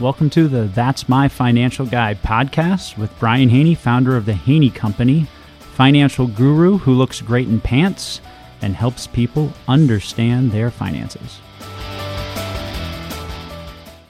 Welcome 0.00 0.28
to 0.30 0.48
the 0.48 0.64
That's 0.64 1.08
My 1.08 1.28
Financial 1.28 1.86
Guy 1.86 2.14
podcast 2.14 2.98
with 2.98 3.16
Brian 3.20 3.48
Haney, 3.48 3.76
founder 3.76 4.16
of 4.16 4.26
the 4.26 4.34
Haney 4.34 4.68
Company, 4.68 5.28
financial 5.76 6.26
guru 6.26 6.78
who 6.78 6.94
looks 6.94 7.20
great 7.20 7.46
in 7.46 7.60
pants 7.60 8.20
and 8.60 8.74
helps 8.74 9.06
people 9.06 9.52
understand 9.68 10.50
their 10.50 10.72
finances. 10.72 11.38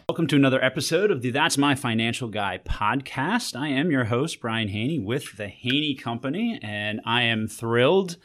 Welcome 0.09 0.27
to 0.29 0.36
another 0.36 0.64
episode 0.64 1.11
of 1.11 1.20
the 1.20 1.30
That's 1.30 1.59
My 1.59 1.75
Financial 1.75 2.29
Guy 2.29 2.61
podcast. 2.64 3.55
I 3.55 3.69
am 3.69 3.91
your 3.91 4.05
host, 4.05 4.41
Brian 4.41 4.69
Haney, 4.69 4.98
with 4.98 5.37
the 5.37 5.48
Haney 5.48 5.95
Company, 5.95 6.59
and 6.62 7.03
I 7.05 7.25
am 7.25 7.46
thrilled 7.46 8.16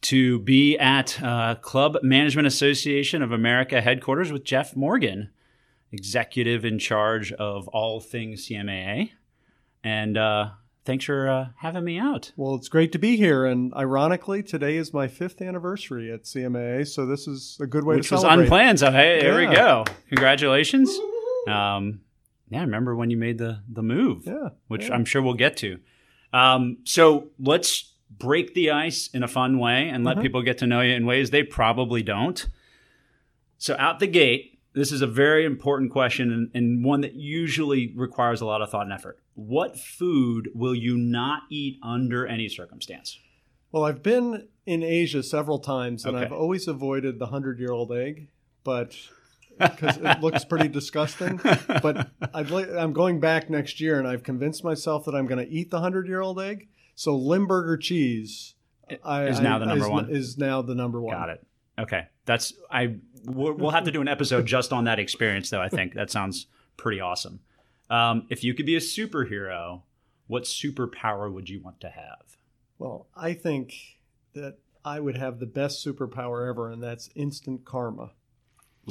to 0.00 0.38
be 0.38 0.78
at 0.78 1.22
uh, 1.22 1.56
Club 1.56 1.98
Management 2.02 2.46
Association 2.46 3.20
of 3.20 3.32
America 3.32 3.82
headquarters 3.82 4.32
with 4.32 4.44
Jeff 4.44 4.74
Morgan, 4.74 5.28
executive 5.92 6.64
in 6.64 6.78
charge 6.78 7.32
of 7.32 7.68
all 7.68 8.00
things 8.00 8.46
CMAA. 8.48 9.10
And 9.84 10.16
uh, 10.18 10.50
thanks 10.84 11.04
for 11.04 11.28
uh, 11.28 11.46
having 11.58 11.84
me 11.84 11.98
out. 11.98 12.32
Well, 12.36 12.54
it's 12.56 12.68
great 12.68 12.92
to 12.92 12.98
be 12.98 13.16
here, 13.16 13.44
and 13.46 13.72
ironically, 13.74 14.42
today 14.42 14.76
is 14.76 14.92
my 14.92 15.06
fifth 15.08 15.40
anniversary 15.40 16.12
at 16.12 16.24
CMAA, 16.24 16.86
so 16.88 17.06
this 17.06 17.28
is 17.28 17.56
a 17.60 17.66
good 17.66 17.84
way 17.84 17.96
to 17.96 18.02
celebrate. 18.02 18.28
Which 18.30 18.40
was 18.40 18.44
unplanned. 18.44 18.78
So 18.80 18.90
hey, 18.90 19.20
there 19.20 19.36
we 19.36 19.46
go. 19.54 19.84
Congratulations. 20.08 20.90
Um, 21.48 22.00
yeah, 22.48 22.58
I 22.58 22.62
remember 22.62 22.96
when 22.96 23.10
you 23.10 23.16
made 23.16 23.38
the 23.38 23.60
the 23.68 23.82
move. 23.82 24.24
Yeah, 24.26 24.48
which 24.68 24.88
yeah. 24.88 24.94
I'm 24.94 25.04
sure 25.04 25.22
we'll 25.22 25.34
get 25.34 25.56
to. 25.58 25.78
Um, 26.32 26.78
so 26.84 27.28
let's 27.38 27.92
break 28.10 28.54
the 28.54 28.70
ice 28.72 29.08
in 29.12 29.22
a 29.22 29.28
fun 29.28 29.58
way 29.58 29.88
and 29.88 30.04
let 30.04 30.16
Mhm. 30.16 30.22
people 30.22 30.42
get 30.42 30.58
to 30.58 30.66
know 30.66 30.80
you 30.80 30.94
in 30.94 31.06
ways 31.06 31.30
they 31.30 31.42
probably 31.42 32.02
don't. 32.02 32.48
So 33.58 33.76
out 33.78 34.00
the 34.00 34.06
gate, 34.06 34.55
this 34.76 34.92
is 34.92 35.00
a 35.02 35.06
very 35.06 35.44
important 35.44 35.90
question 35.90 36.30
and, 36.32 36.50
and 36.54 36.84
one 36.84 37.00
that 37.00 37.14
usually 37.14 37.92
requires 37.96 38.40
a 38.40 38.46
lot 38.46 38.60
of 38.62 38.70
thought 38.70 38.82
and 38.84 38.92
effort. 38.92 39.18
What 39.34 39.78
food 39.78 40.50
will 40.54 40.74
you 40.74 40.96
not 40.96 41.42
eat 41.50 41.78
under 41.82 42.26
any 42.26 42.48
circumstance? 42.48 43.18
Well, 43.72 43.84
I've 43.84 44.02
been 44.02 44.48
in 44.66 44.82
Asia 44.82 45.22
several 45.22 45.58
times, 45.58 46.04
and 46.04 46.14
Okay. 46.16 46.26
I've 46.26 46.32
always 46.32 46.68
avoided 46.68 47.18
the 47.18 47.26
hundred-year-old 47.26 47.90
egg, 47.92 48.28
but 48.64 48.96
because 49.58 49.96
it 49.96 50.20
looks 50.20 50.44
pretty 50.44 50.68
disgusting. 50.68 51.40
But 51.82 52.08
I'd 52.34 52.50
li- 52.50 52.70
I'm 52.76 52.92
going 52.92 53.18
back 53.18 53.48
next 53.50 53.80
year, 53.80 53.98
and 53.98 54.06
I've 54.06 54.22
convinced 54.22 54.62
myself 54.62 55.04
that 55.06 55.14
I'm 55.14 55.26
going 55.26 55.44
to 55.44 55.50
eat 55.50 55.70
the 55.70 55.80
hundred-year-old 55.80 56.40
egg. 56.40 56.68
So 56.94 57.16
Limburger 57.16 57.76
cheese 57.76 58.54
I, 59.04 59.24
Is 59.26 59.40
now 59.40 59.58
the 59.58 59.64
I- 59.64 59.68
number 59.68 59.84
is, 59.84 59.90
one? 59.90 60.10
Is 60.10 60.38
now 60.38 60.62
the 60.62 60.74
number 60.74 61.00
one. 61.00 61.14
Got 61.14 61.30
it. 61.30 61.46
Okay, 61.78 62.06
that's 62.24 62.54
I. 62.70 62.96
We'll 63.24 63.70
have 63.70 63.84
to 63.84 63.90
do 63.90 64.00
an 64.00 64.08
episode 64.08 64.46
just 64.56 64.72
on 64.72 64.84
that 64.84 64.98
experience, 64.98 65.50
though. 65.50 65.60
I 65.60 65.68
think 65.68 65.94
that 65.94 66.10
sounds 66.10 66.46
pretty 66.76 67.00
awesome. 67.00 67.40
Um, 67.90 68.26
if 68.30 68.42
you 68.44 68.54
could 68.54 68.66
be 68.66 68.76
a 68.76 68.80
superhero, 68.80 69.82
what 70.26 70.44
superpower 70.44 71.32
would 71.32 71.48
you 71.48 71.60
want 71.60 71.80
to 71.80 71.88
have? 71.90 72.36
Well, 72.78 73.06
I 73.16 73.32
think 73.32 73.74
that 74.34 74.58
I 74.84 75.00
would 75.00 75.16
have 75.16 75.38
the 75.40 75.46
best 75.46 75.84
superpower 75.84 76.48
ever, 76.48 76.70
and 76.70 76.82
that's 76.82 77.10
instant 77.14 77.64
karma. 77.64 78.12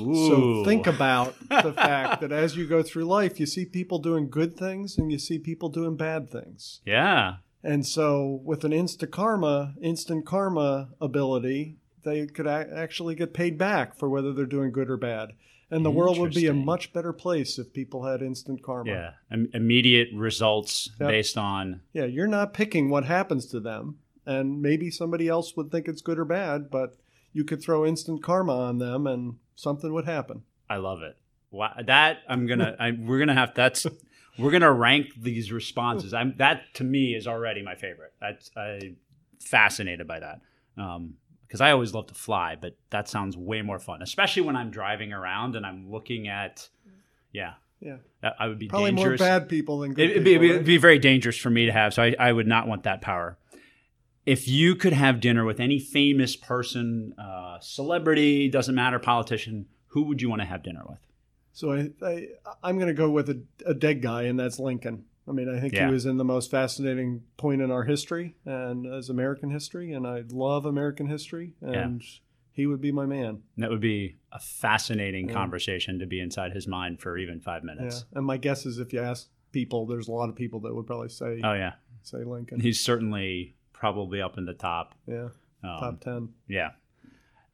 Ooh. 0.02 0.28
So 0.28 0.66
think 0.66 0.88
about 0.88 1.36
the 1.50 1.72
fact 1.78 2.20
that 2.22 2.32
as 2.32 2.58
you 2.58 2.68
go 2.68 2.84
through 2.84 3.06
life, 3.06 3.40
you 3.40 3.46
see 3.46 3.66
people 3.66 4.00
doing 4.00 4.30
good 4.30 4.58
things 4.58 4.98
and 4.98 5.10
you 5.12 5.18
see 5.18 5.40
people 5.40 5.70
doing 5.70 5.96
bad 5.96 6.30
things. 6.30 6.82
yeah, 6.86 7.36
And 7.64 7.86
so 7.88 8.42
with 8.44 8.66
an 8.66 8.74
instant 8.74 9.12
karma, 9.12 9.74
instant 9.82 10.26
karma 10.26 10.90
ability, 11.00 11.78
they 12.06 12.26
could 12.28 12.48
actually 12.48 13.16
get 13.16 13.34
paid 13.34 13.58
back 13.58 13.98
for 13.98 14.08
whether 14.08 14.32
they're 14.32 14.46
doing 14.46 14.72
good 14.72 14.90
or 14.90 14.98
bad. 14.98 15.32
And 15.72 15.84
the 15.84 15.92
world 15.92 16.20
would 16.20 16.34
be 16.34 16.46
a 16.48 16.54
much 16.54 16.94
better 16.94 17.12
place 17.12 17.58
if 17.60 17.74
people 17.74 18.06
had 18.06 18.22
instant 18.22 18.62
karma. 18.64 18.92
yeah, 18.92 19.12
Im- 19.32 19.50
immediate 19.54 20.10
results 20.14 20.90
Yep. 21.00 21.10
based 21.10 21.38
on 21.38 21.82
Yeah, 21.92 22.06
you're 22.06 22.28
not 22.28 22.54
picking 22.54 22.90
what 22.90 23.04
happens 23.06 23.48
to 23.48 23.60
them. 23.60 23.98
And 24.28 24.62
maybe 24.62 24.90
somebody 24.92 25.28
else 25.28 25.58
would 25.58 25.72
think 25.72 25.88
it's 25.88 26.02
good 26.02 26.18
or 26.20 26.26
bad, 26.26 26.70
but 26.72 26.96
you 27.34 27.44
could 27.44 27.62
throw 27.62 27.86
instant 27.86 28.24
karma 28.24 28.56
on 28.56 28.78
them 28.78 29.06
and 29.08 29.36
something 29.56 29.92
would 29.92 30.06
happen. 30.06 30.44
I 30.70 30.78
love 30.78 31.02
it. 31.02 31.18
Wow, 31.52 31.74
that 31.86 32.20
I'm 32.30 32.46
gonna. 32.48 32.76
I, 32.80 32.92
we're 32.92 33.20
gonna 33.20 33.34
have 33.34 33.54
that's. 33.56 33.86
We're 34.38 34.52
gonna 34.52 34.72
rank 34.74 35.08
these 35.18 35.52
responses. 35.52 36.14
I'm 36.14 36.36
that 36.38 36.74
to 36.76 36.84
me 36.84 37.16
is 37.16 37.26
already 37.28 37.62
my 37.62 37.76
favorite. 37.76 38.14
That's 38.20 38.52
I 38.58 38.96
fascinated 39.40 40.08
by 40.08 40.20
that 40.20 40.42
um, 40.78 41.14
because 41.48 41.62
I 41.62 41.72
always 41.72 41.94
love 41.94 42.08
to 42.08 42.14
fly, 42.16 42.56
but 42.60 42.76
that 42.90 43.08
sounds 43.08 43.38
way 43.38 43.62
more 43.62 43.80
fun, 43.80 44.02
especially 44.02 44.44
when 44.44 44.56
I'm 44.56 44.72
driving 44.72 45.14
around 45.14 45.56
and 45.56 45.66
I'm 45.66 45.92
looking 45.92 46.28
at. 46.28 46.70
Yeah, 47.32 47.54
Yeah. 47.82 47.98
that, 48.22 48.36
I 48.40 48.48
would 48.48 48.60
be 48.60 48.68
Probably 48.68 48.92
dangerous. 48.92 49.20
more 49.20 49.28
bad 49.28 49.50
people 49.50 49.80
than 49.80 49.94
good 49.94 50.06
It- 50.06 50.12
It'd 50.12 50.24
be, 50.24 50.32
people. 50.34 50.46
it'd 50.46 50.58
right? 50.58 50.66
be 50.66 50.78
very 50.78 51.00
dangerous 51.00 51.38
for 51.38 51.50
me 51.50 51.66
to 51.66 51.72
have, 51.72 51.94
so 51.94 52.04
I, 52.04 52.16
I 52.20 52.32
would 52.32 52.48
not 52.48 52.68
want 52.68 52.84
that 52.84 53.02
power. 53.02 53.38
If 54.26 54.48
you 54.48 54.76
could 54.76 54.94
have 54.94 55.20
dinner 55.20 55.46
with 55.46 55.60
any 55.60 55.78
famous 55.80 56.36
person, 56.36 57.14
uh, 57.20 57.60
celebrity, 57.60 58.50
doesn't 58.50 58.74
matter, 58.74 58.98
politician, 59.00 59.68
who 59.88 60.04
would 60.04 60.22
you 60.22 60.30
want 60.30 60.42
to 60.42 60.48
have 60.48 60.64
dinner 60.64 60.82
with? 60.88 60.98
So 61.54 61.72
I, 61.74 61.90
I 62.02 62.28
I'm 62.64 62.76
going 62.78 62.88
to 62.88 62.94
go 62.94 63.10
with 63.10 63.30
a, 63.30 63.42
a 63.66 63.74
dead 63.74 64.02
guy, 64.02 64.24
and 64.24 64.40
that's 64.40 64.60
Lincoln. 64.60 65.06
I 65.28 65.32
mean, 65.32 65.50
I 65.50 65.60
think 65.60 65.74
Yeah. 65.74 65.88
he 65.88 65.94
was 65.94 66.06
in 66.06 66.18
the 66.18 66.24
most 66.24 66.52
fascinating 66.52 67.24
point 67.38 67.62
in 67.62 67.72
our 67.72 67.84
history 67.84 68.36
and 68.46 68.86
as 68.86 69.10
American 69.10 69.50
history, 69.50 69.92
and 69.92 70.06
I 70.06 70.24
love 70.30 70.66
American 70.66 71.08
history, 71.08 71.54
and 71.62 72.04
he 72.52 72.68
would 72.68 72.80
be 72.80 72.92
my 72.92 73.06
man. 73.06 73.42
That 73.58 73.70
would 73.72 73.82
be 73.82 74.18
a 74.32 74.40
fascinating 74.40 75.28
Yeah. 75.28 75.34
conversation 75.34 75.98
to 76.00 76.06
be 76.06 76.20
inside 76.20 76.52
his 76.54 76.68
mind 76.68 77.00
for 77.00 77.18
even 77.18 77.40
five 77.40 77.64
Yeah. 77.64 77.74
minutes. 77.76 78.06
And 78.14 78.26
my 78.26 78.38
guess 78.38 78.66
is 78.66 78.78
if 78.80 78.94
you 78.94 79.00
ask 79.00 79.30
people, 79.52 79.86
there's 79.86 80.08
a 80.08 80.12
lot 80.12 80.30
of 80.30 80.36
people 80.36 80.60
that 80.62 80.76
would 80.76 80.86
probably 80.86 81.10
say 81.10 81.42
Oh 81.44 81.54
yeah, 81.54 81.74
say 82.04 82.24
Lincoln. 82.24 82.60
he's 82.60 82.80
certainly 82.80 83.56
probably 83.74 84.22
up 84.22 84.38
in 84.38 84.46
the 84.46 84.54
top. 84.54 84.94
yeah, 85.08 85.30
Um, 85.64 85.80
top 85.80 86.02
ten. 86.02 86.30
Yeah. 86.48 86.72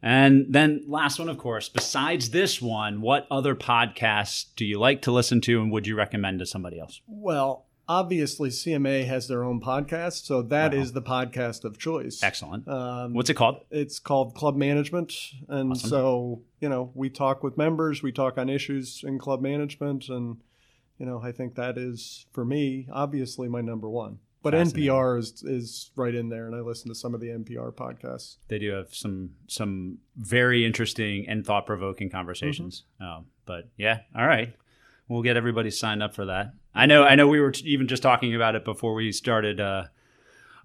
And 0.03 0.47
then 0.49 0.83
last 0.87 1.19
one, 1.19 1.29
of 1.29 1.37
course. 1.37 1.69
Besides 1.69 2.31
this 2.31 2.61
one, 2.61 3.01
what 3.01 3.27
other 3.29 3.55
podcasts 3.55 4.45
do 4.55 4.65
you 4.65 4.79
like 4.79 5.01
to 5.03 5.11
listen 5.11 5.41
to, 5.41 5.61
and 5.61 5.71
would 5.71 5.85
you 5.87 5.95
recommend 5.95 6.39
to 6.39 6.45
somebody 6.45 6.79
else? 6.79 7.01
Well, 7.07 7.67
obviously 7.87 8.49
CMA 8.49 9.05
has 9.05 9.27
their 9.27 9.43
own 9.43 9.61
podcast, 9.61 10.25
so 10.25 10.41
that 10.43 10.73
is 10.73 10.89
Wow. 10.89 10.93
the 10.93 11.01
podcast 11.03 11.63
of 11.65 11.77
choice. 11.77 12.23
Excellent. 12.23 12.67
Um, 12.67 13.13
What's 13.13 13.29
it 13.29 13.35
called? 13.35 13.57
it's 13.69 13.99
called 13.99 14.33
Club 14.33 14.55
Management, 14.55 15.13
and 15.47 15.71
Awesome. 15.71 15.89
so 15.89 16.41
you 16.59 16.69
know 16.69 16.91
we 16.95 17.09
talk 17.09 17.43
with 17.43 17.57
members, 17.57 18.01
we 18.01 18.11
talk 18.11 18.37
on 18.37 18.49
issues 18.49 19.03
in 19.05 19.19
club 19.19 19.41
management, 19.41 20.09
and 20.09 20.37
you 20.97 21.05
know 21.05 21.19
I 21.21 21.31
think 21.31 21.55
that 21.55 21.77
is 21.77 22.25
for 22.31 22.43
me 22.45 22.87
obviously 22.91 23.47
my 23.49 23.61
number 23.61 23.89
one. 23.89 24.19
But 24.43 24.55
NPR 24.55 25.19
is 25.19 25.43
is 25.43 25.91
right 25.95 26.13
in 26.15 26.29
there, 26.29 26.47
and 26.47 26.55
I 26.55 26.59
listen 26.61 26.89
to 26.89 26.95
some 26.95 27.13
of 27.13 27.21
the 27.21 27.27
NPR 27.27 27.73
podcasts. 27.73 28.37
They 28.47 28.57
do 28.57 28.71
have 28.71 28.93
some 28.93 29.31
some 29.47 29.99
very 30.17 30.65
interesting 30.65 31.27
and 31.27 31.45
thought 31.45 31.67
provoking 31.67 32.09
conversations. 32.09 32.83
Um, 32.99 33.25
but 33.45 33.69
yeah, 33.77 33.99
all 34.15 34.25
right, 34.25 34.55
we'll 35.07 35.21
get 35.21 35.37
everybody 35.37 35.69
signed 35.69 36.01
up 36.01 36.15
for 36.15 36.25
that. 36.25 36.53
I 36.73 36.87
know. 36.87 37.03
I 37.03 37.15
know. 37.15 37.27
We 37.27 37.39
were 37.39 37.51
t- 37.51 37.65
even 37.67 37.87
just 37.87 38.01
talking 38.01 38.33
about 38.33 38.55
it 38.55 38.65
before 38.65 38.93
we 38.95 39.11
started 39.11 39.59
uh, 39.59 39.85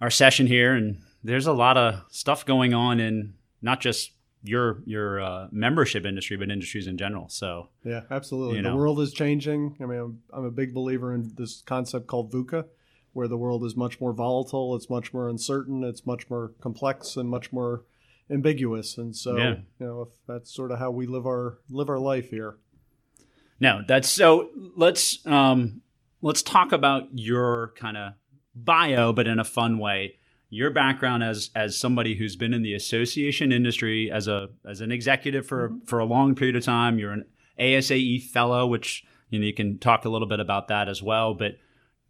our 0.00 0.10
session 0.10 0.46
here, 0.46 0.72
and 0.74 1.02
there's 1.22 1.46
a 1.46 1.52
lot 1.52 1.76
of 1.76 2.02
stuff 2.10 2.46
going 2.46 2.72
on 2.72 2.98
in 2.98 3.34
not 3.60 3.80
just 3.80 4.12
your 4.42 4.82
your 4.86 5.20
uh, 5.20 5.48
membership 5.50 6.04
industry, 6.06 6.36
but 6.36 6.50
industries 6.50 6.86
in 6.86 6.96
general. 6.96 7.28
So 7.28 7.68
Yeah, 7.84 8.02
absolutely. 8.10 8.56
You 8.56 8.62
the 8.62 8.70
know. 8.70 8.76
world 8.76 9.00
is 9.00 9.12
changing. 9.12 9.76
I 9.80 9.86
mean, 9.86 9.98
I'm, 9.98 10.22
I'm 10.32 10.44
a 10.44 10.50
big 10.50 10.72
believer 10.72 11.12
in 11.12 11.32
this 11.36 11.62
concept 11.66 12.06
called 12.06 12.32
VUCA, 12.32 12.64
where 13.16 13.26
the 13.26 13.36
world 13.38 13.64
is 13.64 13.74
much 13.74 13.98
more 14.00 14.12
volatile, 14.12 14.76
it's 14.76 14.90
much 14.90 15.14
more 15.14 15.28
uncertain, 15.28 15.82
it's 15.82 16.04
much 16.06 16.28
more 16.28 16.52
complex, 16.60 17.16
and 17.16 17.28
much 17.30 17.50
more 17.52 17.84
ambiguous. 18.30 18.98
And 18.98 19.16
so, 19.16 19.36
Yeah. 19.36 19.54
you 19.80 19.86
know, 19.86 20.02
if 20.02 20.08
that's 20.28 20.54
sort 20.54 20.70
of 20.70 20.78
how 20.78 20.90
we 20.90 21.06
live 21.06 21.26
our 21.26 21.58
live 21.70 21.88
our 21.88 21.98
life 21.98 22.28
here. 22.30 22.58
No, 23.58 23.80
that's 23.88 24.08
so. 24.10 24.50
Let's 24.76 25.26
um, 25.26 25.80
let's 26.20 26.42
talk 26.42 26.72
about 26.72 27.04
your 27.14 27.72
kind 27.76 27.96
of 27.96 28.12
bio, 28.54 29.12
but 29.14 29.26
in 29.26 29.38
a 29.38 29.44
fun 29.44 29.78
way. 29.78 30.18
Your 30.50 30.70
background 30.70 31.24
as 31.24 31.50
as 31.56 31.78
somebody 31.78 32.16
who's 32.16 32.36
been 32.36 32.52
in 32.52 32.62
the 32.62 32.74
association 32.74 33.50
industry 33.50 34.10
as 34.10 34.28
a 34.28 34.48
as 34.68 34.80
an 34.82 34.92
executive 34.92 35.46
for 35.46 35.72
for 35.86 35.98
a 35.98 36.04
long 36.04 36.34
period 36.34 36.54
of 36.56 36.64
time. 36.64 36.98
You're 36.98 37.12
an 37.12 37.24
ASAE 37.58 38.22
fellow, 38.24 38.66
which 38.66 39.04
you 39.30 39.38
know 39.38 39.46
you 39.46 39.54
can 39.54 39.78
talk 39.78 40.04
a 40.04 40.08
little 40.10 40.28
bit 40.28 40.38
about 40.38 40.68
that 40.68 40.88
as 40.88 41.02
well. 41.02 41.32
But 41.32 41.52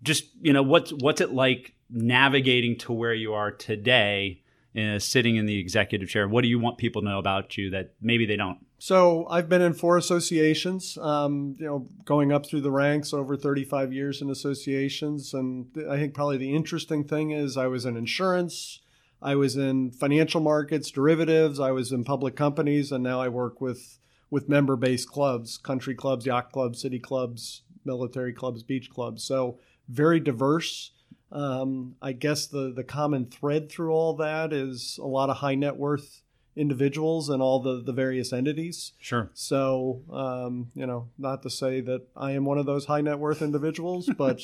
just 0.02 0.24
you 0.40 0.52
know 0.52 0.62
what's 0.62 0.92
what's 0.92 1.20
it 1.20 1.32
like 1.32 1.74
navigating 1.90 2.76
to 2.78 2.92
where 2.92 3.14
you 3.14 3.34
are 3.34 3.50
today, 3.50 4.42
uh, 4.76 4.98
sitting 4.98 5.36
in 5.36 5.46
the 5.46 5.58
executive 5.58 6.08
chair? 6.08 6.28
What 6.28 6.42
do 6.42 6.48
you 6.48 6.58
want 6.58 6.78
people 6.78 7.02
to 7.02 7.08
know 7.08 7.18
about 7.18 7.56
you 7.56 7.70
that 7.70 7.94
maybe 8.00 8.26
they 8.26 8.36
don't? 8.36 8.58
So 8.78 9.26
I've 9.30 9.48
been 9.48 9.62
in 9.62 9.72
four 9.72 9.96
associations, 9.96 10.98
um, 10.98 11.56
you 11.58 11.64
know, 11.64 11.88
going 12.04 12.30
up 12.30 12.44
through 12.44 12.60
the 12.60 12.70
ranks 12.70 13.14
over 13.14 13.36
35 13.36 13.92
years 13.92 14.20
in 14.20 14.28
associations. 14.28 15.32
And 15.32 15.68
I 15.88 15.96
think 15.96 16.12
probably 16.12 16.36
the 16.36 16.54
interesting 16.54 17.04
thing 17.04 17.30
is 17.30 17.56
I 17.56 17.68
was 17.68 17.86
in 17.86 17.96
insurance, 17.96 18.80
I 19.22 19.34
was 19.34 19.56
in 19.56 19.92
financial 19.92 20.42
markets, 20.42 20.90
derivatives, 20.90 21.58
I 21.58 21.70
was 21.70 21.90
in 21.90 22.04
public 22.04 22.36
companies, 22.36 22.92
and 22.92 23.02
now 23.02 23.20
I 23.20 23.28
work 23.28 23.60
with 23.60 23.98
with 24.28 24.48
member-based 24.48 25.08
clubs, 25.08 25.56
country 25.56 25.94
clubs, 25.94 26.26
yacht 26.26 26.50
clubs, 26.50 26.82
city 26.82 26.98
clubs, 26.98 27.62
military 27.84 28.32
clubs, 28.32 28.64
beach 28.64 28.90
clubs. 28.90 29.22
So 29.22 29.60
very 29.88 30.20
diverse. 30.20 30.92
Um, 31.32 31.96
I 32.00 32.12
guess 32.12 32.46
the 32.46 32.72
the 32.74 32.84
common 32.84 33.26
thread 33.26 33.70
through 33.70 33.92
all 33.92 34.14
that 34.16 34.52
is 34.52 34.98
a 35.02 35.06
lot 35.06 35.30
of 35.30 35.38
high 35.38 35.54
net 35.54 35.76
worth 35.76 36.22
individuals 36.54 37.28
and 37.28 37.42
all 37.42 37.60
the 37.60 37.82
the 37.82 37.92
various 37.92 38.32
entities. 38.32 38.92
Sure. 38.98 39.30
So 39.34 40.02
um, 40.10 40.70
you 40.74 40.86
know, 40.86 41.08
not 41.18 41.42
to 41.42 41.50
say 41.50 41.80
that 41.82 42.06
I 42.16 42.32
am 42.32 42.44
one 42.44 42.58
of 42.58 42.66
those 42.66 42.86
high 42.86 43.00
net 43.00 43.18
worth 43.18 43.42
individuals, 43.42 44.08
but 44.18 44.40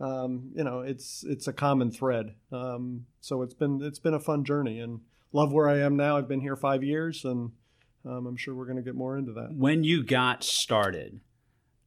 um, 0.00 0.50
you 0.54 0.64
know, 0.64 0.80
it's 0.80 1.24
it's 1.26 1.46
a 1.46 1.52
common 1.52 1.90
thread. 1.90 2.34
Um, 2.52 3.06
so 3.20 3.42
it's 3.42 3.54
been 3.54 3.82
it's 3.82 3.98
been 3.98 4.14
a 4.14 4.20
fun 4.20 4.44
journey 4.44 4.80
and 4.80 5.00
love 5.32 5.52
where 5.52 5.68
I 5.68 5.78
am 5.78 5.96
now. 5.96 6.16
I've 6.16 6.28
been 6.28 6.40
here 6.40 6.56
five 6.56 6.82
years 6.82 7.24
and 7.24 7.52
um, 8.04 8.26
I'm 8.26 8.36
sure 8.36 8.54
we're 8.54 8.64
going 8.64 8.76
to 8.76 8.82
get 8.82 8.94
more 8.94 9.16
into 9.16 9.32
that. 9.32 9.52
When 9.52 9.84
you 9.84 10.02
got 10.02 10.42
started, 10.42 11.20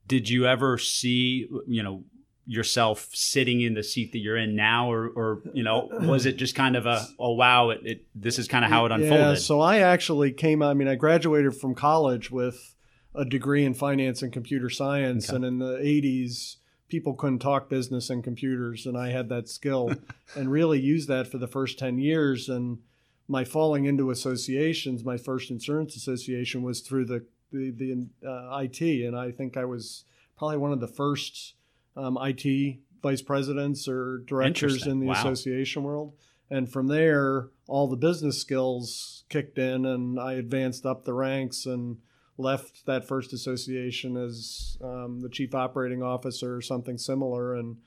did 0.07 0.29
you 0.29 0.45
ever 0.45 0.77
see, 0.77 1.47
you 1.65 1.81
know, 1.81 2.03
yourself 2.45 3.09
sitting 3.13 3.61
in 3.61 3.73
the 3.73 3.83
seat 3.83 4.11
that 4.11 4.19
you're 4.19 4.37
in 4.37 4.55
now, 4.55 4.91
or, 4.91 5.07
or 5.09 5.41
you 5.53 5.63
know, 5.63 5.89
was 6.01 6.25
it 6.25 6.37
just 6.37 6.55
kind 6.55 6.75
of 6.75 6.85
a, 6.85 7.05
oh 7.17 7.33
wow, 7.33 7.69
it, 7.69 7.81
it 7.85 8.05
this 8.13 8.37
is 8.37 8.47
kind 8.47 8.65
of 8.65 8.71
how 8.71 8.85
it 8.85 8.91
unfolded? 8.91 9.19
Yeah, 9.19 9.35
so 9.35 9.61
I 9.61 9.79
actually 9.79 10.31
came. 10.31 10.61
I 10.61 10.73
mean, 10.73 10.87
I 10.87 10.95
graduated 10.95 11.55
from 11.55 11.73
college 11.73 12.31
with 12.31 12.75
a 13.15 13.23
degree 13.23 13.63
in 13.63 13.73
finance 13.73 14.21
and 14.21 14.33
computer 14.33 14.69
science, 14.69 15.29
okay. 15.29 15.37
and 15.37 15.45
in 15.45 15.59
the 15.59 15.77
'80s, 15.77 16.57
people 16.89 17.13
couldn't 17.13 17.39
talk 17.39 17.69
business 17.69 18.09
and 18.09 18.23
computers, 18.23 18.85
and 18.85 18.97
I 18.97 19.09
had 19.09 19.29
that 19.29 19.47
skill, 19.47 19.93
and 20.35 20.51
really 20.51 20.79
used 20.79 21.07
that 21.07 21.27
for 21.27 21.37
the 21.37 21.47
first 21.47 21.79
ten 21.79 21.97
years, 21.97 22.49
and 22.49 22.79
my 23.27 23.45
falling 23.45 23.85
into 23.85 24.11
associations, 24.11 25.05
my 25.05 25.17
first 25.17 25.49
insurance 25.49 25.95
association 25.95 26.61
was 26.61 26.81
through 26.81 27.05
the 27.05 27.25
the, 27.53 27.71
the 27.71 28.07
uh, 28.27 28.57
IT, 28.57 28.81
and 28.81 29.15
I 29.15 29.31
think 29.31 29.55
I 29.55 29.63
was 29.63 30.03
probably 30.37 30.57
one 30.57 30.73
of 30.73 30.81
the 30.81 30.87
first 30.87 31.53
um, 31.95 32.17
IT 32.21 32.79
vice 33.01 33.21
presidents 33.21 33.87
or 33.87 34.23
directors 34.25 34.87
in 34.87 34.99
the 34.99 35.07
wow. 35.07 35.13
association 35.13 35.83
world. 35.83 36.13
And 36.49 36.71
from 36.71 36.87
there, 36.87 37.49
all 37.67 37.87
the 37.87 37.97
business 37.97 38.39
skills 38.39 39.23
kicked 39.29 39.57
in, 39.57 39.85
and 39.85 40.19
I 40.19 40.33
advanced 40.33 40.85
up 40.85 41.03
the 41.03 41.13
ranks 41.13 41.65
and 41.65 41.97
left 42.37 42.85
that 42.85 43.07
first 43.07 43.33
association 43.33 44.17
as 44.17 44.77
um, 44.81 45.19
the 45.21 45.29
chief 45.29 45.53
operating 45.53 46.01
officer 46.03 46.55
or 46.55 46.61
something 46.61 46.97
similar. 46.97 47.55
And 47.55 47.77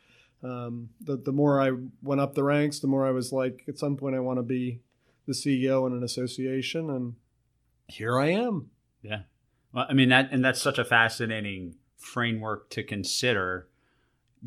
um, 0.42 0.90
the, 1.00 1.16
the 1.16 1.32
more 1.32 1.60
I 1.60 1.72
went 2.02 2.20
up 2.20 2.34
the 2.34 2.44
ranks, 2.44 2.80
the 2.80 2.86
more 2.86 3.06
I 3.06 3.10
was 3.10 3.32
like, 3.32 3.64
at 3.68 3.78
some 3.78 3.96
point, 3.96 4.14
I 4.14 4.20
want 4.20 4.38
to 4.38 4.42
be 4.42 4.80
the 5.26 5.32
CEO 5.32 5.86
in 5.86 5.92
an 5.92 6.02
association, 6.02 6.90
and 6.90 7.14
here 7.88 8.18
I 8.18 8.28
am. 8.28 8.70
Yeah, 9.02 9.22
well, 9.72 9.86
I 9.88 9.92
mean 9.92 10.08
that, 10.10 10.28
and 10.30 10.44
that's 10.44 10.62
such 10.62 10.78
a 10.78 10.84
fascinating 10.84 11.74
framework 11.96 12.70
to 12.70 12.82
consider, 12.82 13.68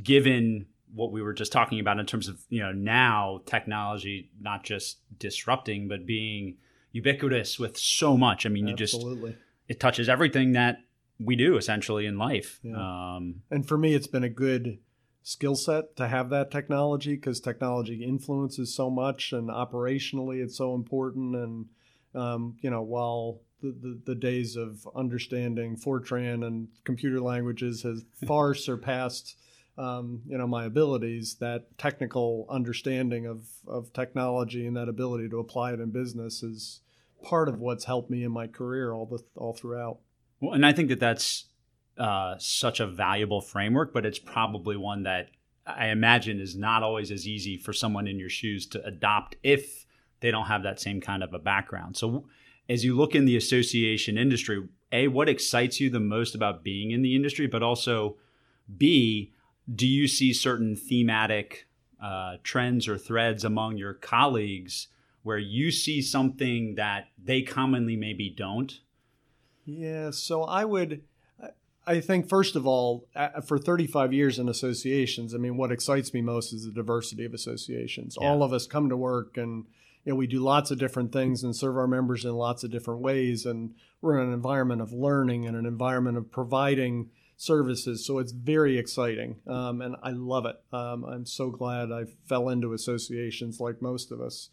given 0.02 0.66
what 0.94 1.12
we 1.12 1.22
were 1.22 1.34
just 1.34 1.52
talking 1.52 1.80
about 1.80 2.00
in 2.00 2.06
terms 2.06 2.28
of 2.28 2.44
you 2.50 2.62
know 2.62 2.72
now 2.72 3.42
technology 3.46 4.30
not 4.42 4.64
just 4.64 4.98
disrupting 5.20 5.88
but 5.88 6.06
being 6.06 6.56
ubiquitous 6.92 7.60
with 7.60 7.78
so 7.78 8.18
much. 8.18 8.46
I 8.46 8.50
mean, 8.50 8.68
you 8.68 8.76
Absolutely. 8.80 9.32
just 9.32 9.44
it 9.68 9.80
touches 9.80 10.10
everything 10.10 10.54
that 10.54 10.78
we 11.20 11.36
do 11.36 11.58
essentially 11.58 12.06
in 12.06 12.18
life. 12.18 12.60
Yeah. 12.64 12.76
Um, 12.76 13.44
and 13.52 13.68
for 13.68 13.78
me, 13.78 13.94
it's 13.94 14.08
been 14.08 14.24
a 14.24 14.30
good 14.30 14.80
skill 15.22 15.56
set 15.56 15.96
to 15.98 16.08
have 16.08 16.30
that 16.30 16.50
technology 16.50 17.16
because 17.16 17.40
technology 17.40 18.04
influences 18.04 18.74
so 18.74 18.90
much 18.90 19.32
and 19.34 19.50
operationally 19.50 20.42
it's 20.42 20.58
so 20.58 20.74
important 20.74 21.36
and 21.36 21.66
um, 22.16 22.56
you 22.62 22.70
know 22.70 22.82
while 22.82 23.42
the, 23.62 23.76
the, 23.80 24.00
the, 24.06 24.16
days 24.16 24.56
of 24.56 24.88
understanding 24.96 25.76
fortran 25.76 26.48
and 26.48 26.70
computer 26.86 27.20
languages 27.20 27.84
has 27.84 28.06
far 28.28 28.56
surpassed 28.56 29.36
um, 29.80 30.22
you 30.28 30.38
know 30.38 30.48
my 30.48 30.66
abilities 30.66 31.36
that 31.40 31.78
technical 31.78 32.46
understanding 32.50 33.26
of, 33.26 33.46
of 33.68 33.92
technology 33.94 34.68
and 34.68 34.76
that 34.76 34.90
ability 34.90 35.30
to 35.30 35.40
apply 35.40 35.74
it 35.74 35.80
in 35.80 35.90
business 35.90 36.44
is 36.44 36.82
part 37.24 37.50
of 37.50 37.60
what's 37.60 37.86
helped 37.86 38.10
me 38.10 38.24
in 38.24 38.32
my 38.32 38.48
career 38.48 38.94
all 38.94 39.06
the 39.06 39.20
all 39.36 39.54
throughout 39.54 40.00
well 40.40 40.54
and 40.54 40.66
i 40.66 40.72
think 40.72 40.90
that 40.90 41.00
that's 41.00 41.46
uh, 42.00 42.36
such 42.40 42.80
a 42.80 42.88
valuable 42.88 43.42
framework, 43.42 43.94
but 43.94 44.06
it's 44.06 44.20
probably 44.20 44.78
one 44.78 45.04
that 45.04 45.30
I 45.68 45.88
imagine 45.88 46.40
is 46.40 46.56
not 46.56 46.82
always 46.82 47.12
as 47.12 47.28
easy 47.28 47.58
for 47.58 47.74
someone 47.74 48.08
in 48.08 48.18
your 48.18 48.30
shoes 48.30 48.66
to 48.68 48.84
adopt 48.86 49.36
if 49.44 49.86
they 50.22 50.32
don't 50.32 50.46
have 50.46 50.64
that 50.64 50.80
same 50.80 51.02
kind 51.02 51.24
of 51.24 51.34
a 51.34 51.40
background. 51.40 51.98
So, 51.98 52.26
as 52.70 52.86
you 52.86 52.96
look 52.96 53.16
in 53.16 53.26
the 53.26 53.36
association 53.36 54.18
industry, 54.18 54.66
A, 54.92 55.10
what 55.10 55.28
excites 55.28 55.80
you 55.80 55.90
the 55.90 56.00
most 56.00 56.36
about 56.36 56.64
being 56.64 56.92
in 56.92 57.02
the 57.02 57.16
industry, 57.16 57.48
but 57.48 57.64
also 57.64 58.16
B, 58.78 59.34
do 59.74 59.88
you 59.88 60.08
see 60.08 60.34
certain 60.34 60.76
thematic 60.76 61.68
uh, 62.02 62.38
trends 62.44 62.88
or 62.88 62.98
threads 62.98 63.44
among 63.44 63.78
your 63.78 63.94
colleagues 63.94 64.88
where 65.24 65.38
you 65.38 65.72
see 65.72 66.02
something 66.02 66.76
that 66.76 67.10
they 67.22 67.42
commonly 67.42 67.96
maybe 67.96 68.30
don't? 68.30 68.80
Yeah, 69.66 70.12
so 70.12 70.44
I 70.44 70.66
would 70.66 71.04
I 71.90 72.02
think 72.02 72.30
first 72.30 72.56
of 72.56 72.68
all, 72.68 73.08
for 73.48 73.58
35 73.58 74.14
years 74.14 74.38
in 74.38 74.48
associations, 74.48 75.34
I 75.34 75.40
mean, 75.40 75.58
what 75.58 75.72
excites 75.72 76.14
me 76.14 76.22
most 76.22 76.54
is 76.54 76.66
the 76.66 76.72
diversity 76.72 77.26
of 77.26 77.34
associations. 77.34 78.16
Yeah. 78.22 78.28
All 78.28 78.44
of 78.44 78.54
us 78.54 78.68
come 78.68 78.90
to 78.90 78.98
work 78.98 79.38
and 79.38 79.66
you 80.06 80.12
know, 80.12 80.16
we 80.16 80.28
do 80.28 80.40
lots 80.40 80.70
of 80.70 80.78
different 80.78 81.12
things 81.12 81.44
and 81.44 81.56
serve 81.56 81.78
our 81.78 81.88
members 81.88 82.26
in 82.26 82.34
lots 82.36 82.64
of 82.64 82.70
different 82.70 83.02
ways. 83.02 83.44
And 83.44 83.74
we're 84.02 84.20
in 84.20 84.28
an 84.28 84.34
environment 84.34 84.82
of 84.82 84.94
learning 84.94 85.48
and 85.48 85.58
an 85.58 85.66
environment 85.66 86.18
of 86.18 86.32
providing 86.32 87.10
services. 87.40 88.06
So 88.06 88.20
it's 88.20 88.34
very 88.34 88.78
exciting. 88.78 89.38
Um, 89.48 89.82
and 89.82 89.96
I 90.04 90.12
love 90.12 90.46
it. 90.46 90.58
Um, 90.74 91.06
I'm 91.06 91.26
so 91.26 91.50
glad 91.50 91.90
I 91.90 92.04
fell 92.28 92.50
into 92.50 92.74
associations 92.74 93.62
like 93.62 93.82
most 93.82 94.12
of 94.12 94.20
us. 94.20 94.50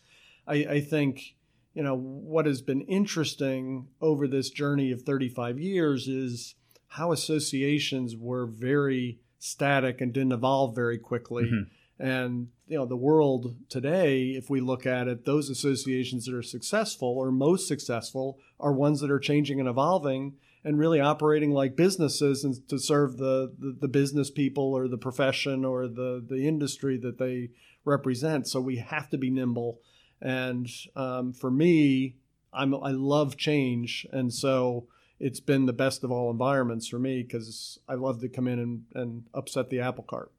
I, 0.47 0.55
I 0.55 0.81
think, 0.81 1.35
you 1.75 1.83
know, 1.83 1.97
what 1.97 2.47
has 2.47 2.63
been 2.63 2.83
interesting 2.83 3.89
over 4.01 4.29
this 4.29 4.51
journey 4.51 4.93
of 4.93 5.03
35 5.03 5.59
years 5.59 6.07
is 6.07 6.55
how 6.87 7.11
associations 7.11 8.15
were 8.17 8.47
very 8.47 9.19
static 9.41 10.01
and 10.01 10.13
didn't 10.13 10.33
evolve 10.33 10.77
very 10.77 10.97
quickly. 10.97 11.43
Mm-hmm. 11.43 11.73
And 11.99 12.49
you 12.69 12.79
know, 12.79 12.87
the 12.87 12.97
world 12.97 13.57
today, 13.69 14.29
if 14.31 14.49
we 14.49 14.61
look 14.61 14.87
at 14.87 15.09
it, 15.09 15.25
those 15.25 15.51
associations 15.51 16.27
that 16.27 16.35
are 16.35 16.43
successful 16.43 17.09
or 17.09 17.33
most 17.33 17.67
successful 17.67 18.39
are 18.61 18.73
ones 18.73 19.01
that 19.01 19.11
are 19.11 19.19
changing 19.19 19.59
and 19.59 19.69
evolving 19.69 20.35
and 20.67 20.81
really 20.81 20.99
operating 20.99 21.53
like 21.53 21.77
businesses 21.77 22.43
and 22.43 22.69
to 22.69 22.77
serve 22.77 23.19
the, 23.19 23.55
the, 23.57 23.77
the 23.83 23.89
business 23.89 24.33
people 24.33 24.75
or 24.75 24.89
the 24.89 24.99
profession 24.99 25.65
or 25.65 25.87
the, 25.87 26.23
the 26.29 26.49
industry 26.49 26.99
that 26.99 27.19
they 27.19 27.51
represent. 27.85 28.49
So 28.49 28.61
we 28.61 28.79
have 28.79 29.09
to 29.11 29.17
be 29.17 29.31
nimble. 29.31 29.79
And 30.21 30.69
um, 30.97 31.33
for 31.33 31.53
me, 31.53 32.17
I'm, 32.53 32.75
I 32.75 32.91
love 32.91 33.37
change. 33.37 34.09
And 34.11 34.35
so 34.35 34.89
it's 35.21 35.39
been 35.39 35.67
the 35.67 35.73
best 35.73 36.03
of 36.03 36.11
all 36.11 36.33
environments 36.33 36.89
for 36.89 36.99
me 36.99 37.23
because 37.23 37.79
I 37.89 37.95
love 37.95 38.21
to 38.23 38.29
come 38.29 38.49
in 38.49 38.59
and, 38.59 38.83
and 38.93 39.23
upset 39.33 39.71
the 39.71 39.79
apple 39.79 40.03
cart. 40.03 40.33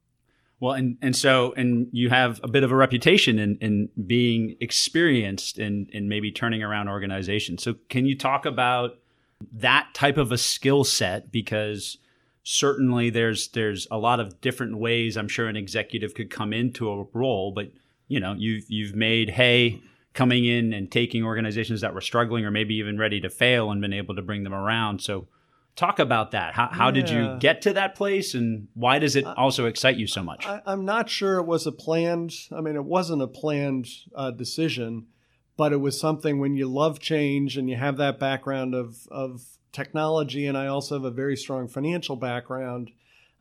Well, 0.59 0.73
and, 0.73 0.97
and 1.01 1.15
so, 1.15 1.53
and 1.55 1.87
you 1.93 2.09
have 2.09 2.41
a 2.43 2.49
bit 2.49 2.65
of 2.65 2.71
a 2.73 2.75
reputation 2.75 3.39
in, 3.39 3.57
in 3.61 3.89
being 4.05 4.57
experienced 4.59 5.57
in, 5.57 5.87
in 5.93 6.09
maybe 6.09 6.33
turning 6.33 6.63
around 6.63 6.89
organizations. 6.89 7.63
So, 7.63 7.75
can 7.87 8.05
you 8.05 8.17
talk 8.17 8.45
about 8.45 8.97
that 9.53 9.89
type 9.93 10.17
of 10.17 10.31
a 10.31 10.37
skill 10.37 10.83
set? 10.83 11.31
Because 11.31 11.97
certainly 12.43 13.09
there's 13.09 13.49
there's 13.49 13.87
a 13.91 13.97
lot 13.97 14.19
of 14.19 14.39
different 14.39 14.77
ways 14.77 15.17
I'm 15.17 15.27
sure 15.27 15.47
an 15.47 15.57
executive 15.57 16.13
could 16.13 16.29
come 16.29 16.53
into 16.53 16.89
a 16.89 17.05
role, 17.13 17.51
but 17.51 17.71
you 18.07 18.19
know, 18.19 18.35
you've 18.37 18.65
you've 18.69 18.95
made 18.95 19.31
hay 19.31 19.81
coming 20.13 20.45
in 20.45 20.73
and 20.73 20.91
taking 20.91 21.23
organizations 21.23 21.81
that 21.81 21.93
were 21.93 22.01
struggling 22.01 22.43
or 22.43 22.51
maybe 22.51 22.75
even 22.75 22.97
ready 22.97 23.19
to 23.21 23.29
fail 23.29 23.69
and 23.69 23.81
been 23.81 23.93
able 23.93 24.15
to 24.15 24.21
bring 24.21 24.43
them 24.43 24.53
around. 24.53 24.99
So, 24.99 25.27
talk 25.75 25.99
about 25.99 26.31
that. 26.31 26.55
How, 26.55 26.69
how 26.71 26.87
yeah. 26.87 26.91
did 26.91 27.09
you 27.09 27.37
get 27.39 27.61
to 27.63 27.73
that 27.73 27.95
place, 27.95 28.33
and 28.33 28.67
why 28.73 28.97
does 28.99 29.15
it 29.15 29.25
also 29.25 29.65
excite 29.65 29.97
you 29.97 30.07
so 30.07 30.23
much? 30.23 30.45
I, 30.45 30.61
am 30.65 30.85
not 30.85 31.09
sure 31.09 31.37
it 31.37 31.45
was 31.45 31.67
a 31.67 31.71
planned. 31.71 32.33
I 32.51 32.61
mean, 32.61 32.75
it 32.75 32.85
wasn't 32.85 33.21
a 33.21 33.27
planned 33.27 33.87
uh, 34.15 34.31
decision, 34.31 35.07
but 35.57 35.73
it 35.73 35.77
was 35.77 35.99
something 35.99 36.39
when 36.39 36.55
you 36.55 36.67
love 36.67 36.99
change 36.99 37.57
and 37.57 37.69
you 37.69 37.75
have 37.75 37.97
that 37.97 38.19
background 38.19 38.73
of 38.73 39.07
of 39.09 39.43
technology, 39.71 40.45
and 40.45 40.57
I 40.57 40.67
also 40.67 40.95
have 40.95 41.03
a 41.03 41.11
very 41.11 41.35
strong 41.35 41.67
financial 41.67 42.15
background. 42.15 42.91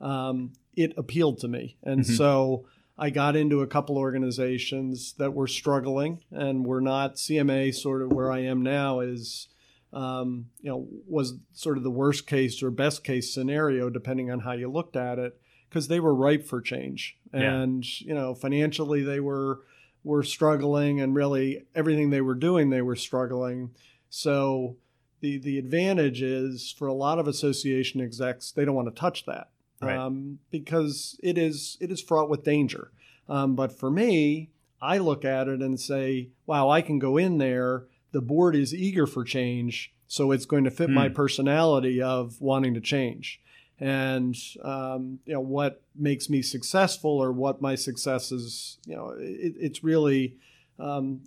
Um, 0.00 0.52
it 0.74 0.92
appealed 0.96 1.38
to 1.40 1.48
me, 1.48 1.76
and 1.82 2.00
mm-hmm. 2.00 2.14
so 2.14 2.66
I 2.98 3.10
got 3.10 3.36
into 3.36 3.60
a 3.60 3.66
couple 3.66 3.98
organizations 3.98 5.14
that 5.18 5.34
were 5.34 5.46
struggling 5.46 6.22
and 6.30 6.66
were 6.66 6.80
not 6.80 7.16
CMA 7.16 7.74
sort 7.74 8.02
of 8.02 8.12
where 8.12 8.32
I 8.32 8.40
am 8.40 8.62
now 8.62 9.00
is 9.00 9.48
um, 9.92 10.46
you 10.60 10.70
know 10.70 10.86
was 11.06 11.34
sort 11.52 11.76
of 11.76 11.84
the 11.84 11.90
worst 11.90 12.26
case 12.26 12.62
or 12.62 12.70
best 12.70 13.04
case 13.04 13.32
scenario 13.32 13.90
depending 13.90 14.30
on 14.30 14.40
how 14.40 14.52
you 14.52 14.70
looked 14.70 14.96
at 14.96 15.18
it 15.18 15.38
because 15.68 15.88
they 15.88 16.00
were 16.00 16.14
ripe 16.14 16.46
for 16.46 16.60
change 16.60 17.16
and 17.32 17.84
yeah. 17.84 18.08
you 18.08 18.14
know 18.14 18.34
financially 18.34 19.02
they 19.02 19.20
were 19.20 19.60
were 20.06 20.22
struggling 20.22 21.00
and 21.00 21.14
really 21.16 21.64
everything 21.74 22.10
they 22.10 22.20
were 22.20 22.34
doing 22.48 22.70
they 22.70 22.80
were 22.82 22.94
struggling 22.96 23.70
so 24.08 24.76
the 25.20 25.36
the 25.38 25.58
advantage 25.58 26.22
is 26.22 26.74
for 26.78 26.86
a 26.86 26.92
lot 26.94 27.18
of 27.18 27.26
association 27.26 28.00
execs 28.00 28.52
they 28.52 28.64
don't 28.64 28.74
want 28.80 28.88
to 28.88 29.00
touch 29.00 29.26
that 29.26 29.48
Right. 29.82 29.98
um, 29.98 30.38
because 30.50 31.18
it 31.22 31.36
is 31.36 31.76
it 31.80 31.90
is 31.90 32.00
fraught 32.00 32.30
with 32.30 32.44
danger. 32.44 32.92
Um, 33.28 33.54
but 33.56 33.78
for 33.78 33.90
me, 33.90 34.48
I 34.80 34.96
look 34.96 35.22
at 35.22 35.48
it 35.48 35.60
and 35.60 35.78
say, 35.78 36.30
"Wow, 36.46 36.70
I 36.70 36.80
can 36.80 36.98
go 36.98 37.18
in 37.18 37.36
there. 37.36 37.84
The 38.12 38.22
board 38.22 38.56
is 38.56 38.72
eager 38.74 39.06
for 39.06 39.22
change, 39.22 39.92
so 40.06 40.32
it's 40.32 40.46
going 40.46 40.64
to 40.64 40.70
fit 40.70 40.88
my 40.88 41.08
Hmm. 41.08 41.14
personality 41.14 42.00
of 42.00 42.40
wanting 42.40 42.72
to 42.72 42.80
change." 42.80 43.38
And 43.78 44.34
um, 44.62 45.18
you 45.26 45.34
know 45.34 45.40
what 45.40 45.82
makes 45.94 46.30
me 46.30 46.40
successful, 46.42 47.10
or 47.10 47.30
what 47.32 47.60
my 47.60 47.74
success 47.74 48.32
is. 48.32 48.78
You 48.86 48.96
know, 48.96 49.14
it, 49.18 49.54
it's 49.58 49.84
really 49.84 50.36
um, 50.78 51.20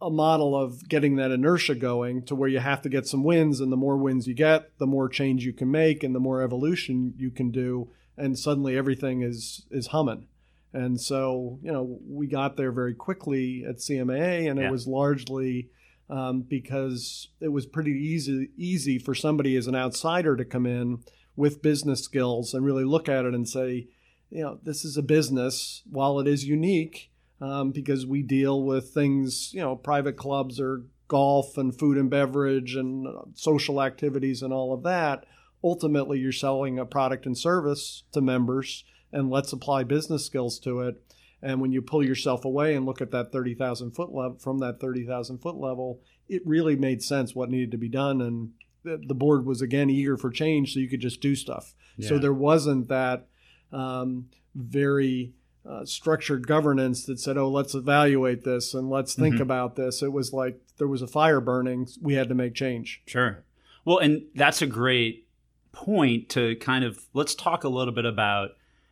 a 0.00 0.08
model 0.10 0.56
of 0.56 0.88
getting 0.88 1.16
that 1.16 1.30
inertia 1.30 1.74
going 1.74 2.22
to 2.24 2.34
where 2.34 2.48
you 2.48 2.60
have 2.60 2.80
to 2.82 2.88
get 2.88 3.06
some 3.06 3.24
wins, 3.24 3.60
and 3.60 3.70
the 3.70 3.76
more 3.76 3.96
wins 3.98 4.26
you 4.26 4.34
get, 4.34 4.76
the 4.78 4.86
more 4.86 5.08
change 5.08 5.44
you 5.44 5.52
can 5.52 5.70
make, 5.70 6.02
and 6.02 6.14
the 6.14 6.20
more 6.20 6.40
evolution 6.42 7.12
you 7.18 7.30
can 7.30 7.50
do, 7.50 7.88
and 8.16 8.38
suddenly 8.38 8.76
everything 8.76 9.20
is 9.22 9.66
is 9.70 9.88
humming. 9.88 10.26
And 10.74 10.98
so, 10.98 11.58
you 11.62 11.70
know, 11.70 11.98
we 12.08 12.26
got 12.26 12.56
there 12.56 12.72
very 12.72 12.94
quickly 12.94 13.62
at 13.68 13.76
CMAA, 13.76 14.48
and 14.50 14.58
Yeah. 14.58 14.68
it 14.68 14.70
was 14.70 14.86
largely 14.86 15.68
um, 16.08 16.40
because 16.40 17.28
it 17.40 17.48
was 17.48 17.66
pretty 17.66 17.92
easy 17.92 18.48
easy 18.56 18.98
for 18.98 19.14
somebody 19.14 19.56
as 19.56 19.66
an 19.66 19.74
outsider 19.74 20.36
to 20.36 20.44
come 20.46 20.64
in 20.66 21.00
with 21.36 21.62
business 21.62 22.02
skills 22.02 22.54
and 22.54 22.64
really 22.64 22.84
look 22.84 23.08
at 23.08 23.24
it 23.24 23.34
and 23.34 23.48
say, 23.48 23.88
you 24.30 24.42
know, 24.42 24.58
this 24.62 24.84
is 24.84 24.96
a 24.96 25.02
business. 25.02 25.82
While 25.90 26.18
it 26.20 26.26
is 26.26 26.44
unique, 26.44 27.10
um, 27.40 27.72
because 27.72 28.06
we 28.06 28.22
deal 28.22 28.62
with 28.62 28.90
things, 28.90 29.52
you 29.52 29.60
know, 29.60 29.76
private 29.76 30.16
clubs 30.16 30.60
or 30.60 30.84
golf 31.08 31.58
and 31.58 31.78
food 31.78 31.98
and 31.98 32.08
beverage 32.08 32.74
and 32.74 33.06
uh, 33.06 33.22
social 33.34 33.82
activities 33.82 34.42
and 34.42 34.52
all 34.52 34.72
of 34.72 34.82
that. 34.84 35.26
Ultimately, 35.62 36.18
you're 36.18 36.32
selling 36.32 36.78
a 36.78 36.86
product 36.86 37.26
and 37.26 37.36
service 37.36 38.04
to 38.12 38.20
members, 38.20 38.84
and 39.12 39.30
let's 39.30 39.52
apply 39.52 39.84
business 39.84 40.24
skills 40.24 40.58
to 40.60 40.80
it. 40.80 41.02
And 41.42 41.60
when 41.60 41.72
you 41.72 41.82
pull 41.82 42.04
yourself 42.04 42.44
away 42.44 42.74
and 42.74 42.86
look 42.86 43.00
at 43.00 43.10
that 43.10 43.32
30,000 43.32 43.90
foot 43.90 44.14
level 44.14 44.38
from 44.38 44.58
that 44.60 44.80
30,000 44.80 45.38
foot 45.38 45.56
level, 45.56 46.00
it 46.28 46.42
really 46.46 46.76
made 46.76 47.02
sense 47.02 47.34
what 47.34 47.50
needed 47.50 47.72
to 47.72 47.76
be 47.76 47.88
done. 47.88 48.20
And 48.20 48.52
the, 48.84 49.00
the 49.06 49.14
board 49.14 49.44
was 49.46 49.62
again 49.62 49.90
eager 49.90 50.16
for 50.16 50.30
change, 50.30 50.74
so 50.74 50.80
you 50.80 50.88
could 50.88 51.00
just 51.00 51.20
do 51.20 51.34
stuff. 51.34 51.74
So 52.00 52.18
there 52.18 52.32
wasn't 52.32 52.88
that 52.88 53.28
um, 53.70 54.28
very 54.54 55.34
uh, 55.64 55.84
structured 55.84 56.46
governance 56.46 57.04
that 57.06 57.20
said, 57.20 57.36
"Oh, 57.36 57.48
let's 57.50 57.74
evaluate 57.74 58.44
this 58.44 58.74
and 58.74 58.90
let's 58.90 59.14
think 59.14 59.36
Mhm. 59.36 59.40
about 59.40 59.76
this." 59.76 60.02
It 60.02 60.12
was 60.12 60.32
like 60.32 60.60
there 60.78 60.88
was 60.88 61.02
a 61.02 61.06
fire 61.06 61.40
burning. 61.40 61.86
We 62.00 62.14
had 62.14 62.28
to 62.30 62.34
make 62.34 62.54
change. 62.54 63.02
Sure. 63.06 63.44
Well, 63.84 63.98
and 63.98 64.22
that's 64.34 64.62
a 64.62 64.66
great 64.66 65.28
point 65.72 66.28
to 66.30 66.56
kind 66.56 66.84
of 66.84 67.06
let's 67.14 67.34
talk 67.34 67.62
a 67.64 67.68
little 67.68 67.94
bit 67.94 68.04
about 68.04 68.50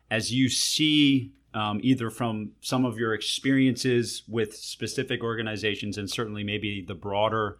as 0.09 0.31
you 0.33 0.47
see 0.49 1.31
um, 1.53 1.79
either 1.83 2.09
from 2.09 2.51
some 2.61 2.85
of 2.85 2.97
your 2.97 3.13
experiences 3.13 4.23
with 4.27 4.55
specific 4.55 5.21
organizations 5.23 5.97
and 5.97 6.09
certainly 6.09 6.43
maybe 6.43 6.81
the 6.87 6.95
broader 6.95 7.57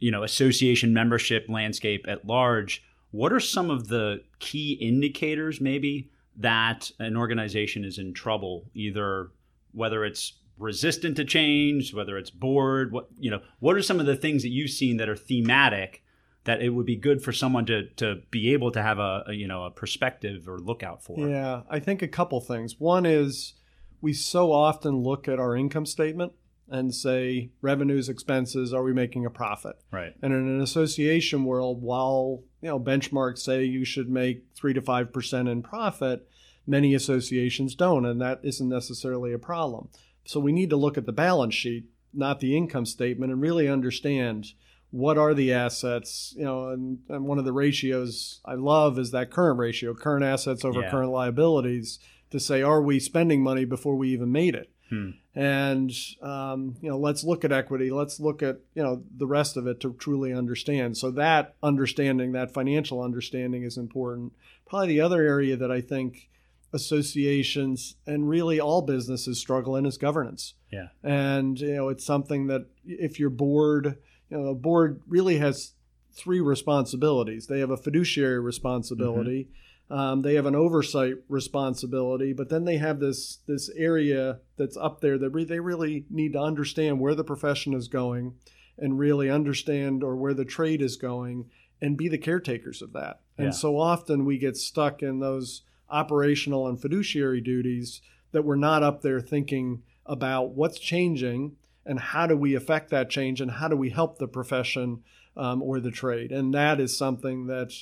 you 0.00 0.10
know 0.10 0.22
association 0.22 0.92
membership 0.92 1.46
landscape 1.48 2.04
at 2.08 2.26
large 2.26 2.82
what 3.12 3.32
are 3.32 3.40
some 3.40 3.70
of 3.70 3.88
the 3.88 4.22
key 4.38 4.72
indicators 4.80 5.60
maybe 5.60 6.10
that 6.36 6.90
an 6.98 7.16
organization 7.16 7.84
is 7.84 7.98
in 7.98 8.12
trouble 8.12 8.64
either 8.74 9.30
whether 9.72 10.04
it's 10.04 10.34
resistant 10.58 11.16
to 11.16 11.24
change 11.24 11.94
whether 11.94 12.18
it's 12.18 12.30
bored 12.30 12.92
what 12.92 13.08
you 13.18 13.30
know 13.30 13.40
what 13.60 13.76
are 13.76 13.82
some 13.82 14.00
of 14.00 14.06
the 14.06 14.16
things 14.16 14.42
that 14.42 14.50
you've 14.50 14.70
seen 14.70 14.96
that 14.96 15.08
are 15.08 15.16
thematic 15.16 16.02
that 16.44 16.62
it 16.62 16.70
would 16.70 16.86
be 16.86 16.96
good 16.96 17.22
for 17.22 17.32
someone 17.32 17.66
to 17.66 17.88
to 17.90 18.22
be 18.30 18.52
able 18.52 18.70
to 18.70 18.82
have 18.82 18.98
a, 18.98 19.24
a 19.28 19.32
you 19.32 19.46
know 19.46 19.64
a 19.64 19.70
perspective 19.70 20.48
or 20.48 20.58
look 20.58 20.82
out 20.82 21.02
for 21.02 21.28
Yeah, 21.28 21.62
I 21.68 21.78
think 21.80 22.02
a 22.02 22.08
couple 22.08 22.40
things. 22.40 22.76
One 22.78 23.06
is 23.06 23.54
we 24.00 24.12
so 24.12 24.52
often 24.52 25.02
look 25.02 25.28
at 25.28 25.38
our 25.38 25.54
income 25.54 25.86
statement 25.86 26.32
and 26.70 26.94
say 26.94 27.50
revenues, 27.60 28.08
expenses, 28.08 28.72
are 28.72 28.82
we 28.82 28.92
making 28.92 29.26
a 29.26 29.30
profit? 29.30 29.76
right 29.90 30.14
And 30.22 30.32
in 30.32 30.48
an 30.48 30.60
association 30.60 31.44
world, 31.44 31.82
while 31.82 32.42
you 32.62 32.68
know 32.68 32.78
benchmarks 32.80 33.38
say 33.38 33.64
you 33.64 33.84
should 33.84 34.08
make 34.08 34.44
three 34.54 34.72
to 34.74 34.80
five 34.80 35.12
percent 35.12 35.48
in 35.48 35.62
profit, 35.62 36.28
many 36.66 36.94
associations 36.94 37.74
don't, 37.74 38.06
and 38.06 38.20
that 38.20 38.40
isn't 38.42 38.68
necessarily 38.68 39.32
a 39.32 39.38
problem. 39.38 39.88
So 40.24 40.38
we 40.38 40.52
need 40.52 40.70
to 40.70 40.76
look 40.76 40.96
at 40.96 41.06
the 41.06 41.12
balance 41.12 41.54
sheet, 41.54 41.86
not 42.14 42.40
the 42.40 42.56
income 42.56 42.86
statement, 42.86 43.32
and 43.32 43.40
really 43.40 43.68
understand 43.68 44.52
what 44.90 45.18
are 45.18 45.34
the 45.34 45.52
assets. 45.52 46.34
You 46.36 46.44
know, 46.44 46.68
and, 46.68 46.98
and 47.08 47.24
one 47.24 47.38
of 47.38 47.44
the 47.44 47.52
ratios 47.52 48.40
I 48.44 48.54
love 48.54 48.98
is 48.98 49.10
that 49.10 49.30
current 49.30 49.58
ratio, 49.58 49.94
current 49.94 50.24
assets 50.24 50.64
over 50.64 50.82
Yeah. 50.82 50.90
current 50.90 51.10
liabilities, 51.10 51.98
to 52.30 52.38
say 52.38 52.62
are 52.62 52.82
we 52.82 53.00
spending 53.00 53.42
money 53.42 53.64
before 53.64 53.96
we 53.96 54.10
even 54.10 54.30
made 54.30 54.54
it 54.54 54.70
Hmm. 54.90 55.10
and 55.36 55.92
um, 56.20 56.74
you 56.80 56.90
know 56.90 56.98
let's 56.98 57.22
look 57.22 57.44
at 57.44 57.52
equity. 57.52 57.90
Let's 57.90 58.18
look 58.18 58.42
at 58.42 58.58
you 58.74 58.82
know 58.82 59.04
the 59.16 59.26
rest 59.26 59.56
of 59.56 59.66
it 59.68 59.80
to 59.80 59.94
truly 59.94 60.32
understand. 60.32 60.96
So 60.96 61.12
that 61.12 61.54
understanding 61.62 62.32
that 62.32 62.52
financial 62.52 63.00
understanding 63.00 63.62
is 63.62 63.76
important. 63.76 64.32
Probably 64.68 64.88
the 64.88 65.00
other 65.00 65.22
area 65.22 65.56
that 65.56 65.70
i 65.70 65.80
think 65.80 66.28
associations 66.72 67.96
and 68.06 68.28
really 68.28 68.60
all 68.60 68.82
businesses 68.82 69.38
struggle 69.38 69.76
in 69.76 69.86
is 69.86 69.96
governance. 69.96 70.54
Yeah. 70.72 70.88
And 71.02 71.58
you 71.60 71.76
know 71.76 71.88
it's 71.88 72.04
something 72.04 72.48
that 72.48 72.66
if 72.84 73.20
your 73.20 73.30
board 73.30 73.98
you 74.28 74.38
know 74.38 74.48
a 74.48 74.54
board 74.54 75.02
really 75.06 75.38
has 75.38 75.72
three 76.12 76.40
responsibilities. 76.40 77.46
They 77.46 77.60
have 77.60 77.70
a 77.70 77.76
fiduciary 77.76 78.40
responsibility 78.40 79.48
um, 79.90 80.22
they 80.22 80.34
have 80.34 80.46
an 80.46 80.54
oversight 80.54 81.14
responsibility 81.28 82.32
but 82.32 82.48
then 82.48 82.64
they 82.64 82.76
have 82.78 83.00
this 83.00 83.38
this 83.46 83.68
area 83.76 84.38
that's 84.56 84.76
up 84.76 85.00
there 85.00 85.18
that 85.18 85.30
re- 85.30 85.44
they 85.44 85.60
really 85.60 86.04
need 86.10 86.32
to 86.32 86.40
understand 86.40 87.00
where 87.00 87.14
the 87.14 87.24
profession 87.24 87.74
is 87.74 87.88
going 87.88 88.34
and 88.78 88.98
really 88.98 89.28
understand 89.28 90.02
or 90.02 90.16
where 90.16 90.34
the 90.34 90.44
trade 90.44 90.80
is 90.80 90.96
going 90.96 91.50
and 91.82 91.96
be 91.96 92.08
the 92.08 92.18
caretakers 92.18 92.80
of 92.82 92.92
that 92.92 93.20
and 93.36 93.46
Yeah. 93.48 93.52
so 93.52 93.78
often 93.78 94.24
we 94.24 94.38
get 94.38 94.56
stuck 94.56 95.02
in 95.02 95.18
those 95.20 95.62
operational 95.88 96.68
and 96.68 96.80
fiduciary 96.80 97.40
duties 97.40 98.00
that 98.32 98.44
we're 98.44 98.54
not 98.56 98.82
up 98.82 99.02
there 99.02 99.20
thinking 99.20 99.82
about 100.06 100.50
what's 100.50 100.78
changing 100.78 101.56
and 101.84 101.98
how 101.98 102.26
do 102.26 102.36
we 102.36 102.54
affect 102.54 102.90
that 102.90 103.10
change 103.10 103.40
and 103.40 103.50
how 103.52 103.66
do 103.68 103.76
we 103.76 103.90
help 103.90 104.18
the 104.18 104.28
profession 104.28 105.02
um, 105.36 105.62
or 105.62 105.80
the 105.80 105.90
trade 105.90 106.30
and 106.30 106.54
that 106.54 106.78
is 106.80 106.96
something 106.96 107.46
that 107.46 107.72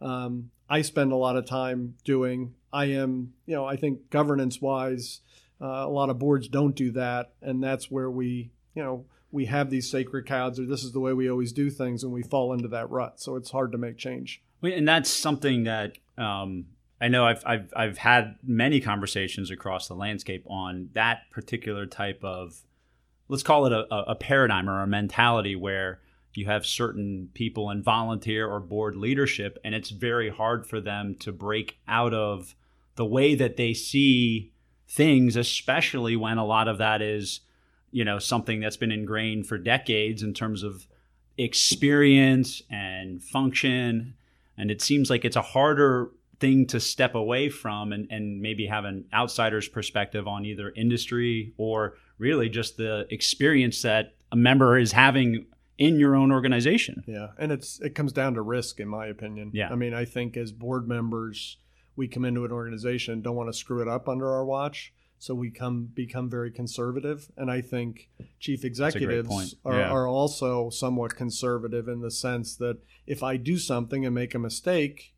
um, 0.00 0.50
i 0.68 0.82
spend 0.82 1.12
a 1.12 1.16
lot 1.16 1.36
of 1.36 1.46
time 1.46 1.94
doing. 2.04 2.54
I 2.72 2.86
am 2.86 3.32
you 3.46 3.54
know 3.54 3.64
i 3.64 3.76
think 3.76 4.10
governance 4.10 4.60
wise 4.60 5.20
uh, 5.60 5.66
a 5.66 5.88
lot 5.88 6.10
of 6.10 6.18
boards 6.18 6.48
don't 6.48 6.76
do 6.76 6.90
that 6.92 7.32
and 7.40 7.62
that's 7.62 7.90
where 7.90 8.10
we 8.10 8.50
you 8.74 8.82
know 8.82 9.06
we 9.36 9.46
have 9.46 9.70
these 9.70 9.90
sacred 9.90 10.26
cows 10.26 10.58
or 10.58 10.66
this 10.66 10.84
is 10.84 10.92
the 10.92 11.00
way 11.00 11.12
we 11.12 11.30
always 11.30 11.52
do 11.52 11.70
things 11.70 12.02
and 12.02 12.12
we 12.12 12.22
fall 12.22 12.52
into 12.52 12.68
that 12.68 12.90
rut. 12.90 13.20
So 13.20 13.36
it's 13.36 13.50
hard 13.50 13.72
to 13.72 13.78
make 13.78 13.98
change. 13.98 14.42
And 14.62 14.88
that's 14.88 15.10
something 15.10 15.64
that 15.64 15.98
um, 16.16 16.66
I 17.00 17.08
know 17.08 17.26
I've, 17.26 17.42
I've 17.44 17.72
I've 17.76 17.98
had 17.98 18.36
many 18.42 18.80
conversations 18.80 19.50
across 19.50 19.88
the 19.88 19.94
landscape 19.94 20.44
on 20.48 20.90
that 20.94 21.30
particular 21.30 21.86
type 21.86 22.24
of 22.24 22.62
let's 23.28 23.42
call 23.42 23.66
it 23.66 23.72
a, 23.72 23.94
a 23.94 24.14
paradigm 24.14 24.70
or 24.70 24.82
a 24.82 24.86
mentality 24.86 25.54
where 25.54 26.00
you 26.36 26.46
have 26.46 26.66
certain 26.66 27.28
people 27.34 27.70
in 27.70 27.82
volunteer 27.82 28.48
or 28.48 28.60
board 28.60 28.96
leadership 28.96 29.58
and 29.64 29.74
it's 29.74 29.90
very 29.90 30.30
hard 30.30 30.66
for 30.66 30.80
them 30.80 31.14
to 31.18 31.32
break 31.32 31.78
out 31.88 32.14
of 32.14 32.54
the 32.96 33.04
way 33.04 33.34
that 33.34 33.56
they 33.56 33.74
see 33.74 34.52
things 34.88 35.36
especially 35.36 36.16
when 36.16 36.38
a 36.38 36.44
lot 36.44 36.68
of 36.68 36.78
that 36.78 37.02
is 37.02 37.40
you 37.90 38.04
know 38.04 38.18
something 38.18 38.60
that's 38.60 38.76
been 38.76 38.92
ingrained 38.92 39.46
for 39.46 39.58
decades 39.58 40.22
in 40.22 40.34
terms 40.34 40.62
of 40.62 40.86
experience 41.38 42.62
and 42.70 43.22
function. 43.22 44.14
And 44.56 44.70
it 44.70 44.80
seems 44.80 45.10
like 45.10 45.24
it's 45.24 45.36
a 45.36 45.42
harder 45.42 46.10
thing 46.38 46.66
to 46.66 46.80
step 46.80 47.14
away 47.14 47.48
from 47.48 47.92
and, 47.92 48.06
and 48.10 48.40
maybe 48.40 48.66
have 48.66 48.84
an 48.84 49.06
outsider's 49.12 49.68
perspective 49.68 50.26
on 50.26 50.44
either 50.44 50.70
industry 50.76 51.52
or 51.56 51.94
really 52.18 52.48
just 52.48 52.76
the 52.76 53.06
experience 53.10 53.82
that 53.82 54.14
a 54.32 54.36
member 54.36 54.78
is 54.78 54.92
having 54.92 55.46
in 55.78 55.98
your 55.98 56.16
own 56.16 56.32
organization 56.32 57.04
Yeah, 57.06 57.28
and 57.38 57.52
it's 57.52 57.80
it 57.80 57.94
comes 57.94 58.12
down 58.12 58.34
to 58.34 58.42
risk, 58.42 58.80
in 58.80 58.88
my 58.88 59.06
opinion. 59.06 59.50
Yeah. 59.52 59.68
I 59.70 59.74
mean, 59.74 59.92
I 59.94 60.04
think 60.04 60.36
as 60.36 60.52
board 60.52 60.88
members, 60.88 61.58
we 61.96 62.08
come 62.08 62.24
into 62.24 62.44
an 62.44 62.52
organization 62.52 63.20
don't 63.22 63.36
want 63.36 63.48
to 63.50 63.58
screw 63.58 63.82
it 63.82 63.88
up 63.88 64.08
under 64.08 64.30
our 64.32 64.44
watch, 64.44 64.92
so 65.18 65.34
we 65.34 65.50
come 65.50 65.86
become 65.94 66.28
very 66.30 66.50
conservative. 66.50 67.30
And 67.36 67.50
I 67.50 67.60
think 67.60 68.08
chief 68.38 68.64
executives 68.64 69.54
are, 69.64 69.74
Yeah. 69.78 69.90
are 69.90 70.06
also 70.06 70.70
somewhat 70.70 71.14
conservative 71.16 71.88
in 71.88 72.00
the 72.00 72.10
sense 72.10 72.56
that 72.56 72.78
if 73.06 73.22
I 73.22 73.36
do 73.36 73.58
something 73.58 74.04
and 74.06 74.14
make 74.14 74.34
a 74.34 74.38
mistake, 74.38 75.14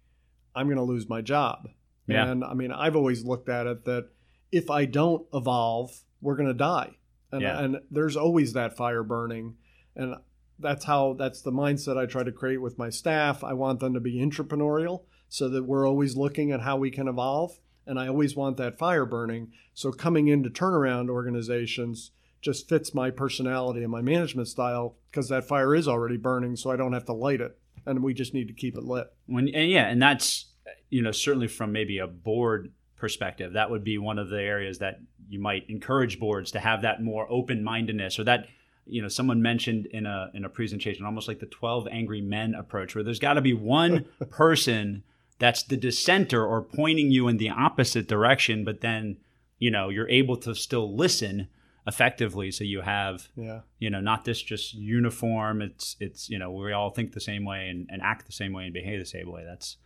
I'm 0.55 0.67
going 0.67 0.77
to 0.77 0.83
lose 0.83 1.09
my 1.09 1.21
job. 1.21 1.69
Yeah. 2.07 2.29
And 2.31 2.43
I 2.45 2.55
mean, 2.55 2.73
I've 2.73 2.97
always 2.97 3.25
looked 3.25 3.49
at 3.49 3.67
it 3.67 3.85
that 3.85 4.09
if 4.51 4.71
I 4.71 4.87
don't 4.87 5.27
evolve, 5.33 6.03
we're 6.21 6.37
going 6.37 6.49
to 6.49 6.55
die. 6.55 6.97
And, 7.31 7.43
Yeah. 7.43 7.61
and 7.63 7.81
there's 7.91 8.17
always 8.17 8.55
that 8.55 8.77
fire 8.77 9.03
burning. 9.03 9.57
And 9.95 10.17
that's 10.59 10.85
how 10.85 11.15
that's 11.15 11.43
the 11.43 11.53
mindset 11.53 11.97
I 11.97 12.07
try 12.07 12.23
to 12.23 12.33
create 12.33 12.61
with 12.61 12.79
my 12.79 12.91
staff. 12.91 13.45
I 13.45 13.53
want 13.53 13.81
them 13.81 13.95
to 13.95 14.01
be 14.01 14.17
entrepreneurial. 14.17 15.03
so 15.29 15.49
that 15.51 15.65
we're 15.65 15.87
always 15.87 16.17
looking 16.17 16.53
at 16.53 16.63
how 16.63 16.77
we 16.79 16.91
can 16.91 17.07
evolve. 17.07 17.59
And 17.87 17.99
I 17.99 18.09
always 18.09 18.35
want 18.35 18.57
that 18.57 18.79
fire 18.79 19.05
burning. 19.05 19.53
So 19.75 19.93
coming 19.93 20.29
into 20.29 20.49
turnaround 20.51 21.11
organizations 21.11 22.13
just 22.41 22.69
fits 22.69 22.95
my 22.95 23.11
personality 23.11 23.83
and 23.83 23.91
my 23.91 24.01
management 24.01 24.49
style 24.49 24.97
because 25.11 25.29
that 25.29 25.45
fire 25.45 25.75
is 25.75 25.89
already 25.89 26.17
burning, 26.17 26.57
so 26.57 26.71
I 26.71 26.77
don't 26.77 26.93
have 26.93 27.07
to 27.07 27.13
light 27.13 27.41
it. 27.41 27.59
And 27.85 28.03
we 28.03 28.15
just 28.15 28.35
need 28.35 28.49
to 28.49 28.55
keep 28.55 28.77
it 28.77 28.85
lit. 28.85 29.09
When 29.27 29.49
and 29.49 29.71
yeah, 29.71 29.89
and 29.89 30.01
that's 30.01 30.47
you 30.91 31.03
know 31.03 31.13
certainly 31.13 31.49
from 31.49 31.73
maybe 31.73 31.99
a 31.99 32.07
board 32.07 32.73
perspective, 32.97 33.55
that 33.55 33.71
would 33.71 33.85
be 33.85 33.99
one 33.99 34.19
of 34.19 34.29
the 34.29 34.41
areas 34.41 34.79
that 34.79 35.01
you 35.29 35.41
might 35.41 35.69
encourage 35.69 36.19
boards 36.19 36.53
to 36.53 36.61
have 36.61 36.83
that 36.83 37.03
more 37.03 37.27
open 37.31 37.63
mindedness 37.63 38.19
or 38.19 38.25
that 38.25 38.47
you 38.89 39.03
know 39.03 39.09
someone 39.09 39.43
mentioned 39.43 39.87
in 39.87 40.07
a 40.07 40.31
in 40.35 40.45
a 40.45 40.49
presentation 40.49 41.05
almost 41.05 41.29
like 41.29 41.41
the 41.41 41.47
12 41.47 41.89
angry 41.91 42.21
men 42.21 42.55
approach 42.55 42.95
where 42.95 43.05
there's 43.05 43.19
got 43.19 43.35
to 43.35 43.41
be 43.41 43.53
one 43.53 44.07
person 44.31 45.03
that's 45.39 45.63
the 45.63 45.77
dissenter 45.77 46.45
or 46.45 46.63
pointing 46.63 47.11
you 47.11 47.29
in 47.29 47.37
the 47.37 47.51
opposite 47.51 48.09
direction 48.09 48.65
but 48.65 48.81
then 48.81 49.17
you 49.59 49.71
know 49.71 49.89
you're 49.89 50.09
able 50.09 50.37
to 50.37 50.55
still 50.55 50.95
listen 50.95 51.49
effectively. 51.89 52.51
So 52.51 52.65
you 52.65 52.83
have 52.83 53.29
yeah. 53.35 53.61
you 53.79 53.91
know 53.91 54.01
not 54.01 54.25
this 54.25 54.41
just 54.41 54.75
uniform 54.75 55.63
it's 55.63 55.97
it's 55.99 56.29
you 56.29 56.39
know 56.39 56.53
we 56.53 56.73
all 56.73 56.91
think 56.91 57.13
the 57.13 57.21
same 57.21 57.45
way 57.45 57.69
and, 57.69 57.89
and 57.91 58.03
act 58.03 58.27
the 58.27 58.33
same 58.33 58.53
way 58.53 58.65
and 58.65 58.75
behave 58.75 59.01
the 59.01 59.07
same 59.07 59.33
way. 59.33 59.43
That's 59.45 59.79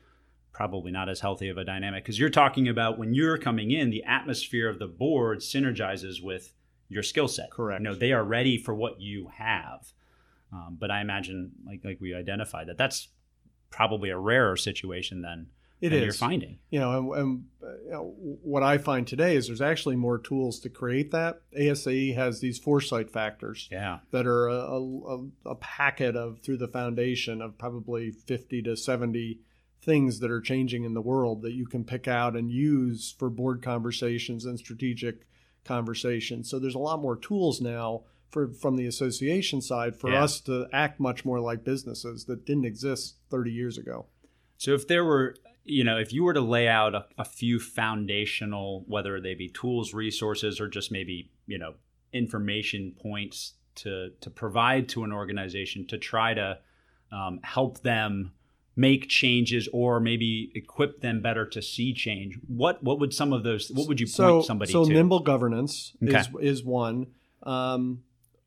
probably 0.53 0.91
not 0.91 1.09
as 1.09 1.21
healthy 1.21 1.49
of 1.49 1.57
a 1.57 1.65
dynamic. 1.65 2.05
Because 2.05 2.19
you're 2.19 2.29
talking 2.29 2.69
about 2.69 2.99
when 2.99 3.15
you're 3.15 3.39
coming 3.39 3.71
in 3.71 3.89
the 3.89 4.03
atmosphere 4.05 4.69
of 4.69 4.79
the 4.79 4.87
board 4.87 5.39
synergizes 5.39 6.23
with 6.23 6.53
your 6.93 7.03
skill 7.03 7.29
set. 7.29 7.51
Correct. 7.51 7.81
You 7.81 7.89
know, 7.89 7.95
they 7.95 8.13
are 8.13 8.25
ready 8.25 8.59
for 8.59 8.75
what 8.75 9.01
you 9.01 9.31
have. 9.37 9.93
Um, 10.53 10.77
but 10.79 10.91
I 10.91 11.01
imagine, 11.01 11.53
like 11.67 11.81
like 11.85 11.99
we 12.01 12.15
identified, 12.15 12.67
that 12.69 12.77
that's 12.79 13.09
probably 13.71 14.11
a 14.11 14.19
rarer 14.19 14.57
situation 14.57 15.23
than, 15.23 15.47
it 15.81 15.89
than 15.91 16.01
is. 16.01 16.05
you're 16.05 16.13
finding. 16.13 16.59
You 16.71 16.81
know, 16.81 17.13
and, 17.15 17.19
and 17.23 17.45
uh, 17.63 17.67
you 17.87 17.91
know, 17.91 18.15
what 18.43 18.63
I 18.63 18.77
find 18.77 19.07
today 19.07 19.35
is 19.35 19.47
there's 19.47 19.63
actually 19.63 19.97
more 19.97 20.19
tools 20.19 20.61
to 20.61 20.69
create 20.69 21.11
that. 21.13 21.41
ASAE 21.59 22.15
has 22.17 22.41
these 22.41 22.59
foresight 22.59 23.11
factors 23.11 23.69
Yeah. 23.73 24.01
that 24.11 24.27
are 24.27 24.49
a, 24.49 24.79
a, 24.79 25.27
a 25.47 25.55
packet 25.55 26.17
of 26.17 26.41
through 26.41 26.59
the 26.59 26.69
foundation 26.69 27.41
of 27.41 27.57
probably 27.57 28.11
50 28.11 28.61
to 28.63 28.77
70 28.77 29.41
things 29.81 30.21
that 30.21 30.31
are 30.31 30.41
changing 30.43 30.85
in 30.85 30.93
the 30.95 31.01
world 31.01 31.41
that 31.43 31.55
you 31.55 31.67
can 31.67 31.83
pick 31.83 32.07
out 32.07 32.37
and 32.37 32.53
use 32.53 33.15
for 33.19 33.31
board 33.31 33.63
conversations 33.63 34.45
and 34.45 34.59
strategic 34.59 35.27
conversations. 35.65 36.51
So 36.51 36.59
there's 36.59 36.75
a 36.75 36.79
lot 36.81 37.01
more 37.01 37.17
tools 37.17 37.61
now 37.61 38.03
for 38.31 38.49
from 38.49 38.77
the 38.77 38.87
association 38.87 39.61
side 39.61 39.97
for 39.97 40.11
Yeah. 40.11 40.25
us 40.25 40.41
to 40.43 40.67
act 40.73 40.99
much 40.99 41.25
more 41.25 41.41
like 41.41 41.65
businesses 41.65 42.25
that 42.25 42.47
didn't 42.47 42.65
exist 42.65 43.17
30 43.31 43.51
years 43.53 43.79
ago. 43.79 44.07
So 44.57 44.73
if 44.75 44.89
there 44.89 45.05
were, 45.05 45.37
you 45.65 45.85
know, 45.85 45.99
if 45.99 46.13
you 46.13 46.25
were 46.25 46.33
to 46.35 46.41
lay 46.41 46.67
out 46.69 46.95
a, 46.95 47.07
a 47.19 47.25
few 47.25 47.61
foundational, 47.61 48.85
whether 48.87 49.21
they 49.21 49.35
be 49.35 49.49
tools, 49.49 49.93
resources, 49.93 50.61
or 50.61 50.69
just 50.69 50.91
maybe, 50.91 51.31
you 51.47 51.59
know, 51.59 51.75
information 52.13 52.95
points 53.01 53.55
to 53.75 54.11
to 54.21 54.31
provide 54.31 54.89
to 54.91 55.03
an 55.05 55.13
organization 55.13 55.87
to 55.87 55.99
try 55.99 56.35
to 56.35 56.59
um, 57.11 57.41
help 57.43 57.81
them 57.83 58.33
make 58.75 59.09
changes 59.09 59.69
or 59.73 60.01
maybe 60.01 60.51
equip 60.55 61.01
them 61.01 61.21
better 61.21 61.47
to 61.47 61.61
see 61.61 61.93
change. 61.93 62.39
What 62.47 62.83
what 62.83 62.99
would 63.01 63.13
some 63.13 63.33
of 63.33 63.43
those? 63.43 63.71
What 63.71 63.89
would 63.89 64.01
you 64.01 64.07
point 64.07 64.15
so, 64.15 64.43
somebody 64.43 64.73
so 64.73 64.85
to? 64.85 64.93
nimble 64.93 65.21
governance 65.21 65.93
is, 66.01 66.29
is 66.41 66.65
one. 66.65 67.09
Um, 67.43 68.03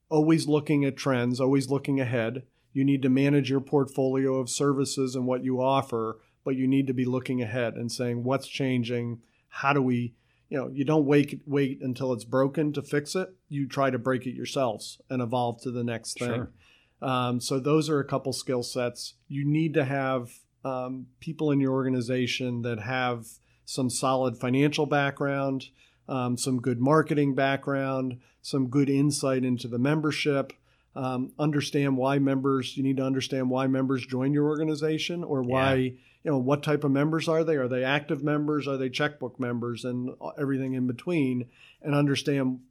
always 0.10 0.48
looking 0.48 0.86
at 0.86 0.98
trends, 0.98 1.39
always 1.39 1.70
looking 1.70 2.00
ahead. 2.00 2.44
You 2.74 2.84
need 2.84 3.01
to 3.03 3.10
manage 3.10 3.50
your 3.50 3.62
portfolio 3.62 4.36
of 4.36 4.50
services 4.50 5.15
and 5.15 5.25
what 5.25 5.44
you 5.44 5.62
offer, 5.62 6.20
but 6.44 6.55
you 6.55 6.67
need 6.67 6.88
to 6.88 6.94
be 6.94 7.05
looking 7.05 7.41
ahead 7.41 7.75
and 7.75 7.91
saying 7.91 8.24
what's 8.24 8.48
changing. 8.48 9.22
How 9.48 9.74
do 9.74 9.82
we, 9.82 10.13
you 10.50 10.58
know, 10.58 10.67
you 10.67 10.84
don't 10.84 11.05
wait 11.05 11.41
wait 11.45 11.82
until 11.82 12.12
it's 12.13 12.26
broken 12.26 12.73
to 12.73 12.82
fix 12.82 13.15
it. 13.15 13.30
You 13.47 13.67
try 13.67 13.91
to 13.91 14.00
break 14.00 14.26
it 14.26 14.36
yourselves 14.36 15.00
and 15.10 15.21
evolve 15.21 15.62
to 15.62 15.71
the 15.71 15.84
next 15.84 16.17
thing. 16.17 16.34
Sure. 16.34 16.52
Um, 17.01 17.39
so 17.39 17.60
those 17.60 17.89
are 17.89 17.99
a 17.99 18.05
couple 18.05 18.34
skill 18.34 18.63
sets. 18.63 19.15
You 19.27 19.45
need 19.45 19.73
to 19.75 19.86
have 19.86 20.31
um, 20.63 21.08
people 21.19 21.51
in 21.51 21.60
your 21.60 21.73
organization 21.73 22.63
that 22.63 22.79
have 22.79 23.27
some 23.65 23.89
solid 23.89 24.38
financial 24.38 24.86
background, 24.86 25.67
um, 26.08 26.38
some 26.38 26.62
good 26.62 26.79
marketing 26.79 27.36
background, 27.36 28.19
some 28.41 28.67
good 28.67 28.89
insight 28.89 29.43
into 29.43 29.67
the 29.67 29.79
membership. 29.79 30.53
Um, 30.95 31.34
understand 31.38 31.97
why 31.97 32.19
members. 32.19 32.77
You 32.77 32.84
need 32.84 32.97
to 32.97 33.03
understand 33.03 33.49
why 33.49 33.67
members 33.67 34.05
join 34.05 34.34
your 34.34 34.45
organization, 34.45 35.23
or 35.23 35.43
why 35.43 35.75
you 35.75 36.31
know 36.31 36.38
what 36.38 36.63
type 36.63 36.86
of 36.86 36.91
members 36.91 37.27
are 37.27 37.43
they? 37.43 37.58
Are 37.58 37.67
they 37.67 37.84
active 37.84 38.23
members? 38.23 38.65
Are 38.67 38.77
they 38.77 38.89
checkbook 38.89 39.39
members? 39.39 39.84
And 39.84 40.12
everything 40.39 40.73
in 40.73 40.88
between, 40.88 41.49
and 41.81 41.93
understand 41.93 42.62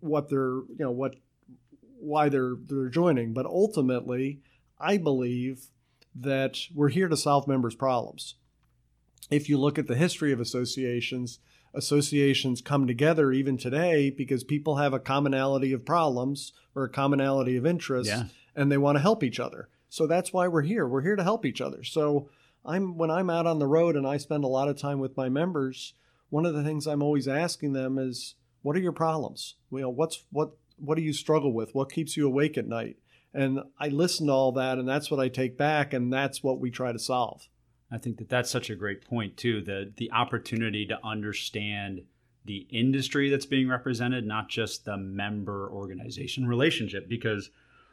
what 0.00 0.28
they're 0.28 0.38
you 0.38 0.76
know 0.78 0.92
what 0.92 1.16
why 2.00 2.28
they're 2.28 2.54
they're 2.66 2.88
joining. 2.88 3.32
But 3.32 3.46
ultimately, 3.46 4.40
I 4.78 4.96
believe 4.98 5.66
that 6.14 6.58
we're 6.74 6.88
here 6.88 7.08
to 7.08 7.16
solve 7.16 7.46
members' 7.46 7.74
problems. 7.74 8.34
If 9.30 9.48
you 9.48 9.58
look 9.58 9.78
at 9.78 9.86
the 9.86 9.96
history 9.96 10.32
of 10.32 10.40
associations, 10.40 11.38
associations 11.74 12.60
come 12.60 12.86
together 12.86 13.30
even 13.32 13.56
today 13.56 14.10
because 14.10 14.42
people 14.44 14.76
have 14.76 14.92
a 14.92 14.98
commonality 14.98 15.72
of 15.72 15.84
problems 15.84 16.52
or 16.74 16.84
a 16.84 16.88
commonality 16.88 17.56
of 17.56 17.66
interests 17.66 18.08
Yeah. 18.12 18.24
and 18.56 18.70
they 18.72 18.78
want 18.78 18.96
to 18.96 19.02
help 19.02 19.22
each 19.22 19.38
other. 19.38 19.68
So 19.88 20.06
that's 20.06 20.32
why 20.32 20.48
we're 20.48 20.62
here. 20.62 20.86
We're 20.86 21.02
here 21.02 21.16
to 21.16 21.22
help 21.22 21.44
each 21.44 21.60
other. 21.60 21.82
So 21.84 22.28
I'm 22.64 22.96
when 22.96 23.10
I'm 23.10 23.30
out 23.30 23.46
on 23.46 23.58
the 23.58 23.66
road 23.66 23.96
and 23.96 24.06
I 24.06 24.16
spend 24.16 24.44
a 24.44 24.48
lot 24.48 24.68
of 24.68 24.76
time 24.78 24.98
with 24.98 25.16
my 25.16 25.28
members, 25.28 25.94
one 26.30 26.44
of 26.46 26.54
the 26.54 26.62
things 26.64 26.86
I'm 26.86 27.02
always 27.02 27.28
asking 27.28 27.72
them 27.72 27.98
is 27.98 28.34
what 28.62 28.76
are 28.76 28.80
your 28.80 28.92
problems? 28.92 29.54
You 29.70 29.80
know, 29.80 29.90
what's 29.90 30.24
what 30.30 30.50
what 30.78 30.96
do 30.96 31.02
you 31.02 31.12
struggle 31.12 31.52
with? 31.52 31.74
What 31.74 31.92
keeps 31.92 32.16
you 32.16 32.26
awake 32.26 32.58
at 32.58 32.66
night? 32.66 32.96
And 33.34 33.60
I 33.78 33.88
listen 33.88 34.26
to 34.26 34.32
all 34.32 34.52
that 34.52 34.78
and 34.78 34.88
that's 34.88 35.10
what 35.10 35.20
I 35.20 35.28
take 35.28 35.56
back 35.58 35.92
and 35.92 36.12
that's 36.12 36.42
what 36.42 36.60
we 36.60 36.70
try 36.70 36.92
to 36.92 36.98
solve. 36.98 37.48
I 37.90 37.98
think 37.98 38.18
that 38.18 38.28
that's 38.28 38.50
such 38.50 38.70
a 38.70 38.76
great 38.76 39.04
point 39.04 39.36
too. 39.36 39.62
The 39.62 39.92
the 39.96 40.10
opportunity 40.12 40.86
to 40.86 40.98
understand 41.04 42.02
the 42.44 42.66
industry 42.70 43.28
that's 43.28 43.46
being 43.46 43.68
represented, 43.68 44.26
not 44.26 44.48
just 44.48 44.84
the 44.84 44.96
member 44.96 45.70
organization 45.70 46.46
relationship, 46.46 47.08
because 47.08 47.50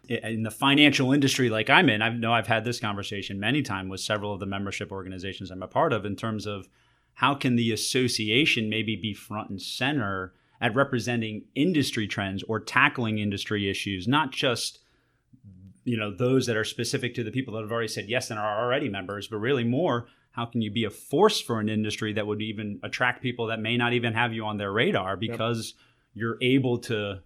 in 0.07 0.43
the 0.43 0.51
financial 0.51 1.11
industry 1.11 1.49
like 1.49 1.69
I'm 1.69 1.89
in, 1.89 2.01
I 2.01 2.09
know 2.09 2.33
I've 2.33 2.47
had 2.47 2.63
this 2.63 2.79
conversation 2.79 3.39
many 3.39 3.61
times 3.61 3.89
with 3.89 3.99
several 3.99 4.33
of 4.33 4.39
the 4.39 4.45
membership 4.45 4.91
organizations 4.91 5.51
I'm 5.51 5.63
a 5.63 5.67
part 5.67 5.93
of 5.93 6.05
in 6.05 6.15
terms 6.15 6.45
of 6.45 6.67
how 7.15 7.33
can 7.33 7.55
the 7.55 7.71
association 7.71 8.69
maybe 8.69 8.95
be 8.95 9.13
front 9.13 9.49
and 9.49 9.61
center 9.61 10.33
at 10.61 10.73
representing 10.75 11.43
industry 11.55 12.07
trends 12.07 12.43
or 12.43 12.59
tackling 12.59 13.19
industry 13.19 13.69
issues, 13.69 14.07
not 14.07 14.31
just 14.31 14.79
you 15.83 15.97
know 15.97 16.11
those 16.15 16.47
that 16.47 16.57
are 16.57 16.63
specific 16.63 17.13
to 17.13 17.23
the 17.23 17.31
people 17.31 17.53
that 17.53 17.61
have 17.61 17.71
already 17.71 17.87
said 17.87 18.05
yes 18.09 18.31
and 18.31 18.39
are 18.39 18.63
already 18.65 18.89
members 18.89 19.27
but 19.27 19.37
really 19.37 19.63
more 19.63 20.07
how 20.31 20.43
can 20.43 20.61
you 20.61 20.71
be 20.71 20.83
a 20.83 20.89
force 20.89 21.39
for 21.39 21.59
an 21.59 21.69
industry 21.69 22.11
that 22.13 22.25
would 22.25 22.41
even 22.41 22.79
attract 22.81 23.21
people 23.21 23.45
that 23.47 23.59
may 23.59 23.77
not 23.77 23.93
even 23.93 24.11
have 24.13 24.33
you 24.33 24.43
on 24.45 24.57
their 24.57 24.71
radar 24.71 25.15
because 25.15 25.75
you're 26.15 26.37
able 26.41 26.79
to 26.79 27.19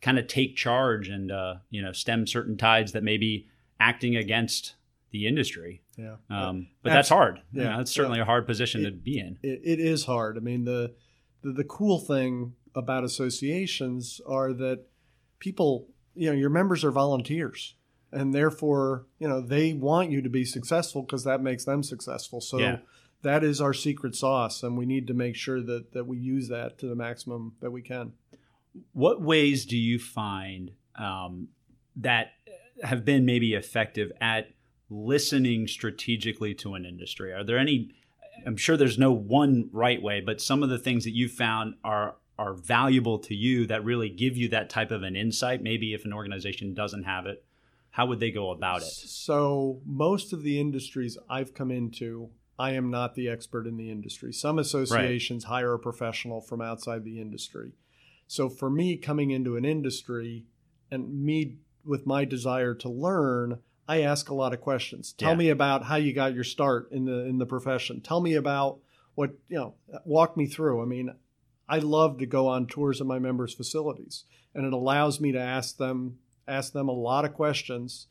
kind 0.00 0.18
of 0.18 0.26
take 0.28 0.56
charge 0.56 1.08
and 1.10 1.30
uh, 1.30 1.56
you 1.68 1.82
know 1.82 1.92
stem 1.92 2.26
certain 2.26 2.56
tides 2.56 2.92
that 2.92 3.02
may 3.02 3.18
be 3.18 3.46
acting 3.78 4.16
against 4.16 4.76
the 5.10 5.26
industry 5.26 5.82
Yeah. 5.98 6.16
um, 6.30 6.68
but 6.82 6.94
that's 6.94 7.10
hard 7.10 7.42
Yeah. 7.52 7.64
yeah 7.64 7.76
that's 7.76 7.90
certainly 7.92 8.20
a 8.20 8.24
hard 8.24 8.46
position 8.46 8.82
to 8.84 8.90
be 8.92 9.18
in 9.18 9.38
it, 9.42 9.60
it 9.62 9.78
is 9.78 10.06
hard. 10.06 10.38
I 10.38 10.40
mean, 10.40 10.64
the, 10.64 10.94
the 11.42 11.52
the 11.52 11.64
cool 11.64 11.98
thing 11.98 12.54
about 12.74 13.04
associations 13.04 14.20
are 14.26 14.52
that 14.52 14.84
people, 15.38 15.88
you 16.14 16.28
know, 16.30 16.36
your 16.36 16.50
members 16.50 16.84
are 16.84 16.90
volunteers, 16.90 17.74
and 18.12 18.34
therefore, 18.34 19.06
you 19.18 19.28
know, 19.28 19.40
they 19.40 19.72
want 19.72 20.10
you 20.10 20.20
to 20.22 20.28
be 20.28 20.44
successful 20.44 21.02
because 21.02 21.24
that 21.24 21.42
makes 21.42 21.64
them 21.64 21.82
successful. 21.82 22.40
So 22.40 22.58
Yeah. 22.58 22.78
that 23.22 23.42
is 23.44 23.60
our 23.60 23.72
secret 23.72 24.14
sauce, 24.14 24.62
and 24.62 24.76
we 24.76 24.86
need 24.86 25.06
to 25.06 25.14
make 25.14 25.36
sure 25.36 25.62
that 25.62 25.92
that 25.92 26.06
we 26.06 26.18
use 26.18 26.48
that 26.48 26.78
to 26.78 26.86
the 26.86 26.94
maximum 26.94 27.54
that 27.60 27.70
we 27.70 27.82
can. 27.82 28.12
what 28.92 29.22
ways 29.22 29.64
do 29.64 29.76
you 29.76 29.98
find 29.98 30.72
um, 30.96 31.48
that 31.96 32.32
have 32.82 33.06
been 33.06 33.24
maybe 33.24 33.54
effective 33.54 34.12
at 34.20 34.50
listening 34.90 35.66
strategically 35.66 36.54
to 36.54 36.74
an 36.74 36.84
industry? 36.84 37.32
Are 37.32 37.42
there 37.44 37.58
any? 37.58 37.90
I'm 38.44 38.56
sure 38.56 38.76
there's 38.76 38.98
no 38.98 39.12
one 39.12 39.68
right 39.72 40.00
way, 40.02 40.20
but 40.20 40.40
some 40.40 40.62
of 40.62 40.68
the 40.68 40.78
things 40.78 41.04
that 41.04 41.14
you 41.14 41.28
found 41.28 41.74
are 41.84 42.16
are 42.38 42.54
valuable 42.54 43.18
to 43.18 43.34
you 43.34 43.66
that 43.66 43.84
really 43.84 44.10
give 44.10 44.36
you 44.36 44.48
that 44.48 44.68
type 44.68 44.90
of 44.90 45.02
an 45.02 45.16
insight. 45.16 45.62
Maybe 45.62 45.94
if 45.94 46.04
an 46.04 46.12
organization 46.12 46.74
doesn't 46.74 47.04
have 47.04 47.24
it, 47.26 47.42
how 47.90 48.06
would 48.06 48.20
they 48.20 48.30
go 48.30 48.50
about 48.50 48.82
it? 48.82 48.92
So 48.92 49.80
most 49.86 50.34
of 50.34 50.42
the 50.42 50.60
industries 50.60 51.16
I've 51.30 51.54
come 51.54 51.70
into, 51.70 52.28
I 52.58 52.72
am 52.72 52.90
not 52.90 53.14
the 53.14 53.28
expert 53.28 53.66
in 53.66 53.78
the 53.78 53.90
industry. 53.90 54.32
Some 54.32 54.58
associations 54.58 55.44
hire 55.44 55.72
a 55.72 55.78
professional 55.78 56.42
from 56.42 56.60
outside 56.60 57.04
the 57.04 57.20
industry. 57.20 57.72
So 58.26 58.50
for 58.50 58.68
me 58.68 58.96
coming 58.96 59.30
into 59.30 59.56
an 59.56 59.64
industry 59.64 60.44
and 60.90 61.24
me 61.24 61.56
with 61.84 62.06
my 62.06 62.24
desire 62.24 62.74
to 62.74 62.88
learn, 62.88 63.60
I 63.88 64.02
ask 64.02 64.28
a 64.28 64.34
lot 64.34 64.52
of 64.52 64.60
questions. 64.60 65.12
Tell 65.12 65.30
Yeah. 65.30 65.36
me 65.36 65.48
about 65.50 65.84
how 65.84 65.96
you 65.96 66.12
got 66.12 66.34
your 66.34 66.44
start 66.44 66.90
in 66.90 67.04
the 67.04 67.24
in 67.24 67.38
the 67.38 67.46
profession. 67.46 68.00
Tell 68.00 68.20
me 68.20 68.34
about 68.34 68.80
what 69.14 69.38
you 69.48 69.56
know. 69.56 69.74
Walk 70.04 70.36
me 70.36 70.46
through. 70.46 70.82
I 70.82 70.86
mean, 70.86 71.14
I 71.68 71.78
love 71.78 72.18
to 72.18 72.26
go 72.26 72.46
on 72.48 72.66
tours 72.66 73.00
of 73.00 73.06
my 73.06 73.18
members' 73.18 73.54
facilities, 73.54 74.24
and 74.54 74.66
it 74.66 74.72
allows 74.72 75.20
me 75.20 75.32
to 75.32 75.40
ask 75.40 75.76
them 75.76 76.18
ask 76.48 76.72
them 76.72 76.88
a 76.88 76.92
lot 76.92 77.24
of 77.24 77.34
questions. 77.34 78.08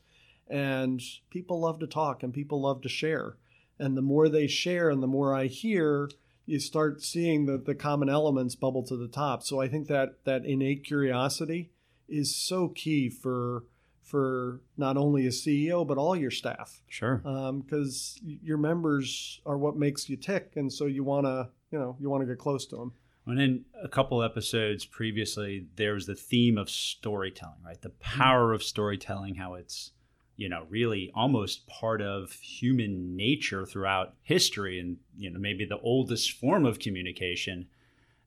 And 0.48 1.02
people 1.30 1.60
love 1.60 1.80
to 1.80 1.86
talk, 1.86 2.22
and 2.22 2.32
people 2.32 2.60
love 2.60 2.80
to 2.82 2.88
share. 2.88 3.36
And 3.78 3.96
the 3.96 4.02
more 4.02 4.28
they 4.28 4.46
share, 4.46 4.88
and 4.90 5.02
the 5.02 5.06
more 5.08 5.34
I 5.34 5.46
hear, 5.46 6.08
you 6.46 6.60
start 6.60 7.02
seeing 7.02 7.46
the 7.46 7.58
the 7.58 7.74
common 7.74 8.08
elements 8.08 8.54
bubble 8.54 8.82
to 8.84 8.96
the 8.96 9.08
top. 9.08 9.42
So 9.42 9.60
I 9.60 9.68
think 9.68 9.88
that 9.88 10.24
that 10.24 10.46
innate 10.46 10.84
curiosity 10.84 11.72
is 12.08 12.34
so 12.34 12.68
key 12.68 13.10
for 13.10 13.64
for 14.06 14.60
not 14.76 14.96
only 14.96 15.26
a 15.26 15.30
CEO 15.30 15.86
but 15.86 15.98
all 15.98 16.16
your 16.16 16.30
staff 16.30 16.80
Sure. 16.88 17.20
Um, 17.24 17.60
because 17.60 18.18
your 18.22 18.56
members 18.56 19.40
are 19.44 19.58
what 19.58 19.76
makes 19.76 20.08
you 20.08 20.16
tick, 20.16 20.52
and 20.56 20.72
so 20.72 20.86
you 20.86 21.04
want 21.04 21.26
to 21.26 21.48
you 21.70 21.78
know 21.78 21.96
you 22.00 22.08
want 22.08 22.22
to 22.22 22.26
get 22.26 22.38
close 22.38 22.66
to 22.66 22.76
them. 22.76 22.92
And 23.26 23.40
in 23.40 23.64
a 23.82 23.88
couple 23.88 24.22
episodes 24.22 24.84
previously, 24.84 25.66
there 25.74 25.94
was 25.94 26.06
the 26.06 26.14
theme 26.14 26.56
of 26.56 26.70
storytelling, 26.70 27.58
right? 27.64 27.80
The 27.80 27.88
mm-hmm. 27.88 28.20
power 28.20 28.52
of 28.52 28.62
storytelling, 28.62 29.34
how 29.34 29.54
it's, 29.54 29.90
you 30.36 30.48
know, 30.48 30.66
really 30.68 31.10
almost 31.14 31.66
part 31.66 32.00
of 32.00 32.32
human 32.32 33.16
nature 33.16 33.66
throughout 33.66 34.14
history 34.22 34.78
and, 34.78 34.98
you 35.16 35.30
know, 35.30 35.40
maybe 35.40 35.64
the 35.64 35.80
oldest 35.80 36.32
form 36.32 36.64
of 36.64 36.78
communication. 36.78 37.66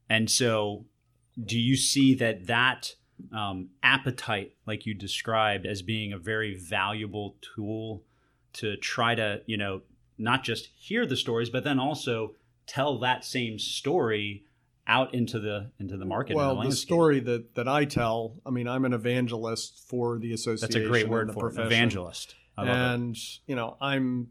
And 0.09 0.29
so, 0.29 0.85
do 1.41 1.57
you 1.57 1.77
see 1.77 2.13
that 2.15 2.47
that 2.47 2.95
um, 3.33 3.69
appetite, 3.83 4.53
like 4.65 4.85
you 4.85 4.93
described, 4.93 5.65
as 5.65 5.81
being 5.81 6.13
a 6.13 6.17
very 6.17 6.55
valuable 6.55 7.35
tool 7.55 8.03
to 8.53 8.77
try 8.77 9.15
to, 9.15 9.41
you 9.45 9.57
know, 9.57 9.81
not 10.17 10.43
just 10.43 10.69
hear 10.75 11.05
the 11.05 11.15
stories, 11.15 11.49
but 11.49 11.63
then 11.63 11.79
also 11.79 12.35
tell 12.67 12.99
that 12.99 13.23
same 13.23 13.57
story 13.59 14.43
out 14.87 15.13
into 15.13 15.39
the 15.39 15.71
into 15.79 15.97
the 15.97 16.05
market. 16.05 16.31
and 16.31 16.37
well, 16.37 16.55
the 16.55 16.61
landscape. 16.61 16.87
story 16.87 17.19
that 17.21 17.55
that 17.55 17.67
I 17.67 17.85
tell, 17.85 18.35
I 18.45 18.49
mean, 18.49 18.67
I'm 18.67 18.85
an 18.85 18.93
evangelist 18.93 19.83
for 19.87 20.17
the 20.17 20.33
association. 20.33 20.61
That's 20.61 20.75
a 20.75 20.89
great 20.89 21.07
word 21.07 21.31
for 21.31 21.49
profession. 21.49 21.67
evangelist. 21.67 22.35
Love 22.59 22.67
it. 22.67 22.71
and 22.71 23.17
you 23.47 23.55
know 23.55 23.77
i'm 23.79 24.29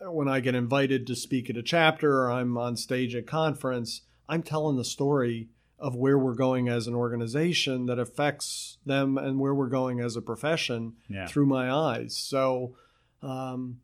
when 0.00 0.28
i 0.28 0.40
get 0.40 0.54
invited 0.54 1.06
to 1.06 1.16
speak 1.16 1.48
at 1.48 1.56
a 1.56 1.62
chapter 1.62 2.22
or 2.22 2.30
i'm 2.30 2.58
on 2.58 2.76
stage 2.76 3.14
at 3.14 3.26
conference 3.26 4.02
i'm 4.28 4.42
telling 4.42 4.76
the 4.76 4.84
story 4.84 5.48
of 5.82 5.94
where 5.96 6.18
we're 6.18 6.34
going 6.34 6.68
as 6.68 6.86
an 6.86 6.94
organization 6.94 7.86
that 7.86 7.98
affects 7.98 8.78
them 8.86 9.18
and 9.18 9.38
where 9.38 9.54
we're 9.54 9.68
going 9.68 10.00
as 10.00 10.16
a 10.16 10.22
profession 10.22 10.94
Yeah. 11.08 11.26
through 11.26 11.46
my 11.46 11.70
eyes. 11.70 12.16
So 12.16 12.76
um, 13.22 13.78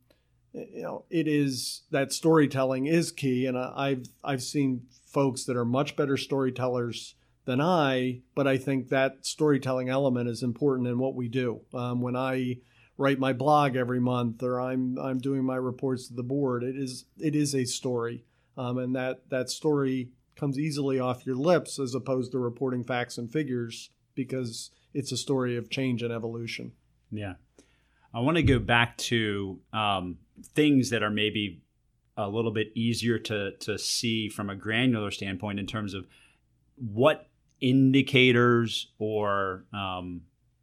you 0.55 0.83
know 0.83 1.05
it 1.11 1.29
is 1.29 1.83
that 1.91 2.13
storytelling 2.13 2.87
is 2.87 3.13
key 3.13 3.45
and 3.47 3.57
i've 3.59 4.07
i've 4.25 4.43
seen 4.43 4.83
folks 5.07 5.45
that 5.45 5.57
are 5.57 5.65
much 5.65 5.95
better 5.95 6.17
storytellers 6.17 7.15
than 7.45 7.61
i 7.61 8.21
but 8.35 8.47
i 8.49 8.57
think 8.57 8.89
that 8.89 9.25
storytelling 9.27 9.89
element 9.91 10.29
is 10.29 10.43
important 10.43 10.89
in 10.89 10.99
what 10.99 11.15
we 11.15 11.29
do. 11.29 11.61
Um, 11.75 12.01
when 12.01 12.17
i 12.17 12.57
write 12.97 13.19
my 13.21 13.33
blog 13.35 13.77
every 13.77 14.01
month 14.01 14.43
or 14.43 14.59
i'm 14.61 14.99
i'm 14.99 15.19
doing 15.19 15.45
my 15.45 15.57
reports 15.57 16.09
to 16.09 16.15
the 16.15 16.23
board 16.25 16.65
it 16.65 16.77
is 16.77 17.05
it 17.19 17.37
is 17.37 17.55
a 17.55 17.65
story. 17.65 18.25
Um, 18.57 18.79
and 18.79 18.97
that 18.97 19.29
that 19.31 19.51
story 19.51 20.09
comes 20.39 20.59
easily 20.59 20.99
off 20.99 21.27
your 21.27 21.37
lips 21.37 21.79
as 21.79 21.95
opposed 21.95 22.33
to 22.33 22.39
reporting 22.39 22.85
facts 22.85 23.19
and 23.19 23.31
figures 23.31 23.91
because 24.15 24.71
it's 24.95 25.13
a 25.13 25.17
story 25.17 25.57
of 25.57 25.71
change 25.71 26.03
and 26.03 26.13
evolution 26.13 26.73
Yeah. 27.11 27.35
I 28.13 28.21
want 28.21 28.37
to 28.37 28.43
go 28.43 28.59
back 28.59 28.97
to 28.99 29.61
um, 29.73 30.19
things 30.55 30.91
that 30.91 31.03
are 31.03 31.11
maybe 31.11 31.63
a 32.17 32.29
little 32.29 32.51
bit 32.51 32.69
easier 32.75 33.19
to, 33.19 33.53
to 33.59 33.79
see 33.79 34.29
from 34.29 34.51
a 34.51 34.57
granular 34.57 35.11
standpoint 35.11 35.61
in 35.61 35.67
terms 35.67 35.95
of 35.95 36.07
what 36.77 37.29
indicators 37.61 38.89
or 38.99 39.65
um, 39.73 40.23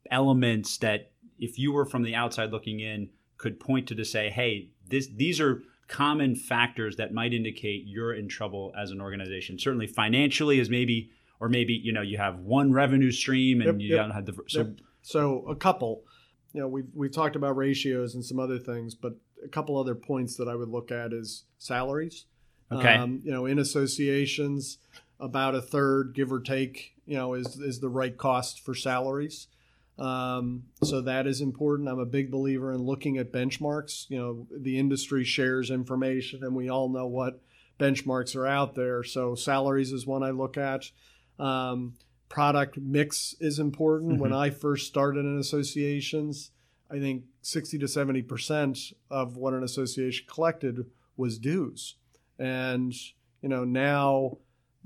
elements 0.09 0.77
that, 0.79 1.11
if 1.37 1.59
you 1.59 1.71
were 1.71 1.85
from 1.85 2.03
the 2.03 2.15
outside 2.15 2.51
looking 2.51 2.79
in, 2.79 3.09
could 3.37 3.59
point 3.59 3.87
to 3.87 3.95
to 3.95 4.05
say, 4.05 4.29
hey, 4.29 4.69
this 4.87 5.07
these 5.07 5.39
are 5.39 5.61
common 5.87 6.35
factors 6.35 6.95
that 6.97 7.13
might 7.13 7.33
indicate 7.33 7.83
you're 7.85 8.13
in 8.13 8.27
trouble 8.27 8.73
as 8.77 8.91
an 8.91 9.01
organization. 9.01 9.59
Certainly 9.59 9.87
financially 9.87 10.59
is 10.59 10.69
maybe, 10.69 11.11
or 11.39 11.49
maybe 11.49 11.73
you 11.73 11.93
know 11.93 12.01
you 12.01 12.17
have 12.17 12.39
one 12.39 12.71
revenue 12.71 13.11
stream 13.11 13.61
and 13.61 13.67
Yep, 13.67 13.79
you 13.79 13.95
yep, 13.95 13.97
don't 13.97 14.11
have 14.11 14.25
the 14.25 14.33
so 14.47 14.59
Yep. 14.59 14.69
So 15.01 15.45
a 15.47 15.55
couple, 15.55 16.03
you 16.51 16.59
know, 16.61 16.67
we've 16.67 16.87
we've 16.93 17.11
talked 17.11 17.35
about 17.35 17.55
ratios 17.55 18.15
and 18.15 18.25
some 18.25 18.39
other 18.39 18.57
things, 18.57 18.95
but 18.95 19.13
a 19.43 19.47
couple 19.47 19.77
other 19.77 19.93
points 19.93 20.35
that 20.37 20.47
I 20.47 20.55
would 20.55 20.69
look 20.69 20.91
at 20.91 21.13
is 21.13 21.43
salaries. 21.59 22.25
Okay. 22.71 22.95
Um, 22.95 23.21
you 23.23 23.31
know, 23.31 23.45
in 23.45 23.59
associations, 23.59 24.79
about 25.19 25.53
a 25.53 25.61
third, 25.61 26.13
give 26.15 26.31
or 26.31 26.39
take, 26.39 26.95
you 27.05 27.15
know, 27.15 27.35
is 27.35 27.57
is 27.57 27.79
the 27.79 27.89
right 27.89 28.17
cost 28.17 28.59
for 28.59 28.73
salaries. 28.73 29.47
Um, 29.97 30.63
so 30.83 31.01
that 31.01 31.25
is 31.25 31.41
important. 31.41 31.87
I'm 31.87 31.99
a 31.99 32.05
big 32.05 32.29
believer 32.29 32.73
in 32.73 32.81
looking 32.81 33.17
at 33.17 33.31
benchmarks. 33.31 34.09
You 34.09 34.17
know, 34.17 34.47
the 34.51 34.77
industry 34.77 35.23
shares 35.23 35.71
information, 35.71 36.43
and 36.43 36.53
we 36.53 36.69
all 36.69 36.89
know 36.89 37.07
what 37.07 37.41
benchmarks 37.79 38.35
are 38.35 38.47
out 38.47 38.75
there. 38.75 39.03
So 39.03 39.35
salaries 39.35 39.91
is 39.91 40.05
one 40.05 40.23
I 40.23 40.31
look 40.31 40.57
at. 40.57 40.91
Um, 41.39 41.93
product 42.29 42.77
mix 42.77 43.35
is 43.39 43.59
important. 43.59 44.19
When 44.19 44.33
I 44.33 44.49
first 44.49 44.87
started 44.87 45.19
in 45.19 45.37
associations, 45.37 46.51
I 46.89 46.99
think 46.99 47.23
60 47.41 47.79
to 47.79 47.87
70 47.87 48.21
percent 48.23 48.79
of 49.09 49.37
what 49.37 49.53
an 49.53 49.63
association 49.63 50.25
collected 50.29 50.85
was 51.17 51.39
dues, 51.39 51.95
and 52.37 52.93
you 53.41 53.49
know 53.49 53.63
now, 53.63 54.37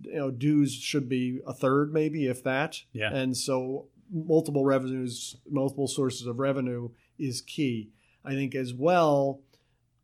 you 0.01 0.15
know 0.15 0.31
dues 0.31 0.73
should 0.73 1.09
be 1.09 1.39
a 1.47 1.53
third, 1.53 1.93
maybe 1.93 2.27
if 2.27 2.43
that. 2.43 2.81
Yeah. 2.93 3.13
And 3.13 3.35
so 3.35 3.87
multiple 4.11 4.65
revenues, 4.65 5.35
multiple 5.49 5.87
sources 5.87 6.27
of 6.27 6.39
revenue 6.39 6.89
is 7.17 7.41
key. 7.41 7.89
I 8.25 8.33
think 8.33 8.55
as 8.55 8.73
well, 8.73 9.41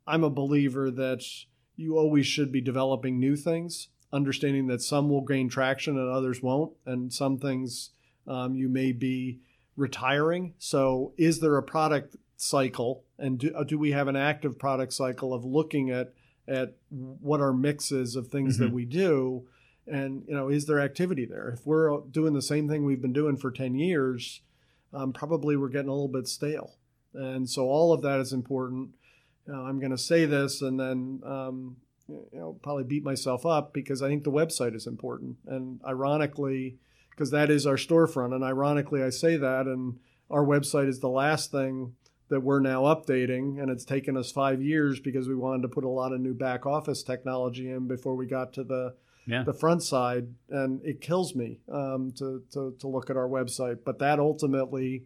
I'm 0.06 0.24
a 0.24 0.30
believer 0.30 0.90
that 0.90 1.24
you 1.76 1.98
always 1.98 2.26
should 2.26 2.50
be 2.52 2.60
developing 2.60 3.18
new 3.18 3.36
things, 3.36 3.88
understanding 4.12 4.66
that 4.68 4.82
some 4.82 5.08
will 5.10 5.22
gain 5.24 5.48
traction 5.48 5.98
and 5.98 6.08
others 6.10 6.42
won't, 6.42 6.72
and 6.86 7.12
some 7.12 7.38
things 7.38 7.90
um, 8.26 8.54
you 8.54 8.68
may 8.68 8.92
be 8.92 9.40
retiring. 9.76 10.54
So, 10.58 11.12
is 11.16 11.40
there 11.40 11.56
a 11.56 11.62
product 11.62 12.16
cycle, 12.36 13.04
and 13.18 13.38
do, 13.38 13.52
uh, 13.54 13.64
do 13.64 13.78
we 13.78 13.92
have 13.92 14.08
an 14.08 14.16
active 14.16 14.58
product 14.58 14.92
cycle 14.92 15.32
of 15.34 15.44
looking 15.44 15.90
at 15.90 16.12
at 16.48 16.76
what 16.90 17.40
our 17.40 17.52
mix 17.52 17.90
is 17.90 18.14
of 18.14 18.28
things 18.28 18.58
that 18.58 18.70
Mhm. 18.70 18.74
we 18.74 18.84
do? 18.84 19.48
And 19.86 20.24
you 20.26 20.34
know, 20.34 20.48
is 20.48 20.66
there 20.66 20.80
activity 20.80 21.24
there? 21.24 21.48
If 21.50 21.66
we're 21.66 22.00
doing 22.10 22.34
the 22.34 22.42
same 22.42 22.68
thing 22.68 22.84
we've 22.84 23.02
been 23.02 23.12
doing 23.12 23.36
for 23.36 23.50
ten 23.50 23.74
years, 23.74 24.40
um, 24.92 25.12
probably 25.12 25.56
we're 25.56 25.68
getting 25.68 25.88
a 25.88 25.92
little 25.92 26.08
bit 26.08 26.26
stale. 26.26 26.74
And 27.14 27.48
so 27.48 27.66
all 27.68 27.92
of 27.92 28.02
that 28.02 28.20
is 28.20 28.32
important. 28.32 28.90
Uh, 29.48 29.62
I'm 29.62 29.78
going 29.78 29.92
to 29.92 29.98
say 29.98 30.26
this 30.26 30.60
and 30.60 30.78
then 30.78 31.20
um, 31.24 31.76
you 32.08 32.28
know 32.32 32.58
probably 32.62 32.84
beat 32.84 33.04
myself 33.04 33.46
up 33.46 33.72
because 33.72 34.02
I 34.02 34.08
think 34.08 34.24
the 34.24 34.32
website 34.32 34.74
is 34.74 34.86
important. 34.86 35.36
And 35.46 35.80
ironically, 35.86 36.78
because 37.10 37.30
that 37.30 37.50
is 37.50 37.66
our 37.66 37.76
storefront, 37.76 38.34
and 38.34 38.44
ironically 38.44 39.02
I 39.02 39.10
say 39.10 39.36
that, 39.36 39.66
and 39.66 39.98
our 40.30 40.44
website 40.44 40.88
is 40.88 41.00
the 41.00 41.08
last 41.08 41.50
thing 41.50 41.94
that 42.28 42.40
we're 42.40 42.60
now 42.60 42.82
updating, 42.82 43.60
and 43.60 43.70
it's 43.70 43.84
taken 43.84 44.16
us 44.16 44.32
five 44.32 44.60
years 44.60 44.98
because 44.98 45.28
we 45.28 45.34
wanted 45.36 45.62
to 45.62 45.68
put 45.68 45.84
a 45.84 45.88
lot 45.88 46.12
of 46.12 46.20
new 46.20 46.34
back 46.34 46.66
office 46.66 47.02
technology 47.02 47.70
in 47.70 47.86
before 47.86 48.16
we 48.16 48.26
got 48.26 48.52
to 48.54 48.64
the 48.64 48.94
yeah. 49.26 49.42
the 49.42 49.52
front 49.52 49.82
side, 49.82 50.28
and 50.50 50.80
it 50.84 51.00
kills 51.00 51.34
me 51.34 51.60
um, 51.70 52.12
to, 52.16 52.42
to 52.52 52.74
to 52.78 52.88
look 52.88 53.10
at 53.10 53.16
our 53.16 53.28
website. 53.28 53.78
But 53.84 53.98
that 53.98 54.18
ultimately 54.18 55.04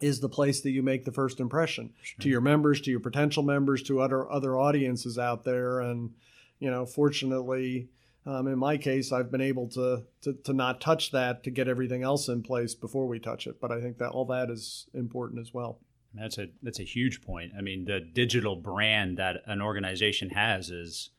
is 0.00 0.20
the 0.20 0.28
place 0.28 0.60
that 0.62 0.70
you 0.70 0.82
make 0.82 1.04
the 1.04 1.12
first 1.12 1.40
impression 1.40 1.92
to 2.20 2.28
your 2.28 2.40
members, 2.40 2.80
to 2.82 2.90
your 2.90 3.00
potential 3.00 3.42
members, 3.42 3.82
to 3.84 4.00
other 4.00 4.30
other 4.30 4.58
audiences 4.58 5.18
out 5.18 5.44
there. 5.44 5.80
And 5.80 6.14
you 6.58 6.70
know, 6.70 6.86
fortunately, 6.86 7.88
um, 8.26 8.46
in 8.46 8.58
my 8.58 8.76
case, 8.76 9.12
I've 9.12 9.30
been 9.30 9.40
able 9.40 9.68
to, 9.70 10.04
to 10.22 10.32
to 10.44 10.52
not 10.52 10.80
touch 10.80 11.10
that 11.10 11.42
to 11.44 11.50
get 11.50 11.68
everything 11.68 12.02
else 12.02 12.28
in 12.28 12.42
place 12.42 12.74
before 12.74 13.06
we 13.06 13.18
touch 13.18 13.46
it. 13.46 13.60
But 13.60 13.72
I 13.72 13.80
think 13.80 13.98
that 13.98 14.10
all 14.10 14.24
that 14.26 14.50
is 14.50 14.86
important 14.94 15.40
as 15.40 15.52
well. 15.52 15.80
That's 16.14 16.38
a 16.38 16.46
that's 16.62 16.80
a 16.80 16.84
huge 16.84 17.22
point. 17.22 17.52
I 17.58 17.60
mean, 17.60 17.84
the 17.84 18.00
digital 18.00 18.56
brand 18.56 19.18
that 19.18 19.42
an 19.46 19.60
organization 19.60 20.30
has 20.30 20.70
is 20.70 21.10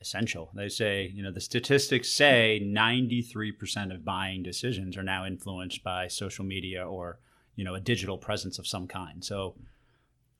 essential. 0.00 0.50
They 0.54 0.68
say, 0.68 1.10
you 1.14 1.22
know, 1.22 1.30
the 1.32 1.40
statistics 1.40 2.10
say 2.10 2.60
93% 2.64 3.94
of 3.94 4.04
buying 4.04 4.42
decisions 4.42 4.96
are 4.96 5.02
now 5.02 5.26
influenced 5.26 5.82
by 5.84 6.08
social 6.08 6.44
media 6.44 6.86
or, 6.86 7.18
you 7.54 7.64
know, 7.64 7.74
a 7.74 7.80
digital 7.80 8.16
presence 8.18 8.58
of 8.58 8.66
some 8.66 8.86
kind. 8.86 9.24
So 9.24 9.56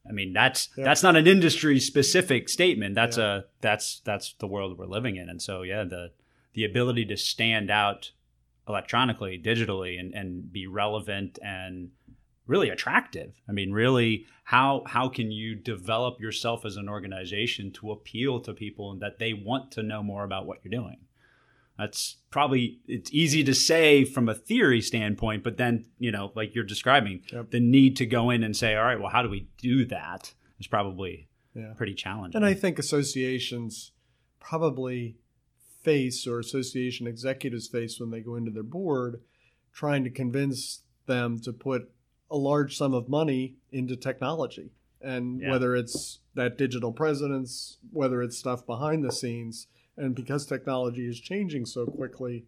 I 0.09 0.13
mean, 0.13 0.33
that's 0.33 0.71
Yeah. 0.79 0.85
that's 0.85 1.03
not 1.03 1.15
an 1.15 1.27
industry 1.27 1.79
specific 1.79 2.49
statement. 2.49 2.95
That's 2.95 3.19
Yeah. 3.19 3.37
a 3.37 3.43
that's 3.61 4.01
that's 4.01 4.33
the 4.35 4.47
world 4.47 4.79
we're 4.79 4.87
living 4.87 5.17
in. 5.17 5.29
And 5.29 5.43
so 5.43 5.63
yeah, 5.63 5.85
the 5.85 6.13
the 6.55 6.65
ability 6.65 7.05
to 7.07 7.17
stand 7.19 7.71
out 7.71 8.13
electronically, 8.67 9.39
digitally 9.39 10.01
and 10.01 10.15
and 10.15 10.51
be 10.51 10.67
relevant 10.67 11.39
and 11.43 11.91
really 12.51 12.69
attractive. 12.69 13.33
I 13.49 13.53
mean, 13.53 13.71
really, 13.73 14.27
how 14.45 14.83
how 14.87 15.09
can 15.09 15.31
you 15.31 15.55
develop 15.55 16.21
yourself 16.21 16.65
as 16.65 16.77
an 16.77 16.89
organization 16.89 17.71
to 17.75 17.93
appeal 17.93 18.41
to 18.41 18.53
people 18.53 18.91
and 18.91 19.01
that 19.01 19.19
they 19.19 19.33
want 19.33 19.71
to 19.73 19.83
know 19.83 20.03
more 20.03 20.25
about 20.25 20.47
what 20.47 20.59
you're 20.63 20.71
doing? 20.83 20.99
That's 21.79 22.17
probably 22.31 22.81
it's 22.87 23.11
easy 23.13 23.43
to 23.45 23.55
say 23.55 24.05
from 24.05 24.29
a 24.29 24.35
theory 24.35 24.83
standpoint, 24.83 25.45
but 25.45 25.57
then 25.57 25.87
you 25.99 26.11
know, 26.11 26.33
like 26.35 26.55
you're 26.55 26.65
describing, 26.65 27.23
Yep. 27.33 27.51
the 27.53 27.61
need 27.61 27.97
to 27.97 28.07
go 28.07 28.31
in 28.31 28.43
and 28.43 28.55
say, 28.57 28.75
all 28.75 28.85
right, 28.85 29.01
well, 29.01 29.11
how 29.11 29.23
do 29.23 29.31
we 29.31 29.47
do 29.57 29.85
that? 29.87 30.35
Is 30.59 30.67
probably 30.67 31.29
Yeah. 31.55 31.73
pretty 31.77 31.95
challenging. 31.95 32.37
And 32.37 32.45
I 32.45 32.55
think 32.55 32.79
associations 32.79 33.93
probably 34.41 35.17
face 35.83 36.27
or 36.27 36.39
association 36.41 37.07
executives 37.07 37.69
face 37.69 37.99
when 38.01 38.11
they 38.11 38.21
go 38.21 38.35
into 38.37 38.51
their 38.51 38.63
board 38.63 39.23
trying 39.73 40.03
to 40.05 40.11
convince 40.11 40.83
them 41.07 41.39
to 41.41 41.53
put 41.53 41.91
a 42.31 42.37
large 42.37 42.77
sum 42.77 42.95
of 42.95 43.09
money 43.09 43.57
into 43.73 43.97
technology. 43.97 44.71
And 45.03 45.41
Yeah. 45.41 45.51
whether 45.51 45.75
it's 45.75 46.21
that 46.35 46.59
digital 46.59 46.93
presence, 46.93 47.79
whether 47.91 48.23
it's 48.23 48.37
stuff 48.37 48.67
behind 48.67 49.03
the 49.05 49.11
scenes, 49.13 49.67
and 49.97 50.15
because 50.15 50.47
technology 50.47 51.07
is 51.09 51.19
changing 51.21 51.67
so 51.67 51.87
quickly, 51.87 52.47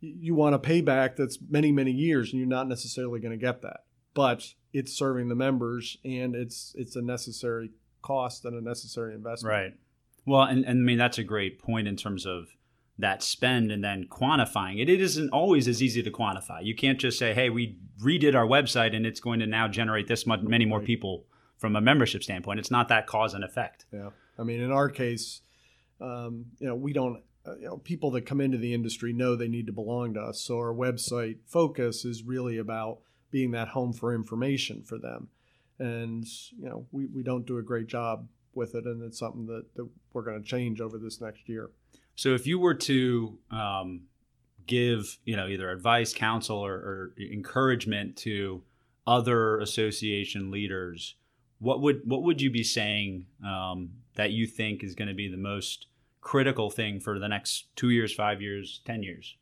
you 0.00 0.34
want 0.34 0.54
a 0.54 0.58
payback 0.58 1.16
that's 1.16 1.38
many, 1.48 1.72
many 1.72 1.90
years, 1.92 2.32
and 2.32 2.38
you're 2.40 2.48
not 2.48 2.68
necessarily 2.68 3.18
going 3.20 3.32
to 3.32 3.38
get 3.38 3.62
that. 3.62 3.84
But 4.14 4.54
it's 4.72 4.92
serving 4.92 5.28
the 5.28 5.34
members, 5.34 5.96
and 6.04 6.34
it's 6.34 6.74
it's 6.76 6.96
a 6.96 7.02
necessary 7.02 7.70
cost 8.02 8.44
and 8.44 8.54
a 8.56 8.60
necessary 8.60 9.14
investment. 9.14 9.50
Right. 9.52 9.74
Well, 10.26 10.42
and, 10.42 10.64
and 10.64 10.80
I 10.80 10.82
mean 10.82 10.98
that's 10.98 11.18
a 11.18 11.24
great 11.24 11.58
point 11.58 11.88
in 11.88 11.96
terms 11.96 12.26
of 12.26 12.48
that 12.98 13.22
spend 13.22 13.70
and 13.70 13.84
then 13.84 14.06
quantifying 14.10 14.80
it. 14.80 14.88
It 14.88 15.00
isn't 15.00 15.30
always 15.30 15.68
as 15.68 15.82
easy 15.82 16.02
to 16.02 16.10
quantify. 16.10 16.64
You 16.64 16.74
can't 16.74 16.98
just 16.98 17.18
say, 17.18 17.34
"Hey, 17.34 17.50
we 17.50 17.76
redid 18.02 18.34
our 18.34 18.46
website 18.46 18.94
and 18.96 19.04
it's 19.04 19.20
going 19.20 19.40
to 19.40 19.46
now 19.46 19.68
generate 19.68 20.08
this 20.08 20.26
much, 20.26 20.40
many 20.42 20.64
more 20.64 20.80
people." 20.80 21.26
From 21.58 21.74
a 21.74 21.80
membership 21.80 22.22
standpoint, 22.22 22.60
it's 22.60 22.70
not 22.70 22.88
that 22.88 23.06
cause 23.06 23.32
and 23.32 23.42
effect. 23.42 23.86
Yeah, 23.90 24.10
I 24.38 24.42
mean, 24.42 24.60
in 24.60 24.70
our 24.70 24.90
case, 24.90 25.40
um, 26.02 26.46
you 26.58 26.66
know, 26.66 26.74
we 26.74 26.92
don't. 26.92 27.22
Uh, 27.46 27.56
you 27.56 27.64
know, 27.64 27.78
people 27.78 28.10
that 28.10 28.26
come 28.26 28.40
into 28.40 28.58
the 28.58 28.74
industry 28.74 29.12
know 29.12 29.36
they 29.36 29.48
need 29.48 29.66
to 29.66 29.72
belong 29.72 30.12
to 30.14 30.20
us. 30.20 30.40
So 30.40 30.58
our 30.58 30.74
website 30.74 31.38
focus 31.46 32.04
is 32.04 32.24
really 32.24 32.58
about 32.58 32.98
being 33.30 33.52
that 33.52 33.68
home 33.68 33.92
for 33.94 34.14
information 34.14 34.82
for 34.82 34.98
them, 34.98 35.28
and 35.78 36.26
you 36.58 36.68
know, 36.68 36.86
we, 36.92 37.06
we 37.06 37.22
don't 37.22 37.46
do 37.46 37.56
a 37.56 37.62
great 37.62 37.86
job 37.86 38.28
with 38.56 38.74
it, 38.74 38.84
and 38.84 39.02
it's 39.02 39.18
something 39.18 39.46
that, 39.46 39.74
that 39.76 39.88
we're 40.12 40.22
going 40.22 40.42
to 40.42 40.48
change 40.48 40.80
over 40.80 40.98
this 40.98 41.20
next 41.20 41.48
year. 41.48 41.70
So, 42.16 42.34
if 42.34 42.46
you 42.46 42.58
were 42.58 42.74
to 42.74 43.38
um, 43.50 44.02
give, 44.66 45.18
you 45.24 45.36
know, 45.36 45.46
either 45.46 45.70
advice, 45.70 46.12
counsel, 46.12 46.58
or, 46.58 46.74
or 46.74 47.14
encouragement 47.18 48.16
to 48.18 48.62
other 49.06 49.58
association 49.60 50.50
leaders, 50.50 51.14
what 51.58 51.80
would 51.80 52.02
what 52.04 52.22
would 52.22 52.40
you 52.40 52.50
be 52.50 52.64
saying 52.64 53.26
um, 53.44 53.90
that 54.14 54.32
you 54.32 54.46
think 54.46 54.82
is 54.82 54.94
going 54.94 55.08
to 55.08 55.14
be 55.14 55.28
the 55.28 55.36
most 55.36 55.86
critical 56.20 56.70
thing 56.70 57.00
for 57.00 57.18
the 57.18 57.28
next 57.28 57.66
two 57.76 57.90
years, 57.90 58.12
five 58.12 58.42
years, 58.42 58.80
ten 58.84 59.02
years? 59.02 59.36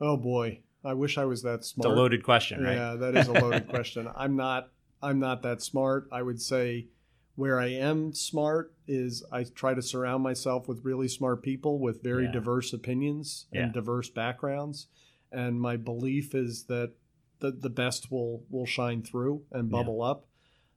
Oh 0.00 0.16
boy, 0.16 0.60
I 0.84 0.94
wish 0.94 1.16
I 1.16 1.24
was 1.24 1.42
that 1.42 1.60
It's 1.60 1.68
smart. 1.68 1.90
a 1.90 1.94
loaded 1.94 2.22
question, 2.22 2.62
right? 2.62 2.74
Yeah, 2.74 2.94
that 2.96 3.16
is 3.16 3.28
a 3.28 3.32
loaded 3.32 3.68
question. 3.70 4.08
I'm 4.14 4.36
not 4.36 4.68
I'm 5.02 5.18
not 5.18 5.42
that 5.42 5.62
smart. 5.62 6.08
I 6.12 6.22
would 6.22 6.40
say 6.40 6.88
where 7.36 7.58
I 7.58 7.66
am 7.68 8.12
smart 8.12 8.72
is 8.86 9.24
I 9.32 9.44
try 9.44 9.74
to 9.74 9.82
surround 9.82 10.22
myself 10.22 10.68
with 10.68 10.84
really 10.84 11.08
smart 11.08 11.42
people 11.42 11.78
with 11.78 12.02
very 12.02 12.24
Yeah. 12.26 12.32
diverse 12.32 12.72
opinions 12.72 13.46
Yeah. 13.52 13.64
and 13.64 13.72
diverse 13.72 14.08
backgrounds. 14.10 14.86
And 15.32 15.60
my 15.60 15.76
belief 15.76 16.34
is 16.34 16.64
that 16.64 16.92
the, 17.40 17.50
the 17.50 17.70
best 17.70 18.10
will 18.10 18.44
will 18.50 18.66
shine 18.66 19.02
through 19.02 19.42
and 19.50 19.68
Yeah. 19.68 19.72
bubble 19.78 20.02
up. 20.02 20.26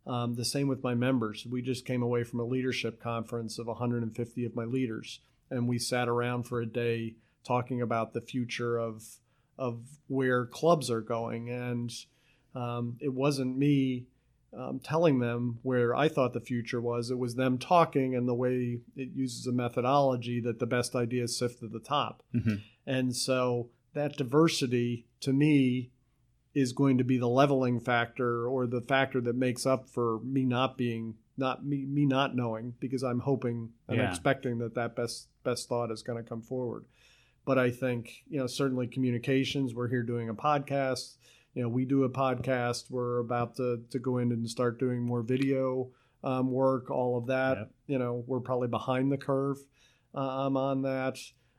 Um, 0.07 0.35
the 0.35 0.45
same 0.45 0.67
with 0.67 0.83
my 0.83 0.95
members. 0.95 1.45
We 1.45 1.61
just 1.61 1.85
came 1.85 2.01
away 2.01 2.23
from 2.23 2.39
a 2.39 2.45
leadership 2.45 2.99
conference 2.99 3.59
of 3.59 3.67
150 3.67 4.45
of 4.45 4.55
my 4.55 4.63
leaders, 4.65 5.19
and 5.51 5.67
we 5.67 5.77
sat 5.77 6.07
around 6.07 6.43
for 6.43 6.61
a 6.61 6.65
day 6.65 7.15
talking 7.43 7.81
about 7.81 8.13
the 8.13 8.21
future 8.21 8.77
of 8.77 9.19
of 9.59 9.99
where 10.07 10.45
clubs 10.45 10.89
are 10.91 11.01
going. 11.01 11.49
And 11.49 11.91
um, 12.55 12.97
it 12.99 13.13
wasn't 13.13 13.57
me 13.57 14.05
um, 14.57 14.79
telling 14.79 15.19
them 15.19 15.59
where 15.61 15.93
I 15.95 16.07
thought 16.09 16.33
the 16.33 16.41
future 16.41 16.81
was. 16.81 17.11
It 17.11 17.19
was 17.19 17.35
them 17.35 17.57
talking, 17.57 18.15
and 18.15 18.27
the 18.27 18.33
way 18.33 18.79
it 18.95 19.09
uses 19.15 19.45
a 19.45 19.51
methodology 19.51 20.39
that 20.41 20.59
the 20.59 20.65
best 20.65 20.95
ideas 20.95 21.37
sift 21.37 21.59
to 21.59 21.67
the 21.67 21.79
top. 21.79 22.23
Mhm. 22.33 22.61
And 22.85 23.15
so 23.15 23.69
that 23.93 24.17
diversity 24.17 25.05
to 25.21 25.31
me 25.33 25.91
is 26.55 26.73
going 26.73 26.97
to 26.97 27.03
be 27.03 27.17
the 27.17 27.27
leveling 27.29 27.79
factor 27.79 28.47
or 28.47 28.65
the 28.65 28.81
factor 28.81 29.21
that 29.21 29.35
makes 29.35 29.65
up 29.65 29.87
for 29.87 30.19
me 30.23 30.43
not 30.43 30.77
being 30.77 31.15
not 31.39 31.63
me 31.63 31.85
me 31.85 32.03
not 32.05 32.35
knowing 32.35 32.73
because 32.79 33.03
I'm 33.03 33.19
hoping 33.19 33.73
and 33.87 33.97
Yeah. 33.97 34.09
expecting 34.09 34.57
that 34.57 34.73
that 34.73 34.95
best 34.95 35.27
best 35.43 35.69
thought 35.69 35.91
is 35.91 36.01
going 36.01 36.21
to 36.23 36.27
come 36.27 36.41
forward. 36.41 36.85
But 37.45 37.59
I 37.59 37.69
think 37.69 38.23
you 38.27 38.39
know 38.39 38.47
certainly 38.47 38.87
communications. 38.87 39.75
We're 39.75 39.89
here 39.89 40.01
doing 40.03 40.29
a 40.29 40.33
podcast. 40.33 41.17
You 41.57 41.63
know 41.63 41.69
we 41.69 41.85
do 41.85 42.03
a 42.03 42.09
podcast. 42.09 42.91
We're 42.91 43.17
about 43.17 43.55
to 43.55 43.81
to 43.89 43.97
go 43.97 44.19
in 44.19 44.31
and 44.31 44.47
start 44.47 44.79
doing 44.79 45.01
more 45.01 45.23
video 45.23 45.89
um, 46.23 46.51
work. 46.51 46.91
All 46.91 47.17
of 47.17 47.25
that. 47.27 47.57
Yep. 47.57 47.71
You 47.87 47.97
know 47.97 48.23
we're 48.27 48.41
probably 48.41 48.67
behind 48.67 49.11
the 49.11 49.17
curve 49.17 49.57
um, 50.13 50.55
on 50.55 50.83
that. 50.83 51.17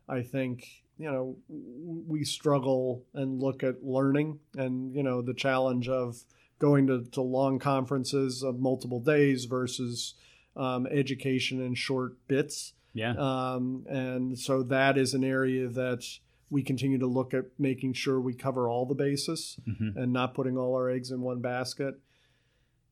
I 0.08 0.22
think 0.22 0.68
you 0.98 1.10
know 1.10 1.36
we 1.50 2.22
struggle 2.22 3.02
and 3.12 3.42
look 3.42 3.64
at 3.64 3.82
learning 3.82 4.38
and 4.54 4.94
you 4.94 5.02
know 5.02 5.20
the 5.20 5.34
challenge 5.34 5.88
of 5.88 6.22
going 6.60 6.86
to, 6.86 7.04
to 7.10 7.20
long 7.20 7.58
conferences 7.58 8.44
of 8.44 8.60
multiple 8.60 9.00
days 9.00 9.46
versus 9.46 10.14
um, 10.56 10.86
education 10.86 11.60
in 11.60 11.74
short 11.74 12.12
bits 12.28 12.72
Yeah. 12.94 13.14
um, 13.18 13.84
and 13.88 14.38
so 14.38 14.62
that 14.64 14.96
is 14.96 15.14
an 15.14 15.22
area 15.24 15.68
that 15.68 16.04
we 16.50 16.62
continue 16.62 16.98
to 16.98 17.06
look 17.06 17.34
at 17.34 17.44
making 17.58 17.92
sure 17.92 18.20
we 18.20 18.34
cover 18.34 18.68
all 18.68 18.86
the 18.86 18.94
bases 18.94 19.58
Mhm. 19.68 19.96
and 19.96 20.12
not 20.12 20.34
putting 20.34 20.56
all 20.56 20.74
our 20.74 20.88
eggs 20.88 21.10
in 21.10 21.20
one 21.20 21.40
basket. 21.40 22.00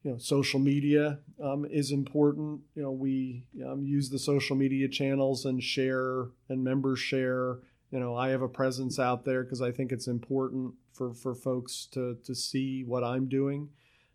You 0.02 0.12
know, 0.12 0.18
social 0.18 0.60
media 0.60 1.20
um, 1.42 1.64
is 1.64 1.90
important. 1.90 2.60
You 2.74 2.82
know, 2.82 2.92
we 2.92 3.46
um, 3.66 3.84
use 3.84 4.10
the 4.10 4.18
social 4.18 4.54
media 4.56 4.88
channels 4.88 5.44
and 5.44 5.62
share, 5.62 6.28
and 6.48 6.62
members 6.62 6.98
share. 7.00 7.58
You 7.90 7.98
know, 8.00 8.14
I 8.14 8.28
have 8.28 8.42
a 8.42 8.48
presence 8.48 8.98
out 8.98 9.24
there 9.24 9.42
because 9.42 9.60
I 9.62 9.72
think 9.72 9.90
it's 9.90 10.06
important 10.06 10.74
for, 10.92 11.12
for 11.14 11.34
folks 11.34 11.86
to, 11.92 12.16
to 12.24 12.34
see 12.34 12.84
what 12.84 13.02
I'm 13.04 13.26
doing. 13.26 13.70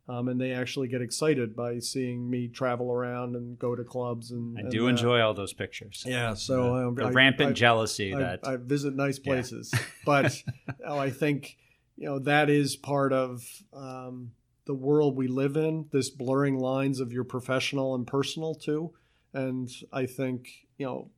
Um, 0.10 0.28
and 0.28 0.42
they 0.42 0.52
actually 0.52 0.88
get 0.88 1.02
excited 1.02 1.56
by 1.56 1.80
seeing 1.80 2.30
me 2.30 2.48
travel 2.48 2.92
around 2.92 3.36
and 3.36 3.58
go 3.58 3.76
to 3.76 3.84
clubs. 3.84 4.32
And 4.32 4.58
I 4.58 4.62
and 4.62 4.72
do 4.72 4.84
that. 4.84 4.90
enjoy 4.90 5.22
all 5.22 5.34
those 5.34 5.54
pictures. 5.54 6.04
Yeah, 6.06 6.34
so 6.34 6.76
um, 6.88 6.96
the 6.96 7.06
I- 7.06 7.12
rampant 7.12 7.52
I- 7.52 7.54
jealousy 7.54 8.14
I, 8.14 8.20
that 8.20 8.40
I 8.46 8.58
visit 8.58 8.96
nice 8.96 9.20
Yeah. 9.24 9.32
places, 9.34 9.74
but 10.06 10.44
oh, 10.86 10.98
I 10.98 11.12
think 11.12 11.58
you 11.98 12.06
know 12.08 12.20
that 12.20 12.50
is 12.50 12.76
part 12.76 13.14
of 13.14 13.46
um, 13.74 14.32
the 14.66 14.74
world 14.74 15.16
we 15.16 15.28
live 15.28 15.56
in. 15.56 15.86
This 15.92 16.10
blurring 16.10 16.58
lines 16.60 17.00
of 17.00 17.14
your 17.14 17.24
professional 17.24 17.94
and 17.96 18.06
personal 18.06 18.56
too, 18.56 18.92
and 19.34 19.70
I 19.94 20.08
think 20.08 20.50
you 20.78 20.86
know, 20.88 21.10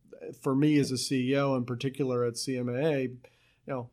for 0.41 0.53
me 0.53 0.77
as 0.77 0.91
a 0.91 0.95
CEO 0.95 1.55
in 1.57 1.63
particular 1.65 2.25
at 2.25 2.33
CMAA, 2.33 3.03
you 3.03 3.17
know, 3.65 3.89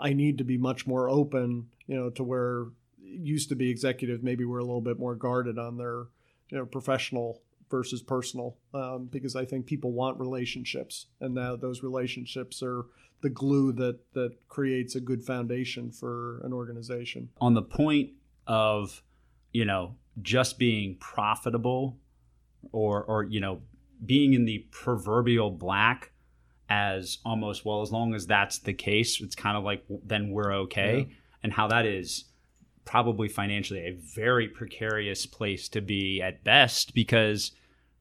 I 0.00 0.12
need 0.14 0.38
to 0.38 0.44
be 0.44 0.56
much 0.56 0.86
more 0.86 1.08
open. 1.10 1.68
You 1.86 1.96
know, 1.96 2.10
to 2.10 2.24
where 2.24 2.66
used 3.16 3.48
to 3.48 3.54
be 3.54 3.70
executives 3.70 4.22
maybe 4.22 4.44
were 4.44 4.58
a 4.58 4.64
little 4.64 4.80
bit 4.80 4.98
more 4.98 5.14
guarded 5.14 5.58
on 5.58 5.76
their 5.76 6.04
you 6.50 6.58
know 6.58 6.66
professional 6.66 7.40
versus 7.70 8.02
personal 8.02 8.56
um, 8.74 9.08
because 9.10 9.34
I 9.34 9.44
think 9.44 9.66
people 9.66 9.92
want 9.92 10.18
relationships, 10.18 11.06
and 11.20 11.34
now 11.34 11.56
those 11.56 11.82
relationships 11.82 12.62
are 12.62 12.86
the 13.20 13.30
glue 13.30 13.72
that 13.72 13.98
that 14.12 14.32
creates 14.48 14.94
a 14.94 15.00
good 15.00 15.24
foundation 15.24 15.90
for 15.90 16.40
an 16.44 16.52
organization. 16.52 17.28
on 17.40 17.54
the 17.54 17.62
point 17.62 18.10
of 18.46 19.02
you 19.52 19.64
know 19.64 19.96
just 20.22 20.58
being 20.58 20.96
profitable 20.96 21.98
or 22.72 23.02
or 23.04 23.24
you 23.24 23.40
know 23.40 23.62
being 24.04 24.34
in 24.34 24.44
the 24.44 24.66
proverbial 24.70 25.50
black 25.50 26.12
as 26.68 27.18
almost 27.24 27.64
well 27.64 27.82
as 27.82 27.90
long 27.90 28.14
as 28.14 28.26
that's 28.26 28.58
the 28.58 28.72
case 28.72 29.20
it's 29.20 29.34
kind 29.34 29.56
of 29.56 29.64
like 29.64 29.84
then 30.04 30.30
we're 30.30 30.52
okay 30.52 31.06
and 31.42 31.52
how 31.52 31.68
that 31.68 31.84
is 31.86 32.24
probably 32.84 33.28
financially 33.28 33.80
a 33.80 33.98
very 34.14 34.48
precarious 34.48 35.26
place 35.26 35.68
to 35.68 35.80
be 35.80 36.20
at 36.20 36.44
best 36.44 36.94
because 36.94 37.52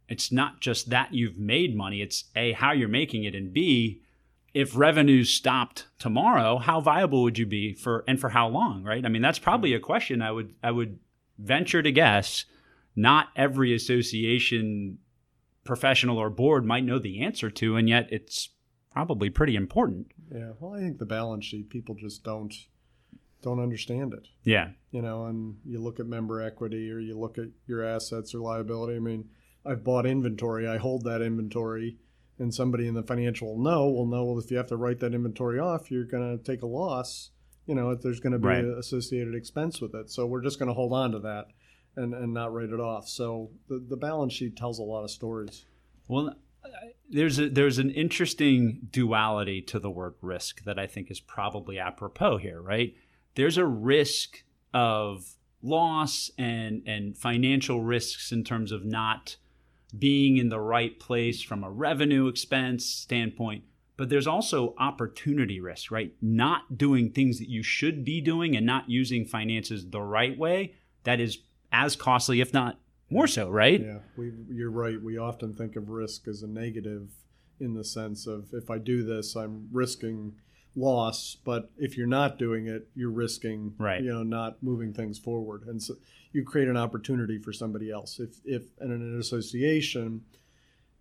it's 0.10 0.32
not 0.32 0.60
just 0.60 0.89
that 0.89 1.13
you've 1.13 1.38
made 1.38 1.76
money 1.76 2.02
it's 2.02 2.26
a 2.36 2.52
how 2.54 2.72
you're 2.72 2.89
making 2.89 3.24
it 3.24 3.36
and 3.36 3.54
b 3.54 4.02
if 4.54 4.76
revenues 4.76 5.30
stopped 5.30 5.88
tomorrow 5.98 6.58
how 6.58 6.80
viable 6.80 7.24
would 7.24 7.38
you 7.38 7.46
be 7.46 7.74
for 7.74 8.04
and 8.08 8.19
for 8.19 8.30
how 8.30 8.48
long 8.48 8.84
right? 8.84 9.06
I 9.06 9.10
mean 9.10 9.22
that's 9.22 9.39
probably 9.39 9.74
a 9.74 9.80
question 9.80 10.22
i 10.22 10.32
would 10.32 10.54
i 10.62 10.69
would 10.69 11.00
venture 11.38 11.82
to 11.82 11.91
guess. 11.91 12.46
Not 12.96 13.30
every 13.36 13.74
association 13.74 15.00
professional 15.63 16.17
or 16.17 16.30
board 16.30 16.65
might 16.65 16.84
know 16.84 17.00
the 17.00 17.22
answer 17.24 17.50
to 17.50 17.76
and 17.76 17.88
yet 17.88 18.08
it's 18.12 18.50
probably 18.91 19.30
pretty 19.30 19.56
important. 19.56 20.08
Yeah, 20.32 20.52
well, 20.60 20.74
I 20.74 20.80
think 20.80 21.00
the 21.00 21.06
balance 21.06 21.46
sheet 21.46 21.69
people 21.69 21.96
just 21.96 22.24
don't 22.24 22.54
don't 23.43 23.60
understand 23.60 24.13
it. 24.13 24.27
Yeah. 24.43 24.69
You 24.91 25.01
know, 25.01 25.25
and 25.25 25.58
you 25.65 25.79
look 25.79 25.99
at 25.99 26.08
member 26.08 26.41
equity 26.41 26.89
or 26.91 26.99
you 26.99 27.17
look 27.17 27.38
at 27.38 27.49
your 27.67 27.84
assets 27.84 28.34
or 28.34 28.39
liability. 28.39 28.95
I 28.95 28.99
mean, 28.99 29.29
I've 29.65 29.84
bought 29.84 30.06
inventory, 30.06 30.67
I 30.67 30.77
hold 30.77 31.03
that 31.03 31.21
inventory, 31.21 31.97
and 32.39 32.53
somebody 32.53 32.88
in 32.88 32.95
the 32.95 33.03
financial 33.03 33.56
will 33.56 33.63
know 33.63 33.88
will 33.89 34.08
know 34.08 34.25
well 34.25 34.39
if 34.39 34.49
you 34.49 34.58
have 34.58 34.67
to 34.67 34.77
write 34.77 34.99
that 35.01 35.13
inventory 35.13 35.60
off, 35.60 35.91
you're 35.91 36.03
going 36.06 36.38
to 36.38 36.43
take 36.43 36.63
a 36.63 36.67
loss. 36.67 37.29
You 37.65 37.75
know, 37.75 37.91
if 37.91 38.01
there's 38.01 38.19
going 38.19 38.34
to 38.34 38.39
be 38.39 38.47
Right. 38.47 38.63
an 38.63 38.75
associated 38.77 39.36
expense 39.36 39.79
with 39.79 39.93
it. 39.95 40.10
So 40.10 40.25
we're 40.25 40.41
just 40.41 40.60
going 40.60 40.67
to 40.67 40.73
hold 40.73 40.91
on 40.91 41.12
to 41.12 41.19
that 41.19 41.45
and, 41.95 42.13
and 42.13 42.34
not 42.34 42.53
write 42.53 42.69
it 42.71 42.79
off. 42.79 43.08
So 43.08 43.51
the, 43.69 43.86
the 43.88 43.95
balance 43.95 44.34
sheet 44.34 44.58
tells 44.58 44.79
a 44.79 44.84
lot 44.84 45.03
of 45.03 45.12
stories. 45.12 45.65
Well, 46.10 46.36
there's 47.10 47.39
a, 47.39 47.47
there's 47.49 47.77
an 47.77 47.89
interesting 47.91 48.88
duality 48.91 49.62
to 49.62 49.79
the 49.79 49.89
word 49.89 50.15
risk 50.21 50.63
that 50.65 50.77
I 50.79 50.88
think 50.88 51.10
is 51.12 51.19
probably 51.21 51.79
apropos 51.79 52.38
here, 52.38 52.62
right? 52.62 52.95
There's 53.36 53.58
a 53.58 53.65
risk 53.65 54.43
of 54.74 55.36
loss 55.62 56.30
and 56.38 56.84
and 56.86 57.17
financial 57.17 57.82
risks 57.82 58.32
in 58.32 58.43
terms 58.43 58.72
of 58.72 58.86
not 58.86 59.38
being 59.98 60.38
in 60.38 60.50
the 60.50 60.60
right 60.60 61.00
place 61.00 61.41
from 61.41 61.63
a 61.63 61.69
revenue 61.69 62.28
expense 62.28 62.86
standpoint, 62.86 63.63
but 63.96 64.10
there's 64.10 64.28
also 64.28 64.74
opportunity 64.80 65.60
risk, 65.60 65.91
right? 65.91 66.13
Not 66.22 66.78
doing 66.78 67.12
things 67.12 67.38
that 67.39 67.50
you 67.50 67.62
should 67.62 68.04
be 68.04 68.19
doing 68.19 68.56
and 68.56 68.65
not 68.65 68.89
using 68.89 69.26
finances 69.26 69.89
the 69.89 70.02
right 70.02 70.38
way 70.38 70.74
that 71.04 71.19
is 71.19 71.39
as 71.72 71.96
costly 71.96 72.41
if 72.41 72.54
not 72.54 72.80
more 73.10 73.28
so, 73.28 73.50
right? 73.50 73.80
Yeah, 73.80 74.00
we, 74.17 74.32
you're 74.50 74.72
right. 74.72 75.00
We 75.02 75.17
often 75.17 75.54
think 75.54 75.76
of 75.76 75.89
risk 75.89 76.28
as 76.28 76.41
a 76.41 76.48
negative 76.48 77.12
in 77.60 77.76
the 77.76 77.84
sense 77.84 78.26
of 78.26 78.48
if 78.54 78.72
I 78.72 78.80
do 78.80 79.04
this, 79.04 79.36
I'm 79.36 79.67
risking 79.72 80.34
loss. 80.75 81.38
But 81.43 81.71
if 81.77 81.97
you're 81.97 82.07
not 82.07 82.38
doing 82.39 82.67
it, 82.67 82.88
you're 82.95 83.12
risking, 83.12 83.73
Right. 83.77 84.01
you 84.03 84.12
know, 84.12 84.23
not 84.23 84.62
moving 84.63 84.93
things 84.93 85.19
forward. 85.19 85.63
And 85.67 85.81
so 85.81 85.95
you 86.31 86.43
create 86.43 86.67
an 86.67 86.77
opportunity 86.77 87.38
for 87.38 87.53
somebody 87.53 87.91
else. 87.91 88.19
If, 88.19 88.39
if 88.45 88.63
in 88.81 88.91
an 88.91 89.19
association, 89.19 90.21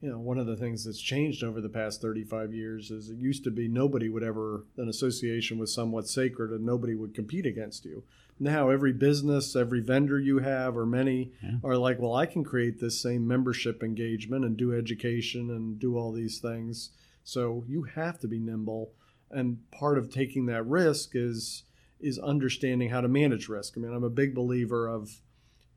you 0.00 0.10
know, 0.10 0.18
one 0.18 0.38
of 0.38 0.46
the 0.46 0.56
things 0.56 0.84
that's 0.84 1.00
changed 1.00 1.44
over 1.44 1.60
the 1.60 1.68
past 1.68 2.02
35 2.02 2.52
years 2.52 2.90
is 2.90 3.08
it 3.08 3.16
used 3.18 3.44
to 3.44 3.50
be 3.50 3.68
nobody 3.68 4.08
would 4.08 4.24
ever, 4.24 4.64
an 4.76 4.88
association 4.88 5.58
was 5.58 5.72
somewhat 5.72 6.08
sacred 6.08 6.50
and 6.50 6.66
nobody 6.66 6.94
would 6.94 7.14
compete 7.14 7.46
against 7.46 7.84
you. 7.84 8.02
Now, 8.40 8.70
every 8.70 8.92
business, 8.92 9.54
every 9.54 9.80
vendor 9.80 10.18
you 10.18 10.40
have, 10.40 10.76
or 10.76 10.84
many, 10.84 11.30
Yeah. 11.42 11.58
are 11.62 11.76
like, 11.76 12.00
well, 12.00 12.14
I 12.14 12.26
can 12.26 12.42
create 12.42 12.80
this 12.80 13.00
same 13.00 13.26
membership 13.28 13.82
engagement 13.82 14.44
and 14.44 14.56
do 14.56 14.74
education 14.74 15.50
and 15.50 15.78
do 15.78 15.96
all 15.96 16.10
these 16.12 16.40
things. 16.40 16.90
So 17.22 17.64
you 17.68 17.82
have 17.84 18.18
to 18.20 18.26
be 18.28 18.40
nimble. 18.40 18.90
And 19.32 19.70
part 19.70 19.98
of 19.98 20.10
taking 20.10 20.46
that 20.46 20.66
risk 20.66 21.10
is 21.14 21.64
is 22.00 22.18
understanding 22.18 22.90
how 22.90 23.00
to 23.00 23.08
manage 23.08 23.48
risk. 23.48 23.74
I 23.76 23.80
mean, 23.80 23.94
I'm 23.94 24.02
a 24.02 24.10
big 24.10 24.34
believer 24.34 24.88
of 24.88 25.20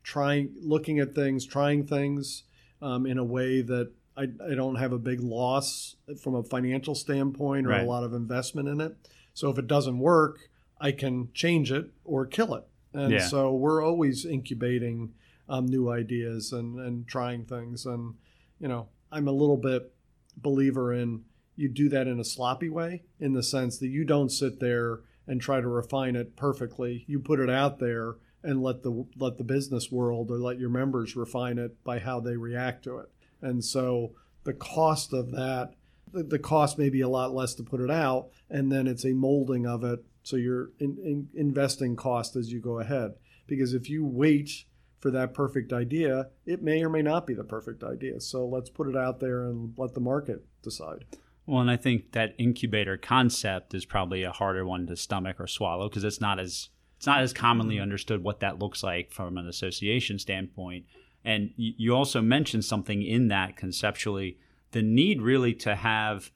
trying, 0.02 0.52
looking 0.60 0.98
at 0.98 1.14
things, 1.14 1.46
trying 1.46 1.86
things 1.86 2.42
um, 2.82 3.06
in 3.06 3.16
a 3.16 3.24
way 3.24 3.62
that 3.62 3.92
I, 4.16 4.22
I 4.22 4.54
don't 4.54 4.76
have 4.76 4.92
a 4.92 4.98
big 4.98 5.20
loss 5.20 5.96
from 6.20 6.34
a 6.34 6.42
financial 6.42 6.94
standpoint 6.94 7.66
or 7.66 7.70
Right. 7.70 7.82
a 7.82 7.86
lot 7.86 8.02
of 8.02 8.12
investment 8.12 8.68
in 8.68 8.80
it. 8.80 8.96
So 9.34 9.50
if 9.50 9.58
it 9.58 9.66
doesn't 9.66 9.98
work, 9.98 10.48
I 10.80 10.92
can 10.92 11.28
change 11.32 11.70
it 11.70 11.90
or 12.04 12.26
kill 12.26 12.54
it. 12.54 12.64
And 12.92 13.12
Yeah. 13.12 13.20
so 13.20 13.54
we're 13.54 13.84
always 13.84 14.24
incubating 14.24 15.12
um, 15.48 15.66
new 15.66 15.90
ideas 15.90 16.52
and, 16.52 16.80
and 16.80 17.06
trying 17.06 17.44
things. 17.44 17.86
And, 17.86 18.14
you 18.58 18.68
know, 18.68 18.88
I'm 19.12 19.28
a 19.28 19.32
little 19.32 19.56
bit 19.58 19.92
believer 20.36 20.92
in 20.92 21.24
you 21.56 21.68
do 21.68 21.88
that 21.88 22.06
in 22.06 22.20
a 22.20 22.24
sloppy 22.24 22.68
way 22.68 23.02
in 23.18 23.32
the 23.32 23.42
sense 23.42 23.78
that 23.78 23.88
you 23.88 24.04
don't 24.04 24.30
sit 24.30 24.60
there 24.60 25.00
and 25.26 25.40
try 25.40 25.60
to 25.60 25.68
refine 25.68 26.14
it 26.14 26.36
perfectly. 26.36 27.04
You 27.08 27.18
put 27.18 27.40
it 27.40 27.50
out 27.50 27.78
there 27.78 28.16
and 28.42 28.62
let 28.62 28.82
the 28.82 29.06
let 29.16 29.38
the 29.38 29.44
business 29.44 29.90
world 29.90 30.30
or 30.30 30.38
let 30.38 30.58
your 30.58 30.70
members 30.70 31.16
refine 31.16 31.58
it 31.58 31.82
by 31.82 31.98
how 31.98 32.20
they 32.20 32.36
react 32.36 32.84
to 32.84 32.98
it. 32.98 33.10
And 33.42 33.64
so 33.64 34.12
the 34.44 34.54
cost 34.54 35.12
of 35.12 35.32
that 35.32 35.74
the, 36.12 36.38
cost 36.38 36.78
may 36.78 36.88
be 36.88 37.00
a 37.00 37.08
lot 37.08 37.34
less 37.34 37.54
to 37.54 37.62
put 37.62 37.80
it 37.80 37.90
out 37.90 38.28
and 38.48 38.70
then 38.70 38.86
it's 38.86 39.04
a 39.04 39.12
molding 39.12 39.66
of 39.66 39.84
it 39.84 40.04
so 40.22 40.36
you're 40.36 40.70
in, 40.78 40.96
in 41.04 41.28
investing 41.34 41.96
cost 41.96 42.36
as 42.36 42.52
you 42.52 42.60
go 42.60 42.78
ahead 42.78 43.14
because 43.46 43.74
if 43.74 43.90
you 43.90 44.04
wait 44.04 44.64
for 45.00 45.10
that 45.10 45.34
perfect 45.34 45.72
idea 45.72 46.28
it 46.46 46.62
may 46.62 46.82
or 46.82 46.88
may 46.88 47.02
not 47.02 47.26
be 47.26 47.34
the 47.34 47.44
perfect 47.44 47.82
idea 47.82 48.20
so 48.20 48.46
let's 48.46 48.70
put 48.70 48.88
it 48.88 48.96
out 48.96 49.20
there 49.20 49.44
and 49.44 49.74
let 49.76 49.94
the 49.94 50.00
market 50.00 50.44
decide 50.62 51.04
Well, 51.46 51.60
and 51.60 51.70
I 51.70 51.76
think 51.76 52.12
that 52.12 52.34
incubator 52.38 52.96
concept 52.96 53.72
is 53.72 53.84
probably 53.84 54.24
a 54.24 54.32
harder 54.32 54.66
one 54.66 54.86
to 54.88 54.96
stomach 54.96 55.36
or 55.38 55.46
swallow 55.46 55.88
because 55.88 56.04
it's 56.04 56.20
not 56.20 56.40
as 56.40 56.70
it's 56.96 57.06
not 57.06 57.20
as 57.20 57.32
commonly 57.32 57.78
understood 57.78 58.22
what 58.22 58.40
that 58.40 58.58
looks 58.58 58.82
like 58.82 59.12
from 59.12 59.36
an 59.36 59.46
association 59.46 60.18
standpoint. 60.18 60.86
And 61.24 61.50
you 61.56 61.94
also 61.94 62.22
mentioned 62.22 62.64
something 62.64 63.02
in 63.02 63.28
that 63.28 63.56
conceptually 63.56 64.38
the 64.72 64.82
need 64.82 65.20
really 65.20 65.54
to 65.54 65.74
have 65.74 66.30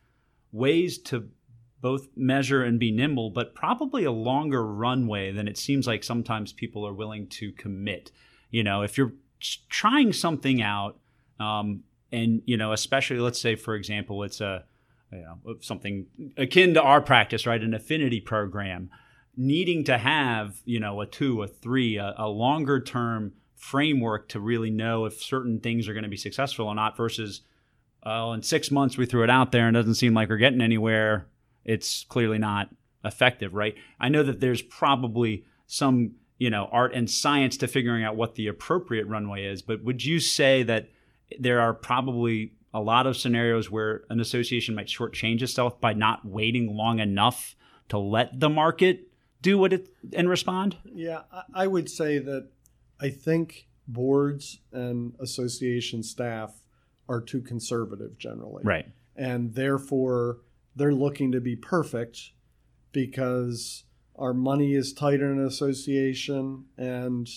ways 0.53 0.99
to 0.99 1.29
both 1.81 2.09
measure 2.15 2.63
and 2.63 2.79
be 2.79 2.91
nimble, 2.91 3.31
but 3.31 3.55
probably 3.55 4.05
a 4.05 4.13
longer 4.13 4.65
runway 4.65 5.33
than 5.33 5.49
it 5.49 5.57
seems 5.57 5.87
like 5.87 6.05
sometimes 6.05 6.53
people 6.53 6.87
are 6.87 6.93
willing 6.93 7.27
to 7.27 7.53
commit. 7.53 8.11
You 8.51 8.63
know, 8.63 8.83
if 8.83 8.99
you're 8.99 9.13
trying 9.69 10.13
something 10.13 10.61
out, 10.61 10.99
um, 11.39 11.85
and 12.13 12.43
you 12.45 12.57
know, 12.57 12.73
especially 12.73 13.19
let's 13.19 13.41
say, 13.41 13.55
for 13.55 13.75
example, 13.75 14.23
it's 14.25 14.41
a 14.41 14.65
you 15.13 15.23
know 15.23 15.57
something 15.61 16.07
akin 16.37 16.75
to 16.75 16.83
our 16.83 17.01
practice, 17.01 17.47
right? 17.47 17.63
An 17.63 17.75
affinity 17.75 18.21
program, 18.21 18.91
needing 19.37 19.85
to 19.85 19.99
have 19.99 20.61
you 20.65 20.81
know 20.81 21.01
a 21.01 21.07
two, 21.07 21.43
a 21.43 21.47
three, 21.47 21.97
a, 21.97 22.15
a 22.17 22.29
longer 22.29 22.81
term 22.81 23.33
framework 23.57 24.29
to 24.31 24.41
really 24.41 24.71
know 24.71 25.05
if 25.05 25.23
certain 25.23 25.61
things 25.61 25.89
are 25.89 25.93
going 25.93 26.05
to 26.05 26.09
be 26.09 26.17
successful 26.17 26.67
or 26.67 26.75
not, 26.75 26.97
versus 26.97 27.43
oh, 28.05 28.33
in 28.33 28.43
six 28.43 28.71
months 28.71 28.97
we 28.97 29.07
threw 29.07 29.25
it 29.25 29.31
out 29.31 29.53
there 29.53 29.67
and 29.67 29.75
doesn't 29.75 29.95
seem 29.95 30.15
like 30.15 30.29
we're 30.29 30.37
getting 30.37 30.61
anywhere. 30.61 31.27
It's 31.65 32.05
clearly 32.05 32.39
not 32.39 32.71
effective, 33.05 33.55
right? 33.55 33.75
I 33.99 34.09
know 34.09 34.23
that 34.23 34.41
there's 34.41 34.63
probably 34.63 35.45
some 35.67 36.13
you 36.39 36.51
know 36.51 36.69
art 36.71 36.95
and 36.95 37.11
science 37.11 37.57
to 37.59 37.69
figuring 37.69 38.05
out 38.05 38.17
what 38.17 38.37
the 38.37 38.47
appropriate 38.47 39.07
runway 39.07 39.45
is, 39.45 39.63
but 39.63 39.83
would 39.85 40.05
you 40.05 40.21
say 40.21 40.63
that 40.63 40.89
there 41.39 41.61
are 41.61 41.75
probably 41.75 42.55
a 42.73 42.81
lot 42.81 43.07
of 43.07 43.17
scenarios 43.17 43.71
where 43.71 44.05
an 44.11 44.21
association 44.21 44.75
might 44.75 44.87
shortchange 44.87 45.43
itself 45.43 45.81
by 45.81 45.93
not 45.93 46.25
waiting 46.25 46.77
long 46.77 46.99
enough 47.01 47.57
to 47.89 47.99
let 47.99 48.39
the 48.39 48.49
market 48.49 49.09
do 49.43 49.59
what 49.59 49.73
it 49.73 49.89
and 50.13 50.29
respond? 50.29 50.77
Yeah, 50.85 51.23
I- 51.53 51.67
would 51.67 51.91
say 51.91 52.19
that 52.19 52.49
I 53.01 53.11
think 53.11 53.69
boards 53.89 54.61
and 54.73 55.15
association 55.19 56.03
staff 56.03 56.61
are 57.09 57.21
too 57.21 57.41
conservative 57.41 58.19
generally. 58.19 58.63
Right. 58.65 58.87
And 59.17 59.55
therefore, 59.55 60.39
they're 60.77 60.95
looking 60.95 61.33
to 61.33 61.41
be 61.41 61.57
perfect 61.57 62.31
because 62.93 63.85
our 64.17 64.33
money 64.35 64.75
is 64.75 64.93
tight 64.93 65.21
in 65.21 65.27
an 65.27 65.45
association 65.45 66.67
and 66.77 67.29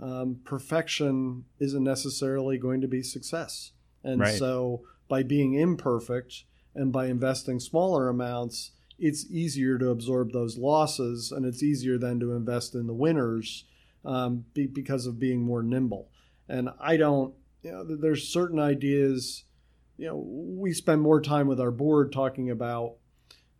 um, 0.00 0.40
perfection 0.44 1.44
isn't 1.58 1.84
necessarily 1.84 2.58
going 2.58 2.80
to 2.80 2.88
be 2.88 3.02
success. 3.02 3.72
And 4.06 4.20
Right. 4.20 4.38
so, 4.38 4.82
by 5.08 5.22
being 5.22 5.54
imperfect 5.54 6.44
and 6.74 6.92
by 6.92 7.06
investing 7.06 7.58
smaller 7.60 8.08
amounts, 8.08 8.70
it's 8.98 9.30
easier 9.30 9.78
to 9.78 9.90
absorb 9.90 10.32
those 10.32 10.56
losses 10.56 11.32
and 11.32 11.44
it's 11.44 11.62
easier 11.62 11.98
then 11.98 12.18
to 12.20 12.32
invest 12.32 12.74
in 12.74 12.86
the 12.86 12.94
winners 12.94 13.64
um, 14.04 14.44
be, 14.54 14.66
because 14.66 15.06
of 15.06 15.18
being 15.18 15.42
more 15.42 15.62
nimble. 15.62 16.08
And 16.48 16.70
I 16.80 16.96
don't, 16.96 17.34
you 17.62 17.72
know, 17.72 17.84
there's 17.84 18.28
certain 18.28 18.58
ideas, 18.58 19.44
you 19.98 20.06
know, 20.06 20.16
we 20.16 20.72
spend 20.72 21.02
more 21.02 21.20
time 21.20 21.48
with 21.48 21.60
our 21.60 21.72
board 21.72 22.12
talking 22.12 22.50
about 22.50 22.94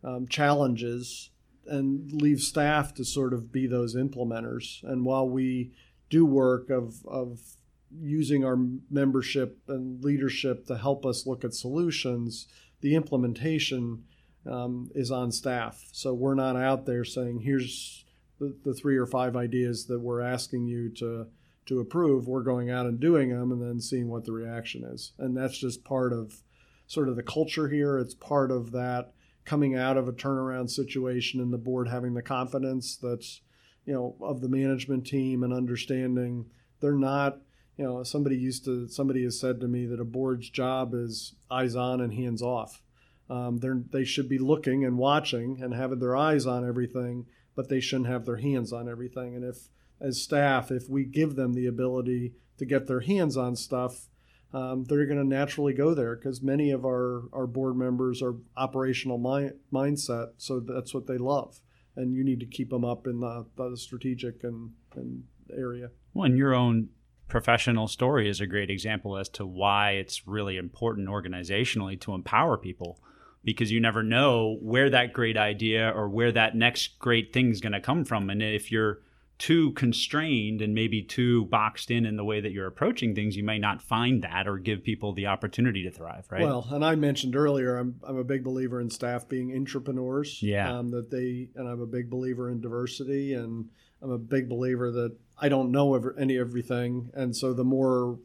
um, 0.03 0.27
challenges 0.27 1.29
and 1.65 2.09
leave 2.21 2.39
staff 2.39 2.93
to 2.93 3.03
sort 3.03 3.33
of 3.33 3.51
be 3.51 3.67
those 3.67 3.95
implementers. 3.95 4.81
And 4.83 5.03
while 5.03 5.27
we 5.27 5.73
do 6.09 6.25
work 6.25 6.69
of, 6.69 7.05
of 7.05 7.56
using 7.91 8.43
our 8.43 8.57
membership 8.89 9.59
and 9.67 10.03
leadership 10.03 10.65
to 10.67 10.77
help 10.77 11.05
us 11.05 11.25
look 11.25 11.43
at 11.43 11.53
solutions, 11.53 12.47
the 12.81 12.95
implementation 12.95 14.03
um, 14.45 14.89
is 14.93 15.11
on 15.11 15.31
staff. 15.31 15.85
So 15.91 16.13
we're 16.13 16.35
not 16.35 16.55
out 16.55 16.85
there 16.85 17.03
saying, 17.03 17.41
here's 17.41 18.05
the, 18.39 18.55
the 18.63 18.73
three 18.73 18.97
or 18.97 19.05
five 19.05 19.35
ideas 19.35 19.85
that 19.87 19.99
we're 19.99 20.21
asking 20.21 20.67
you 20.67 20.89
to 20.95 21.27
to 21.67 21.81
approve. 21.81 22.27
We're 22.27 22.43
going 22.43 22.69
out 22.69 22.85
and 22.85 22.97
doing 22.97 23.29
them 23.29 23.51
and 23.51 23.61
then 23.61 23.81
seeing 23.81 24.07
what 24.07 24.23
the 24.23 24.31
reaction 24.31 24.85
is. 24.85 25.11
And 25.19 25.35
that's 25.35 25.57
just 25.57 25.83
part 25.83 26.13
of 26.13 26.41
sort 26.85 27.09
of 27.09 27.17
the 27.17 27.23
culture 27.23 27.67
here. 27.67 27.97
It's 27.97 28.13
part 28.13 28.51
of 28.51 28.71
that 28.71 29.11
coming 29.43 29.75
out 29.75 29.97
of 29.97 30.07
a 30.07 30.13
turnaround 30.13 30.69
situation 30.69 31.41
and 31.41 31.51
the 31.51 31.57
board 31.57 31.89
having 31.89 32.13
the 32.13 32.21
confidence 32.21 32.95
that's, 32.95 33.41
you 33.85 33.93
know, 33.93 34.15
of 34.21 34.39
the 34.39 34.47
management 34.47 35.05
team 35.05 35.43
and 35.43 35.53
understanding 35.53 36.45
they're 36.79 36.93
not, 36.93 37.39
you 37.77 37.85
know, 37.85 38.03
somebody 38.03 38.35
used 38.35 38.65
to, 38.65 38.87
somebody 38.87 39.23
has 39.23 39.39
said 39.39 39.61
to 39.61 39.67
me 39.67 39.85
that 39.85 39.99
a 39.99 40.05
board's 40.05 40.49
job 40.49 40.93
is 40.93 41.35
eyes 41.49 41.75
on 41.75 42.01
and 42.01 42.13
hands 42.13 42.41
off. 42.41 42.81
Um, 43.29 43.59
they 43.91 44.03
should 44.03 44.29
be 44.29 44.39
looking 44.39 44.83
and 44.83 44.97
watching 44.97 45.61
and 45.61 45.73
having 45.73 45.99
their 45.99 46.15
eyes 46.15 46.45
on 46.45 46.67
everything, 46.67 47.25
but 47.55 47.69
they 47.69 47.79
shouldn't 47.79 48.09
have 48.09 48.25
their 48.25 48.37
hands 48.37 48.73
on 48.73 48.89
everything. 48.89 49.35
And 49.35 49.43
if, 49.43 49.67
as 49.99 50.21
staff, 50.21 50.71
if 50.71 50.89
we 50.89 51.03
give 51.05 51.35
them 51.35 51.53
the 51.53 51.67
ability 51.67 52.33
to 52.57 52.65
get 52.65 52.87
their 52.87 53.01
hands 53.01 53.37
on 53.37 53.55
stuff, 53.55 54.07
um, 54.53 54.85
they're 54.85 55.05
going 55.05 55.19
to 55.19 55.27
naturally 55.27 55.73
go 55.73 55.93
there 55.93 56.15
because 56.15 56.41
many 56.41 56.71
of 56.71 56.85
our, 56.85 57.23
our 57.33 57.45
board 57.45 57.75
members 57.75 58.21
are 58.21 58.35
operational 58.55 59.17
mi- 59.17 59.51
mindset, 59.71 60.29
so 60.37 60.61
that's 60.61 60.93
what 60.93 61.05
they 61.05 61.17
love. 61.17 61.59
And 61.95 62.13
you 62.13 62.23
need 62.23 62.39
to 62.39 62.45
keep 62.45 62.69
them 62.69 62.85
up 62.85 63.07
in 63.07 63.19
the, 63.19 63.45
the 63.57 63.75
strategic 63.75 64.43
and, 64.43 64.71
and 64.95 65.25
area. 65.55 65.89
Well, 66.13 66.25
and 66.25 66.37
your 66.37 66.53
own 66.53 66.89
professional 67.27 67.87
story 67.87 68.29
is 68.29 68.39
a 68.39 68.47
great 68.47 68.69
example 68.69 69.17
as 69.17 69.29
to 69.29 69.45
why 69.45 69.91
it's 69.91 70.27
really 70.27 70.57
important 70.57 71.09
organizationally 71.09 71.99
to 72.01 72.13
empower 72.13 72.57
people 72.57 72.99
because 73.43 73.71
you 73.71 73.79
never 73.79 74.03
know 74.03 74.57
where 74.61 74.89
that 74.89 75.13
great 75.13 75.37
idea 75.37 75.89
or 75.89 76.09
where 76.09 76.31
that 76.31 76.55
next 76.55 76.99
great 76.99 77.33
thing 77.33 77.51
is 77.51 77.61
going 77.61 77.73
to 77.73 77.79
come 77.79 78.03
from. 78.03 78.29
And 78.29 78.41
if 78.41 78.71
you're 78.71 78.99
too 79.37 79.71
constrained 79.73 80.61
and 80.61 80.73
maybe 80.73 81.03
too 81.03 81.45
boxed 81.45 81.91
in 81.91 82.05
in 82.05 82.17
the 82.17 82.23
way 82.23 82.41
that 82.41 82.51
you're 82.51 82.65
approaching 82.65 83.13
things, 83.13 83.37
you 83.37 83.43
may 83.43 83.59
not 83.59 83.81
find 83.81 84.23
that 84.23 84.47
or 84.47 84.57
give 84.57 84.83
people 84.83 85.13
the 85.13 85.27
opportunity 85.27 85.83
to 85.83 85.91
thrive, 85.91 86.25
right? 86.31 86.41
Well, 86.41 86.67
and 86.71 86.83
I 86.83 86.95
mentioned 86.95 87.35
earlier, 87.35 87.77
I'm, 87.77 87.99
I'm 88.03 88.17
a 88.17 88.23
big 88.23 88.43
believer 88.43 88.81
in 88.81 88.89
staff 88.89 89.29
being 89.29 89.55
entrepreneurs. 89.55 90.41
Yeah. 90.41 90.75
Um, 90.75 90.89
that 90.89 91.11
they, 91.11 91.49
and 91.55 91.67
I'm 91.67 91.81
a 91.81 91.85
big 91.85 92.09
believer 92.09 92.49
in 92.49 92.61
diversity, 92.61 93.33
and 93.35 93.69
I'm 94.01 94.11
a 94.11 94.17
big 94.17 94.49
believer 94.49 94.91
that 94.91 95.15
I 95.39 95.49
don't 95.49 95.71
know 95.71 95.95
ever, 95.95 96.15
any 96.19 96.37
everything. 96.37 97.09
And 97.13 97.35
so 97.35 97.53
the 97.53 97.63
more 97.63 98.19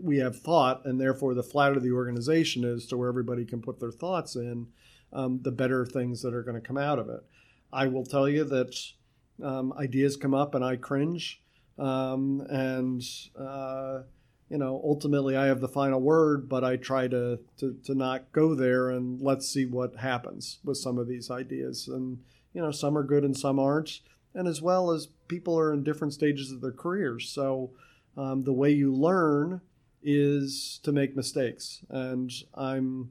we 0.00 0.18
have 0.18 0.40
thought, 0.40 0.84
and 0.84 1.00
therefore 1.00 1.34
the 1.34 1.42
flatter 1.42 1.80
the 1.80 1.92
organization 1.92 2.64
is 2.64 2.86
to 2.86 2.96
where 2.96 3.08
everybody 3.08 3.44
can 3.44 3.60
put 3.60 3.80
their 3.80 3.90
thoughts 3.90 4.36
in, 4.36 4.68
um, 5.12 5.40
the 5.42 5.50
better 5.50 5.84
things 5.84 6.22
that 6.22 6.34
are 6.34 6.42
going 6.42 6.60
to 6.60 6.66
come 6.66 6.78
out 6.78 6.98
of 6.98 7.08
it. 7.08 7.20
I 7.72 7.86
will 7.86 8.04
tell 8.04 8.28
you 8.28 8.44
that 8.44 8.76
um, 9.42 9.72
ideas 9.74 10.16
come 10.16 10.34
up 10.34 10.54
and 10.54 10.64
I 10.64 10.76
cringe. 10.76 11.42
Um, 11.78 12.40
and, 12.48 13.02
uh, 13.38 14.02
you 14.48 14.58
know, 14.58 14.80
ultimately 14.84 15.36
I 15.36 15.46
have 15.46 15.60
the 15.60 15.68
final 15.68 16.00
word, 16.00 16.48
but 16.48 16.64
I 16.64 16.76
try 16.76 17.08
to, 17.08 17.38
to, 17.58 17.76
to 17.84 17.94
not 17.94 18.32
go 18.32 18.54
there 18.54 18.90
and 18.90 19.20
let's 19.20 19.48
see 19.48 19.66
what 19.66 19.96
happens 19.96 20.58
with 20.64 20.78
some 20.78 20.98
of 20.98 21.06
these 21.06 21.30
ideas. 21.30 21.88
And, 21.88 22.18
you 22.52 22.62
know, 22.62 22.70
some 22.70 22.96
are 22.96 23.04
good 23.04 23.24
and 23.24 23.36
some 23.36 23.58
aren't. 23.58 24.00
And 24.38 24.46
as 24.46 24.62
well 24.62 24.92
as 24.92 25.08
people 25.26 25.58
are 25.58 25.74
in 25.74 25.82
different 25.82 26.14
stages 26.14 26.52
of 26.52 26.60
their 26.60 26.72
careers. 26.72 27.28
So 27.28 27.72
um, 28.16 28.44
the 28.44 28.52
way 28.52 28.70
you 28.70 28.94
learn 28.94 29.60
is 30.02 30.80
to 30.84 30.92
make 30.92 31.16
mistakes. 31.16 31.84
And 31.90 32.30
I'm 32.54 33.10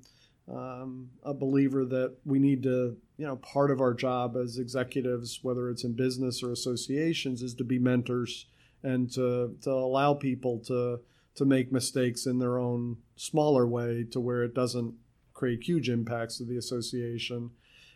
um, 0.49 1.09
a 1.23 1.34
believer 1.34 1.84
that 1.86 2.15
we 2.25 2.39
need 2.39 2.63
to 2.63 2.95
you 3.17 3.25
know, 3.25 3.36
part 3.38 3.71
of 3.71 3.82
our 3.82 3.93
job 3.93 4.38
as 4.38 4.57
executives, 4.57 5.39
whether 5.41 5.69
it's 5.69 5.84
in 5.84 5.93
business 5.93 6.43
or 6.43 6.51
associations, 6.51 7.41
is 7.41 7.55
to 7.55 7.63
be 7.63 7.80
mentors 7.80 8.45
and 8.84 9.11
to, 9.13 9.55
to 9.63 9.71
allow 9.71 10.13
people 10.13 10.59
to 10.67 11.01
to 11.36 11.45
make 11.45 11.71
mistakes 11.71 12.25
in 12.25 12.39
their 12.39 12.57
own 12.57 12.97
smaller 13.15 13.67
way 13.67 14.03
to 14.09 14.19
where 14.19 14.43
it 14.43 14.55
doesn't 14.55 14.95
create 15.36 15.61
huge 15.61 15.88
impacts 15.88 16.39
to 16.39 16.43
the 16.43 16.57
association 16.57 17.51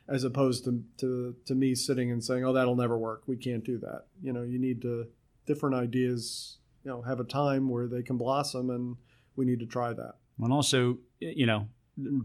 as 0.07 0.23
opposed 0.23 0.65
to, 0.65 0.83
to, 0.97 1.35
to 1.45 1.55
me 1.55 1.75
sitting 1.75 2.11
and 2.11 2.23
saying, 2.23 2.43
oh, 2.43 2.53
that'll 2.53 2.75
never 2.75 2.97
work. 2.97 3.23
We 3.27 3.37
can't 3.37 3.63
do 3.63 3.77
that. 3.79 4.05
You 4.21 4.33
know, 4.33 4.43
you 4.43 4.59
need 4.59 4.81
to, 4.81 5.07
different 5.45 5.75
ideas, 5.75 6.57
you 6.83 6.91
know, 6.91 7.01
have 7.01 7.19
a 7.19 7.23
time 7.23 7.69
where 7.69 7.87
they 7.87 8.03
can 8.03 8.17
blossom 8.17 8.69
and 8.69 8.97
we 9.35 9.45
need 9.45 9.59
to 9.59 9.65
try 9.65 9.93
that. 9.93 10.15
And 10.41 10.51
also, 10.51 10.97
you 11.19 11.45
know, 11.45 11.67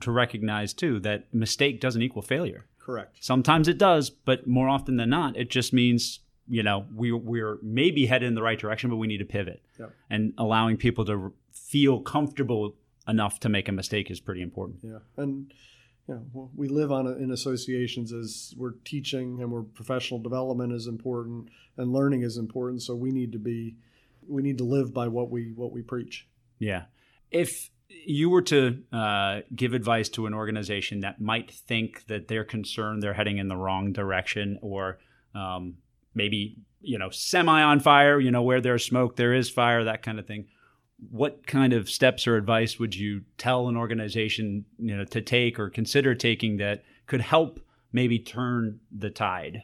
to 0.01 0.11
recognize 0.11 0.73
too 0.73 1.01
that 1.01 1.33
mistake 1.35 1.81
doesn't 1.81 2.03
equal 2.03 2.23
failure. 2.23 2.67
Correct. 2.79 3.19
Sometimes 3.21 3.69
it 3.69 3.79
does, 3.79 4.11
but 4.11 4.47
more 4.47 4.69
often 4.69 4.97
than 4.97 5.11
not, 5.11 5.37
it 5.37 5.51
just 5.51 5.73
means 5.73 6.21
you 6.49 6.63
know 6.63 6.87
we 6.95 7.11
we're 7.13 7.59
maybe 7.63 8.07
headed 8.07 8.29
in 8.29 8.35
the 8.35 8.43
right 8.43 8.59
direction, 8.59 8.91
but 8.91 8.97
we 8.97 9.07
need 9.07 9.19
to 9.19 9.25
pivot. 9.25 9.63
Yep. 9.79 9.93
And 10.09 10.35
allowing 10.39 10.77
people 10.77 11.05
to 11.07 11.33
feel 11.53 12.01
comfortable 12.01 12.77
enough 13.09 13.41
to 13.41 13.49
make 13.49 13.69
a 13.69 13.73
mistake 13.73 14.11
is 14.11 14.21
pretty 14.21 14.43
important. 14.43 14.79
Yeah, 14.83 14.99
and 15.17 15.53
you 16.09 16.15
know, 16.15 16.51
we 16.55 16.69
live 16.69 16.93
on 16.93 17.07
a, 17.07 17.13
in 17.13 17.33
associations 17.33 18.13
as 18.13 18.55
we're 18.57 18.75
teaching 18.85 19.43
and 19.43 19.51
we're 19.51 19.63
professional 19.63 20.21
development 20.21 20.73
is 20.73 20.87
important 20.87 21.49
and 21.77 21.93
learning 21.93 22.23
is 22.23 22.37
important. 22.37 22.83
So 22.83 22.95
we 22.95 23.11
need 23.11 23.33
to 23.33 23.39
be 23.39 23.77
we 24.29 24.43
need 24.43 24.59
to 24.59 24.65
live 24.65 24.95
by 24.95 25.09
what 25.09 25.31
we 25.31 25.53
what 25.55 25.73
we 25.73 25.83
preach. 25.83 26.29
Yeah. 26.59 26.85
If 27.31 27.71
you 27.89 28.31
were 28.31 28.43
to 28.43 28.83
uh, 28.93 29.41
give 29.55 29.75
advice 29.75 30.09
to 30.11 30.27
an 30.27 30.35
organization 30.35 31.01
that 31.01 31.21
might 31.21 31.51
think 31.51 32.07
that 32.07 32.29
they're 32.29 32.45
concerned 32.45 33.03
they're 33.03 33.15
heading 33.15 33.39
in 33.39 33.49
the 33.49 33.57
wrong 33.57 33.93
direction 33.93 34.59
or 34.61 34.99
um, 35.35 35.77
maybe 36.15 36.57
you 36.81 36.99
know 36.99 37.11
semi 37.11 37.63
on 37.63 37.81
fire 37.81 38.19
you 38.19 38.31
know 38.31 38.43
where 38.43 38.61
there's 38.61 38.85
smoke 38.85 39.17
there 39.17 39.33
is 39.33 39.49
fire 39.49 39.85
that 39.85 40.03
kind 40.03 40.19
of 40.19 40.27
thing 40.27 40.47
what 41.11 41.47
kind 41.47 41.73
of 41.73 41.91
steps 41.91 42.27
or 42.27 42.37
advice 42.37 42.79
would 42.79 42.95
you 42.95 43.23
tell 43.39 43.69
an 43.69 43.77
organization 43.77 44.65
you 44.79 44.97
know 44.97 45.05
to 45.05 45.21
take 45.21 45.59
or 45.59 45.69
consider 45.69 46.15
taking 46.15 46.57
that 46.57 46.83
could 47.07 47.21
help 47.21 47.61
maybe 47.93 48.19
turn 48.19 48.81
the 48.91 49.11
tide 49.11 49.63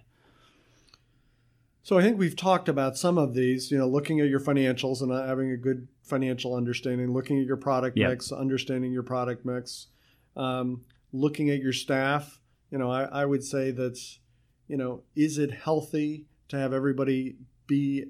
so 1.84 1.98
I 1.98 2.02
think 2.02 2.16
we've 2.16 2.36
talked 2.36 2.68
about 2.68 2.96
some 2.96 3.18
of 3.18 3.34
these, 3.34 3.72
you 3.72 3.76
know, 3.76 3.88
looking 3.88 4.20
at 4.20 4.28
your 4.28 4.38
financials 4.38 5.02
and 5.02 5.10
having 5.10 5.50
a 5.50 5.56
good 5.56 5.88
financial 6.04 6.54
understanding, 6.54 7.12
looking 7.12 7.40
at 7.40 7.44
your 7.44 7.56
product 7.56 7.96
yep. 7.96 8.10
mix, 8.10 8.30
understanding 8.30 8.92
your 8.92 9.02
product 9.02 9.44
mix, 9.44 9.88
um, 10.36 10.82
looking 11.12 11.50
at 11.50 11.58
your 11.58 11.72
staff. 11.72 12.38
You 12.70 12.78
know, 12.78 12.88
I, 12.88 13.02
I 13.02 13.24
would 13.24 13.42
say 13.42 13.72
that's 13.72 14.20
you 14.68 14.76
know, 14.76 15.02
is 15.14 15.38
it 15.38 15.50
healthy 15.50 16.26
to 16.48 16.56
have 16.56 16.72
everybody 16.72 17.36
be 17.66 18.04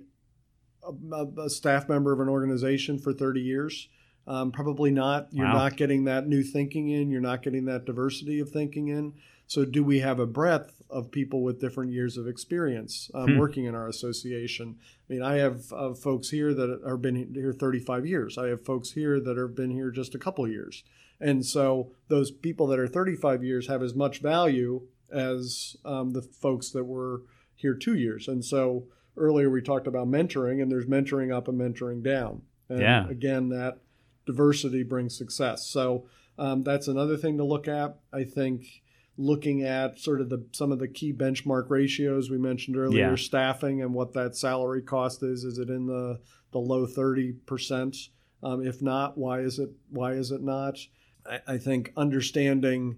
a, 0.84 1.26
a 1.42 1.50
staff 1.50 1.88
member 1.88 2.12
of 2.12 2.20
an 2.20 2.28
organization 2.28 2.98
for 2.98 3.12
30 3.12 3.40
years? 3.40 3.88
Um, 4.26 4.52
probably 4.52 4.90
not. 4.90 5.28
You're 5.32 5.46
wow. 5.46 5.54
not 5.54 5.76
getting 5.76 6.04
that 6.04 6.28
new 6.28 6.42
thinking 6.42 6.88
in. 6.90 7.10
You're 7.10 7.20
not 7.20 7.42
getting 7.42 7.64
that 7.64 7.84
diversity 7.84 8.38
of 8.40 8.50
thinking 8.50 8.88
in. 8.88 9.14
So, 9.48 9.64
do 9.64 9.82
we 9.82 9.98
have 9.98 10.18
a 10.18 10.26
breadth 10.26 10.80
of 10.88 11.10
people 11.10 11.42
with 11.42 11.60
different 11.60 11.92
years 11.92 12.16
of 12.16 12.28
experience 12.28 13.10
um, 13.14 13.32
hmm. 13.32 13.38
working 13.38 13.64
in 13.64 13.74
our 13.74 13.88
association? 13.88 14.76
I 14.78 15.12
mean, 15.12 15.22
I 15.22 15.36
have 15.38 15.72
uh, 15.72 15.94
folks 15.94 16.30
here 16.30 16.54
that 16.54 16.80
have 16.86 17.02
been 17.02 17.34
here 17.34 17.52
35 17.52 18.06
years. 18.06 18.38
I 18.38 18.46
have 18.48 18.64
folks 18.64 18.92
here 18.92 19.20
that 19.20 19.36
have 19.36 19.54
been 19.56 19.70
here 19.70 19.90
just 19.90 20.14
a 20.14 20.18
couple 20.18 20.46
years. 20.46 20.84
And 21.20 21.44
so, 21.44 21.90
those 22.08 22.30
people 22.30 22.68
that 22.68 22.78
are 22.78 22.88
35 22.88 23.42
years 23.42 23.66
have 23.66 23.82
as 23.82 23.94
much 23.94 24.20
value 24.20 24.86
as 25.12 25.76
um, 25.84 26.12
the 26.12 26.22
folks 26.22 26.70
that 26.70 26.84
were 26.84 27.22
here 27.54 27.74
two 27.74 27.94
years. 27.94 28.28
And 28.28 28.44
so, 28.44 28.84
earlier 29.16 29.50
we 29.50 29.62
talked 29.62 29.86
about 29.86 30.08
mentoring, 30.08 30.62
and 30.62 30.70
there's 30.70 30.86
mentoring 30.86 31.34
up 31.34 31.48
and 31.48 31.60
mentoring 31.60 32.02
down. 32.02 32.42
And 32.68 32.80
yeah. 32.80 33.08
again, 33.08 33.48
that 33.50 33.78
diversity 34.26 34.82
brings 34.82 35.16
success. 35.16 35.66
So, 35.66 36.06
um, 36.38 36.62
that's 36.62 36.88
another 36.88 37.16
thing 37.16 37.36
to 37.38 37.44
look 37.44 37.68
at. 37.68 37.98
I 38.12 38.24
think 38.24 38.82
looking 39.18 39.62
at 39.62 39.98
sort 39.98 40.20
of 40.20 40.30
the 40.30 40.44
some 40.52 40.72
of 40.72 40.78
the 40.78 40.88
key 40.88 41.12
benchmark 41.12 41.68
ratios 41.68 42.30
we 42.30 42.38
mentioned 42.38 42.76
earlier, 42.76 43.10
yeah. 43.10 43.16
staffing 43.16 43.82
and 43.82 43.94
what 43.94 44.14
that 44.14 44.36
salary 44.36 44.82
cost 44.82 45.22
is. 45.22 45.44
Is 45.44 45.58
it 45.58 45.68
in 45.68 45.86
the 45.86 46.20
the 46.52 46.58
low 46.58 46.86
thirty 46.86 47.32
percent? 47.32 47.96
Um, 48.42 48.66
if 48.66 48.82
not, 48.82 49.16
why 49.16 49.40
is 49.40 49.58
it 49.58 49.70
why 49.90 50.12
is 50.12 50.30
it 50.30 50.42
not? 50.42 50.78
I, 51.26 51.40
I 51.46 51.58
think 51.58 51.92
understanding, 51.96 52.96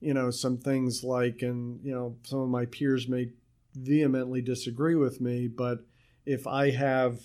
you 0.00 0.14
know, 0.14 0.30
some 0.30 0.58
things 0.58 1.02
like, 1.02 1.42
and 1.42 1.80
you 1.82 1.92
know, 1.92 2.16
some 2.22 2.40
of 2.40 2.48
my 2.48 2.66
peers 2.66 3.08
may 3.08 3.30
vehemently 3.76 4.40
disagree 4.40 4.94
with 4.94 5.20
me, 5.20 5.48
but 5.48 5.84
if 6.24 6.46
I 6.46 6.70
have, 6.70 7.20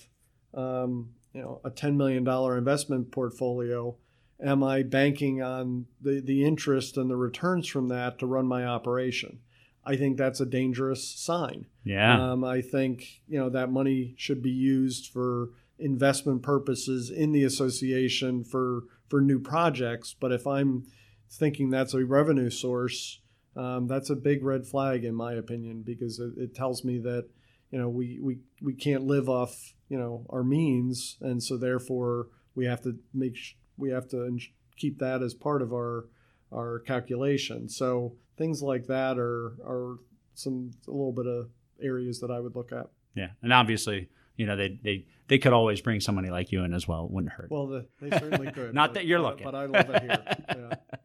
um, 0.53 1.11
you 1.33 1.41
know, 1.41 1.61
a 1.63 1.69
ten 1.69 1.97
million 1.97 2.23
dollar 2.23 2.57
investment 2.57 3.11
portfolio 3.11 3.95
am 4.43 4.63
I 4.63 4.83
banking 4.83 5.41
on 5.41 5.85
the, 6.01 6.19
the 6.19 6.43
interest 6.43 6.97
and 6.97 7.09
the 7.09 7.15
returns 7.15 7.67
from 7.67 7.87
that 7.89 8.19
to 8.19 8.25
run 8.25 8.47
my 8.47 8.65
operation? 8.65 9.39
I 9.85 9.95
think 9.95 10.17
that's 10.17 10.39
a 10.39 10.45
dangerous 10.45 11.07
sign. 11.07 11.65
Yeah. 11.83 12.31
Um, 12.31 12.43
I 12.43 12.61
think 12.61 13.21
you 13.27 13.39
know 13.39 13.49
that 13.49 13.71
money 13.71 14.13
should 14.17 14.41
be 14.41 14.51
used 14.51 15.11
for 15.11 15.49
investment 15.79 16.43
purposes 16.43 17.09
in 17.09 17.31
the 17.31 17.43
association 17.43 18.43
for 18.43 18.83
for 19.07 19.21
new 19.21 19.39
projects. 19.39 20.15
But 20.19 20.31
if 20.31 20.45
I'm 20.45 20.85
thinking 21.29 21.69
that's 21.69 21.95
a 21.95 22.05
revenue 22.05 22.51
source, 22.51 23.20
um, 23.55 23.87
that's 23.87 24.09
a 24.09 24.15
big 24.15 24.43
red 24.43 24.65
flag 24.65 25.03
in 25.03 25.13
my 25.13 25.33
opinion 25.33 25.83
because 25.83 26.19
it, 26.19 26.33
it 26.37 26.55
tells 26.55 26.83
me 26.83 26.99
that 26.99 27.27
you 27.69 27.79
know 27.79 27.89
we, 27.89 28.19
we 28.21 28.39
we 28.61 28.73
can't 28.73 29.03
live 29.03 29.29
off 29.29 29.73
you 29.89 29.97
know 29.97 30.25
our 30.29 30.43
means, 30.43 31.17
and 31.21 31.41
so 31.41 31.57
therefore 31.57 32.27
we 32.55 32.65
have 32.65 32.81
to 32.81 32.97
make 33.13 33.37
we 33.77 33.91
have 33.91 34.07
to 34.09 34.37
keep 34.77 34.99
that 34.99 35.21
as 35.21 35.33
part 35.33 35.61
of 35.61 35.73
our 35.73 36.05
our 36.51 36.79
calculation. 36.79 37.69
So 37.69 38.15
things 38.37 38.61
like 38.61 38.87
that 38.87 39.17
are 39.17 39.53
are 39.65 39.97
some 40.33 40.71
a 40.87 40.91
little 40.91 41.13
bit 41.13 41.27
of 41.27 41.49
areas 41.81 42.19
that 42.19 42.31
I 42.31 42.39
would 42.39 42.55
look 42.55 42.71
at. 42.71 42.87
Yeah, 43.15 43.29
and 43.41 43.51
obviously, 43.51 44.09
you 44.37 44.45
know, 44.45 44.55
they 44.55 44.79
they 44.81 45.05
they 45.27 45.37
could 45.37 45.53
always 45.53 45.81
bring 45.81 45.99
somebody 45.99 46.29
like 46.29 46.51
you 46.51 46.63
in 46.63 46.73
as 46.73 46.87
well. 46.87 47.05
It 47.05 47.11
wouldn't 47.11 47.33
hurt. 47.33 47.51
Well, 47.51 47.67
the, 47.67 47.87
they 48.01 48.17
certainly 48.17 48.51
could. 48.51 48.73
Not 48.73 48.89
but, 48.89 48.93
that 48.95 49.05
you're 49.05 49.19
looking, 49.19 49.43
but 49.43 49.55
I 49.55 49.65
love 49.65 49.89
it 49.89 50.01
here. 50.03 50.35
Yeah. 50.55 50.97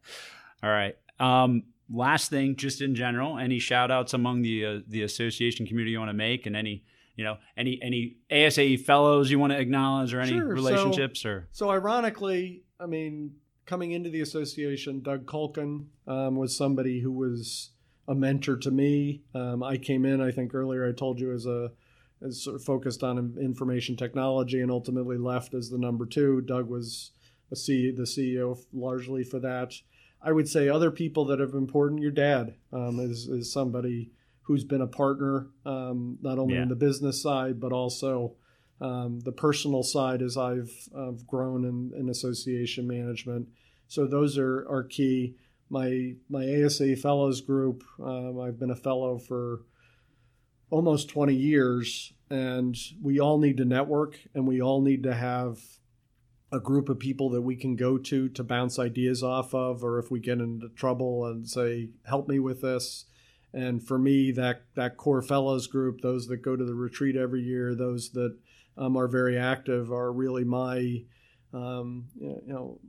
All 0.62 0.70
right. 0.70 0.96
Um, 1.20 1.64
last 1.90 2.30
thing, 2.30 2.56
just 2.56 2.80
in 2.80 2.94
general, 2.94 3.38
any 3.38 3.58
shout 3.58 3.90
outs 3.90 4.14
among 4.14 4.42
the 4.42 4.64
uh, 4.64 4.80
the 4.88 5.02
association 5.02 5.66
community 5.66 5.92
you 5.92 5.98
want 5.98 6.10
to 6.10 6.14
make, 6.14 6.46
and 6.46 6.56
any 6.56 6.84
you 7.16 7.24
know 7.24 7.36
any 7.56 7.78
any 7.82 8.16
ASAE 8.30 8.80
fellows 8.80 9.30
you 9.30 9.38
want 9.38 9.52
to 9.52 9.58
acknowledge, 9.58 10.12
or 10.14 10.20
any 10.20 10.32
Sure. 10.32 10.46
relationships, 10.46 11.24
or 11.24 11.48
So 11.52 11.70
ironically, 11.70 12.62
I 12.80 12.86
mean, 12.86 13.34
coming 13.66 13.92
into 13.92 14.10
the 14.10 14.20
association, 14.20 15.02
Doug 15.02 15.26
Culkin 15.26 15.86
um, 16.06 16.36
was 16.36 16.56
somebody 16.56 17.00
who 17.00 17.12
was 17.12 17.70
a 18.08 18.14
mentor 18.14 18.56
to 18.56 18.70
me. 18.70 19.22
Um, 19.34 19.62
I 19.62 19.76
came 19.76 20.04
in, 20.04 20.20
I 20.20 20.30
think 20.30 20.54
earlier 20.54 20.86
I 20.88 20.92
told 20.92 21.20
you, 21.20 21.32
as 21.32 21.46
a 21.46 21.72
as 22.22 22.42
sort 22.42 22.56
of 22.56 22.64
focused 22.64 23.02
on 23.02 23.36
information 23.40 23.94
technology, 23.96 24.60
and 24.60 24.70
ultimately 24.70 25.18
left 25.18 25.52
as 25.54 25.68
the 25.68 25.78
number 25.78 26.06
two. 26.06 26.40
Doug 26.40 26.68
was 26.68 27.12
a 27.52 27.56
C, 27.56 27.90
the 27.90 28.04
CEO 28.04 28.58
largely 28.72 29.22
for 29.22 29.38
that. 29.40 29.74
I 30.26 30.32
would 30.32 30.48
say 30.48 30.68
other 30.68 30.90
people 30.90 31.24
that 31.26 31.38
have 31.38 31.52
been 31.52 31.60
important. 31.60 32.02
Your 32.02 32.10
dad 32.10 32.56
um, 32.72 32.98
is 32.98 33.28
is 33.28 33.52
somebody 33.52 34.10
who's 34.42 34.64
been 34.64 34.80
a 34.80 34.86
partner, 34.86 35.48
um, 35.64 36.18
not 36.20 36.38
only 36.38 36.54
Yeah. 36.54 36.62
in 36.62 36.68
the 36.68 36.74
business 36.76 37.22
side 37.22 37.60
but 37.60 37.72
also 37.72 38.34
um, 38.80 39.20
the 39.20 39.32
personal 39.32 39.82
side 39.82 40.20
as 40.22 40.36
I've, 40.36 40.70
I've 40.96 41.26
grown 41.26 41.64
in, 41.64 41.92
in 41.98 42.08
association 42.10 42.86
management. 42.86 43.48
So 43.88 44.06
those 44.06 44.36
are, 44.36 44.66
are 44.68 44.82
key. 44.84 45.36
My 45.70 46.14
my 46.28 46.44
ASAE 46.44 46.98
fellows 46.98 47.40
group, 47.40 47.82
um, 48.02 48.38
I've 48.40 48.58
been 48.58 48.70
a 48.70 48.76
fellow 48.76 49.18
for 49.18 49.62
almost 50.70 51.08
20 51.08 51.34
years, 51.34 52.12
and 52.30 52.76
we 53.00 53.20
all 53.20 53.38
need 53.38 53.56
to 53.58 53.64
network, 53.64 54.18
and 54.34 54.46
we 54.46 54.60
all 54.60 54.80
need 54.82 55.02
to 55.04 55.14
have 55.14 55.58
a 56.52 56.60
group 56.60 56.88
of 56.88 56.98
people 56.98 57.28
that 57.30 57.42
we 57.42 57.56
can 57.56 57.74
go 57.74 57.98
to 57.98 58.28
to 58.28 58.44
bounce 58.44 58.78
ideas 58.78 59.22
off 59.22 59.54
of, 59.54 59.82
or 59.82 59.98
if 59.98 60.10
we 60.10 60.20
get 60.20 60.40
into 60.40 60.68
trouble 60.70 61.26
and 61.26 61.48
say, 61.48 61.90
"Help 62.04 62.28
me 62.28 62.38
with 62.38 62.62
this." 62.62 63.06
And 63.52 63.82
for 63.82 63.98
me, 63.98 64.30
that 64.32 64.62
that 64.74 64.96
core 64.96 65.22
fellows 65.22 65.66
group, 65.66 66.00
those 66.00 66.26
that 66.28 66.38
go 66.38 66.56
to 66.56 66.64
the 66.64 66.74
retreat 66.74 67.16
every 67.16 67.42
year, 67.42 67.74
those 67.74 68.10
that 68.10 68.36
um, 68.76 68.96
are 68.96 69.08
very 69.08 69.38
active, 69.38 69.90
are 69.90 70.12
really 70.12 70.44
my 70.44 71.02
um, 71.52 72.06
you 72.20 72.42
know 72.46 72.80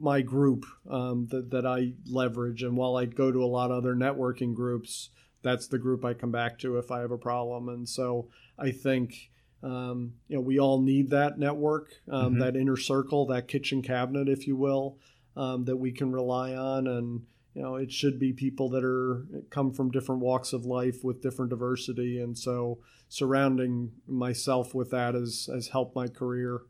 my 0.00 0.20
group 0.22 0.64
um, 0.90 1.28
that 1.30 1.50
that 1.50 1.66
I 1.66 1.92
leverage. 2.06 2.62
And 2.62 2.76
while 2.76 2.96
I 2.96 3.04
go 3.04 3.30
to 3.30 3.42
a 3.42 3.46
lot 3.46 3.70
of 3.70 3.78
other 3.78 3.94
networking 3.94 4.54
groups, 4.54 5.10
that's 5.42 5.68
the 5.68 5.78
group 5.78 6.04
I 6.04 6.14
come 6.14 6.32
back 6.32 6.58
to 6.60 6.78
if 6.78 6.90
I 6.90 7.00
have 7.00 7.10
a 7.10 7.18
problem. 7.18 7.68
And 7.68 7.88
so 7.88 8.28
I 8.58 8.70
think 8.70 9.30
um, 9.62 10.14
you 10.28 10.36
know 10.36 10.42
we 10.42 10.58
all 10.58 10.80
need 10.80 11.10
that 11.10 11.38
network, 11.38 11.90
um, 12.08 12.34
Mhm. 12.34 12.38
that 12.40 12.56
inner 12.56 12.76
circle, 12.76 13.26
that 13.26 13.48
kitchen 13.48 13.82
cabinet, 13.82 14.28
if 14.28 14.46
you 14.46 14.56
will, 14.56 14.98
um, 15.36 15.64
that 15.64 15.76
we 15.76 15.90
can 15.92 16.12
rely 16.12 16.54
on. 16.54 16.86
And 16.86 17.22
you 17.54 17.62
know 17.62 17.74
it 17.76 17.90
should 17.92 18.18
be 18.18 18.32
people 18.32 18.68
that 18.70 18.84
are 18.84 19.26
come 19.50 19.72
from 19.72 19.90
different 19.90 20.20
walks 20.22 20.52
of 20.52 20.64
life 20.64 21.02
with 21.02 21.20
different 21.22 21.50
diversity. 21.50 22.20
And 22.20 22.38
so 22.38 22.78
surrounding 23.08 23.92
myself 24.06 24.74
with 24.74 24.90
that 24.90 25.14
has 25.14 25.48
has 25.52 25.68
helped 25.68 25.96
my 25.96 26.08
career. 26.08 26.60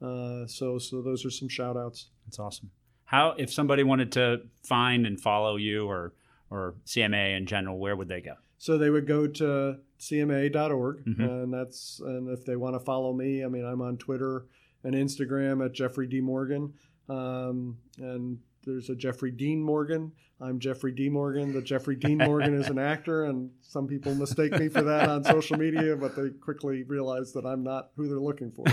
Uh, 0.00 0.46
so 0.46 0.78
so 0.78 1.00
those 1.00 1.24
are 1.24 1.30
some 1.30 1.48
shout 1.48 1.76
outs. 1.76 2.08
That's 2.26 2.38
awesome. 2.38 2.70
How 3.04 3.34
if 3.38 3.52
somebody 3.52 3.84
wanted 3.84 4.10
to 4.12 4.42
find 4.64 5.06
and 5.06 5.20
follow 5.20 5.56
you 5.56 5.86
or 5.86 6.12
or 6.50 6.74
CMA 6.84 7.36
in 7.36 7.46
general, 7.46 7.78
where 7.78 7.94
would 7.96 8.08
they 8.08 8.20
go? 8.20 8.34
So 8.58 8.78
they 8.78 8.90
would 8.90 9.06
go 9.06 9.26
to 9.26 9.78
cma.org, 10.02 11.04
Mhm. 11.04 11.18
and 11.44 11.52
that's 11.54 12.00
and 12.04 12.28
if 12.28 12.44
they 12.44 12.56
want 12.56 12.74
to 12.74 12.80
follow 12.80 13.12
me, 13.12 13.44
I 13.44 13.48
mean, 13.48 13.64
I'm 13.64 13.80
on 13.80 13.96
Twitter 13.98 14.46
and 14.84 14.94
Instagram 14.94 15.64
at 15.64 15.72
Jeffrey 15.72 16.06
D 16.06 16.20
Morgan, 16.20 16.74
um, 17.08 17.78
and 17.98 18.38
there's 18.64 18.90
a 18.90 18.96
Jeffrey 18.96 19.30
Dean 19.30 19.62
Morgan. 19.62 20.12
I'm 20.40 20.58
Jeffrey 20.58 20.92
D 20.92 21.08
Morgan. 21.08 21.52
The 21.52 21.62
Jeffrey 21.62 21.94
Dean 21.96 22.18
Morgan 22.30 22.54
is 22.54 22.68
an 22.68 22.78
actor, 22.78 23.24
and 23.24 23.50
some 23.60 23.86
people 23.86 24.14
mistake 24.14 24.58
me 24.58 24.68
for 24.68 24.82
that 24.82 25.08
on 25.08 25.22
social 25.24 25.56
media, 25.56 25.96
but 25.96 26.16
they 26.16 26.30
quickly 26.30 26.82
realize 26.82 27.32
that 27.34 27.46
I'm 27.46 27.62
not 27.62 27.90
who 27.96 28.08
they're 28.08 28.18
looking 28.18 28.50
for. 28.50 28.64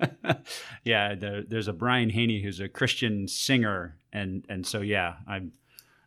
yeah, 0.84 1.14
there, 1.14 1.42
there's 1.42 1.68
a 1.68 1.72
Brian 1.72 2.10
Haney 2.10 2.42
who's 2.42 2.60
a 2.60 2.68
Christian 2.68 3.28
singer, 3.28 3.98
and 4.12 4.44
and 4.48 4.66
so 4.66 4.80
yeah, 4.80 5.16
I'm 5.26 5.52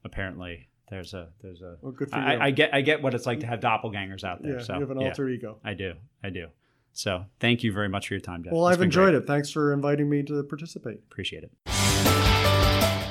apparently 0.04 0.70
there's 0.90 1.14
a 1.14 1.30
there's 1.42 1.62
a 1.62 1.78
Well, 1.82 1.92
good 1.92 2.10
for 2.12 2.18
you. 2.18 2.24
I, 2.24 2.46
I 2.46 2.52
get 2.52 2.74
I 2.74 2.82
get 2.82 3.02
what 3.02 3.14
it's 3.14 3.26
like 3.26 3.40
to 3.42 3.48
have 3.48 3.60
doppelgangers 3.60 4.24
out 4.24 4.42
there. 4.44 4.58
yeah, 4.58 4.64
so 4.64 4.74
you 4.76 4.82
have 4.82 4.92
an 4.92 5.00
yeah, 5.02 5.08
alter 5.08 5.28
ego. 5.30 5.58
I 5.64 5.74
do, 5.74 5.94
I 6.24 6.30
do. 6.30 6.48
So 6.94 7.26
thank 7.40 7.64
you 7.64 7.74
very 7.74 7.90
much 7.90 8.08
for 8.08 8.14
your 8.14 8.22
time, 8.22 8.44
Jeff. 8.44 8.54
Well, 8.54 8.68
It's 8.68 8.78
I've 8.78 8.82
enjoyed 8.84 9.12
great. 9.12 9.24
it. 9.24 9.28
Thanks 9.28 9.52
for 9.52 9.74
inviting 9.74 10.10
me 10.10 10.24
to 10.24 10.42
participate. 10.44 11.00
Appreciate 11.12 11.44
it. 11.44 11.52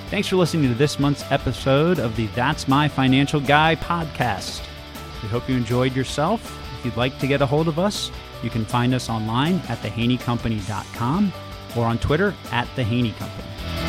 Thanks 0.09 0.29
for 0.29 0.37
listening 0.37 0.69
to 0.71 0.75
this 0.75 0.99
month's 0.99 1.25
episode 1.33 1.99
of 1.99 2.15
the 2.17 2.27
That's 2.29 2.69
My 2.69 2.87
Financial 2.89 3.41
Guy 3.41 3.75
podcast. 3.77 4.63
We 5.23 5.29
hope 5.29 5.49
you 5.49 5.57
enjoyed 5.57 5.95
yourself. 5.97 6.57
If 6.79 6.85
you'd 6.85 6.97
like 6.97 7.19
to 7.19 7.27
get 7.27 7.43
a 7.43 7.47
hold 7.47 7.67
of 7.69 7.79
us, 7.79 8.11
you 8.43 8.51
can 8.51 8.65
find 8.65 8.95
us 8.95 9.09
online 9.11 9.57
at 9.69 9.79
thehaneycompany.com 9.79 11.33
or 11.77 11.87
on 11.87 11.99
Twitter 11.99 12.33
at 12.53 12.69
The 12.77 12.85
Haney 12.85 13.13
Company. 13.13 13.84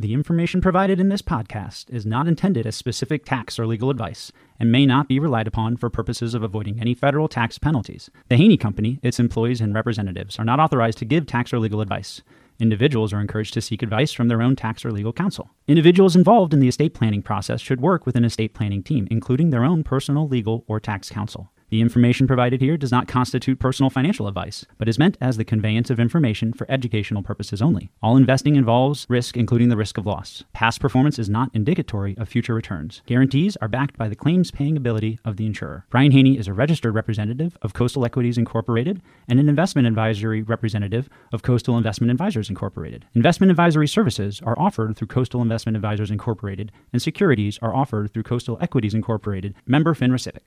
The 0.00 0.14
information 0.14 0.60
provided 0.60 1.00
in 1.00 1.08
this 1.08 1.22
podcast 1.22 1.90
is 1.90 2.06
not 2.06 2.28
intended 2.28 2.68
as 2.68 2.76
specific 2.76 3.24
tax 3.24 3.58
or 3.58 3.66
legal 3.66 3.90
advice 3.90 4.30
and 4.60 4.70
may 4.70 4.86
not 4.86 5.08
be 5.08 5.18
relied 5.18 5.48
upon 5.48 5.76
for 5.76 5.90
purposes 5.90 6.34
of 6.34 6.44
avoiding 6.44 6.80
any 6.80 6.94
federal 6.94 7.26
tax 7.26 7.58
penalties. 7.58 8.08
The 8.28 8.36
Haney 8.36 8.56
Company, 8.56 9.00
its 9.02 9.18
employees, 9.18 9.60
and 9.60 9.74
representatives 9.74 10.38
are 10.38 10.44
not 10.44 10.60
authorized 10.60 10.98
to 10.98 11.04
give 11.04 11.26
tax 11.26 11.52
or 11.52 11.58
legal 11.58 11.80
advice. 11.80 12.22
Individuals 12.60 13.12
are 13.12 13.20
encouraged 13.20 13.54
to 13.54 13.60
seek 13.60 13.82
advice 13.82 14.12
from 14.12 14.28
their 14.28 14.40
own 14.40 14.54
tax 14.54 14.84
or 14.84 14.92
legal 14.92 15.12
counsel. 15.12 15.50
Individuals 15.66 16.14
involved 16.14 16.54
in 16.54 16.60
the 16.60 16.68
estate 16.68 16.94
planning 16.94 17.20
process 17.20 17.60
should 17.60 17.80
work 17.80 18.06
with 18.06 18.14
an 18.14 18.24
estate 18.24 18.54
planning 18.54 18.84
team, 18.84 19.08
including 19.10 19.50
their 19.50 19.64
own 19.64 19.82
personal, 19.82 20.28
legal, 20.28 20.64
or 20.68 20.78
tax 20.78 21.10
counsel. 21.10 21.50
The 21.70 21.82
information 21.82 22.26
provided 22.26 22.62
here 22.62 22.78
does 22.78 22.90
not 22.90 23.08
constitute 23.08 23.58
personal 23.58 23.90
financial 23.90 24.26
advice, 24.26 24.64
but 24.78 24.88
is 24.88 24.98
meant 24.98 25.18
as 25.20 25.36
the 25.36 25.44
conveyance 25.44 25.90
of 25.90 26.00
information 26.00 26.54
for 26.54 26.70
educational 26.70 27.22
purposes 27.22 27.60
only. 27.60 27.90
All 28.02 28.16
investing 28.16 28.56
involves 28.56 29.06
risk, 29.10 29.36
including 29.36 29.68
the 29.68 29.76
risk 29.76 29.98
of 29.98 30.06
loss. 30.06 30.44
Past 30.54 30.80
performance 30.80 31.18
is 31.18 31.28
not 31.28 31.50
indicatory 31.52 32.16
of 32.16 32.28
future 32.28 32.54
returns. 32.54 33.02
Guarantees 33.04 33.56
are 33.56 33.68
backed 33.68 33.98
by 33.98 34.08
the 34.08 34.16
claims 34.16 34.50
paying 34.50 34.78
ability 34.78 35.18
of 35.26 35.36
the 35.36 35.44
insurer. 35.44 35.84
Brian 35.90 36.12
Haney 36.12 36.38
is 36.38 36.48
a 36.48 36.54
registered 36.54 36.94
representative 36.94 37.58
of 37.60 37.74
Coastal 37.74 38.06
Equities 38.06 38.38
Incorporated 38.38 39.02
and 39.28 39.38
an 39.38 39.48
investment 39.50 39.86
advisory 39.86 40.42
representative 40.42 41.10
of 41.32 41.42
Coastal 41.42 41.76
Investment 41.76 42.10
Advisors 42.10 42.48
Incorporated. 42.48 43.04
Investment 43.14 43.50
advisory 43.50 43.88
services 43.88 44.40
are 44.42 44.58
offered 44.58 44.96
through 44.96 45.08
Coastal 45.08 45.42
Investment 45.42 45.76
Advisors 45.76 46.10
Incorporated, 46.10 46.72
and 46.94 47.02
securities 47.02 47.58
are 47.60 47.74
offered 47.74 48.14
through 48.14 48.22
Coastal 48.22 48.56
Equities 48.62 48.94
Incorporated, 48.94 49.54
member 49.66 49.94
FINRA 49.94 50.18
SIPC. 50.18 50.36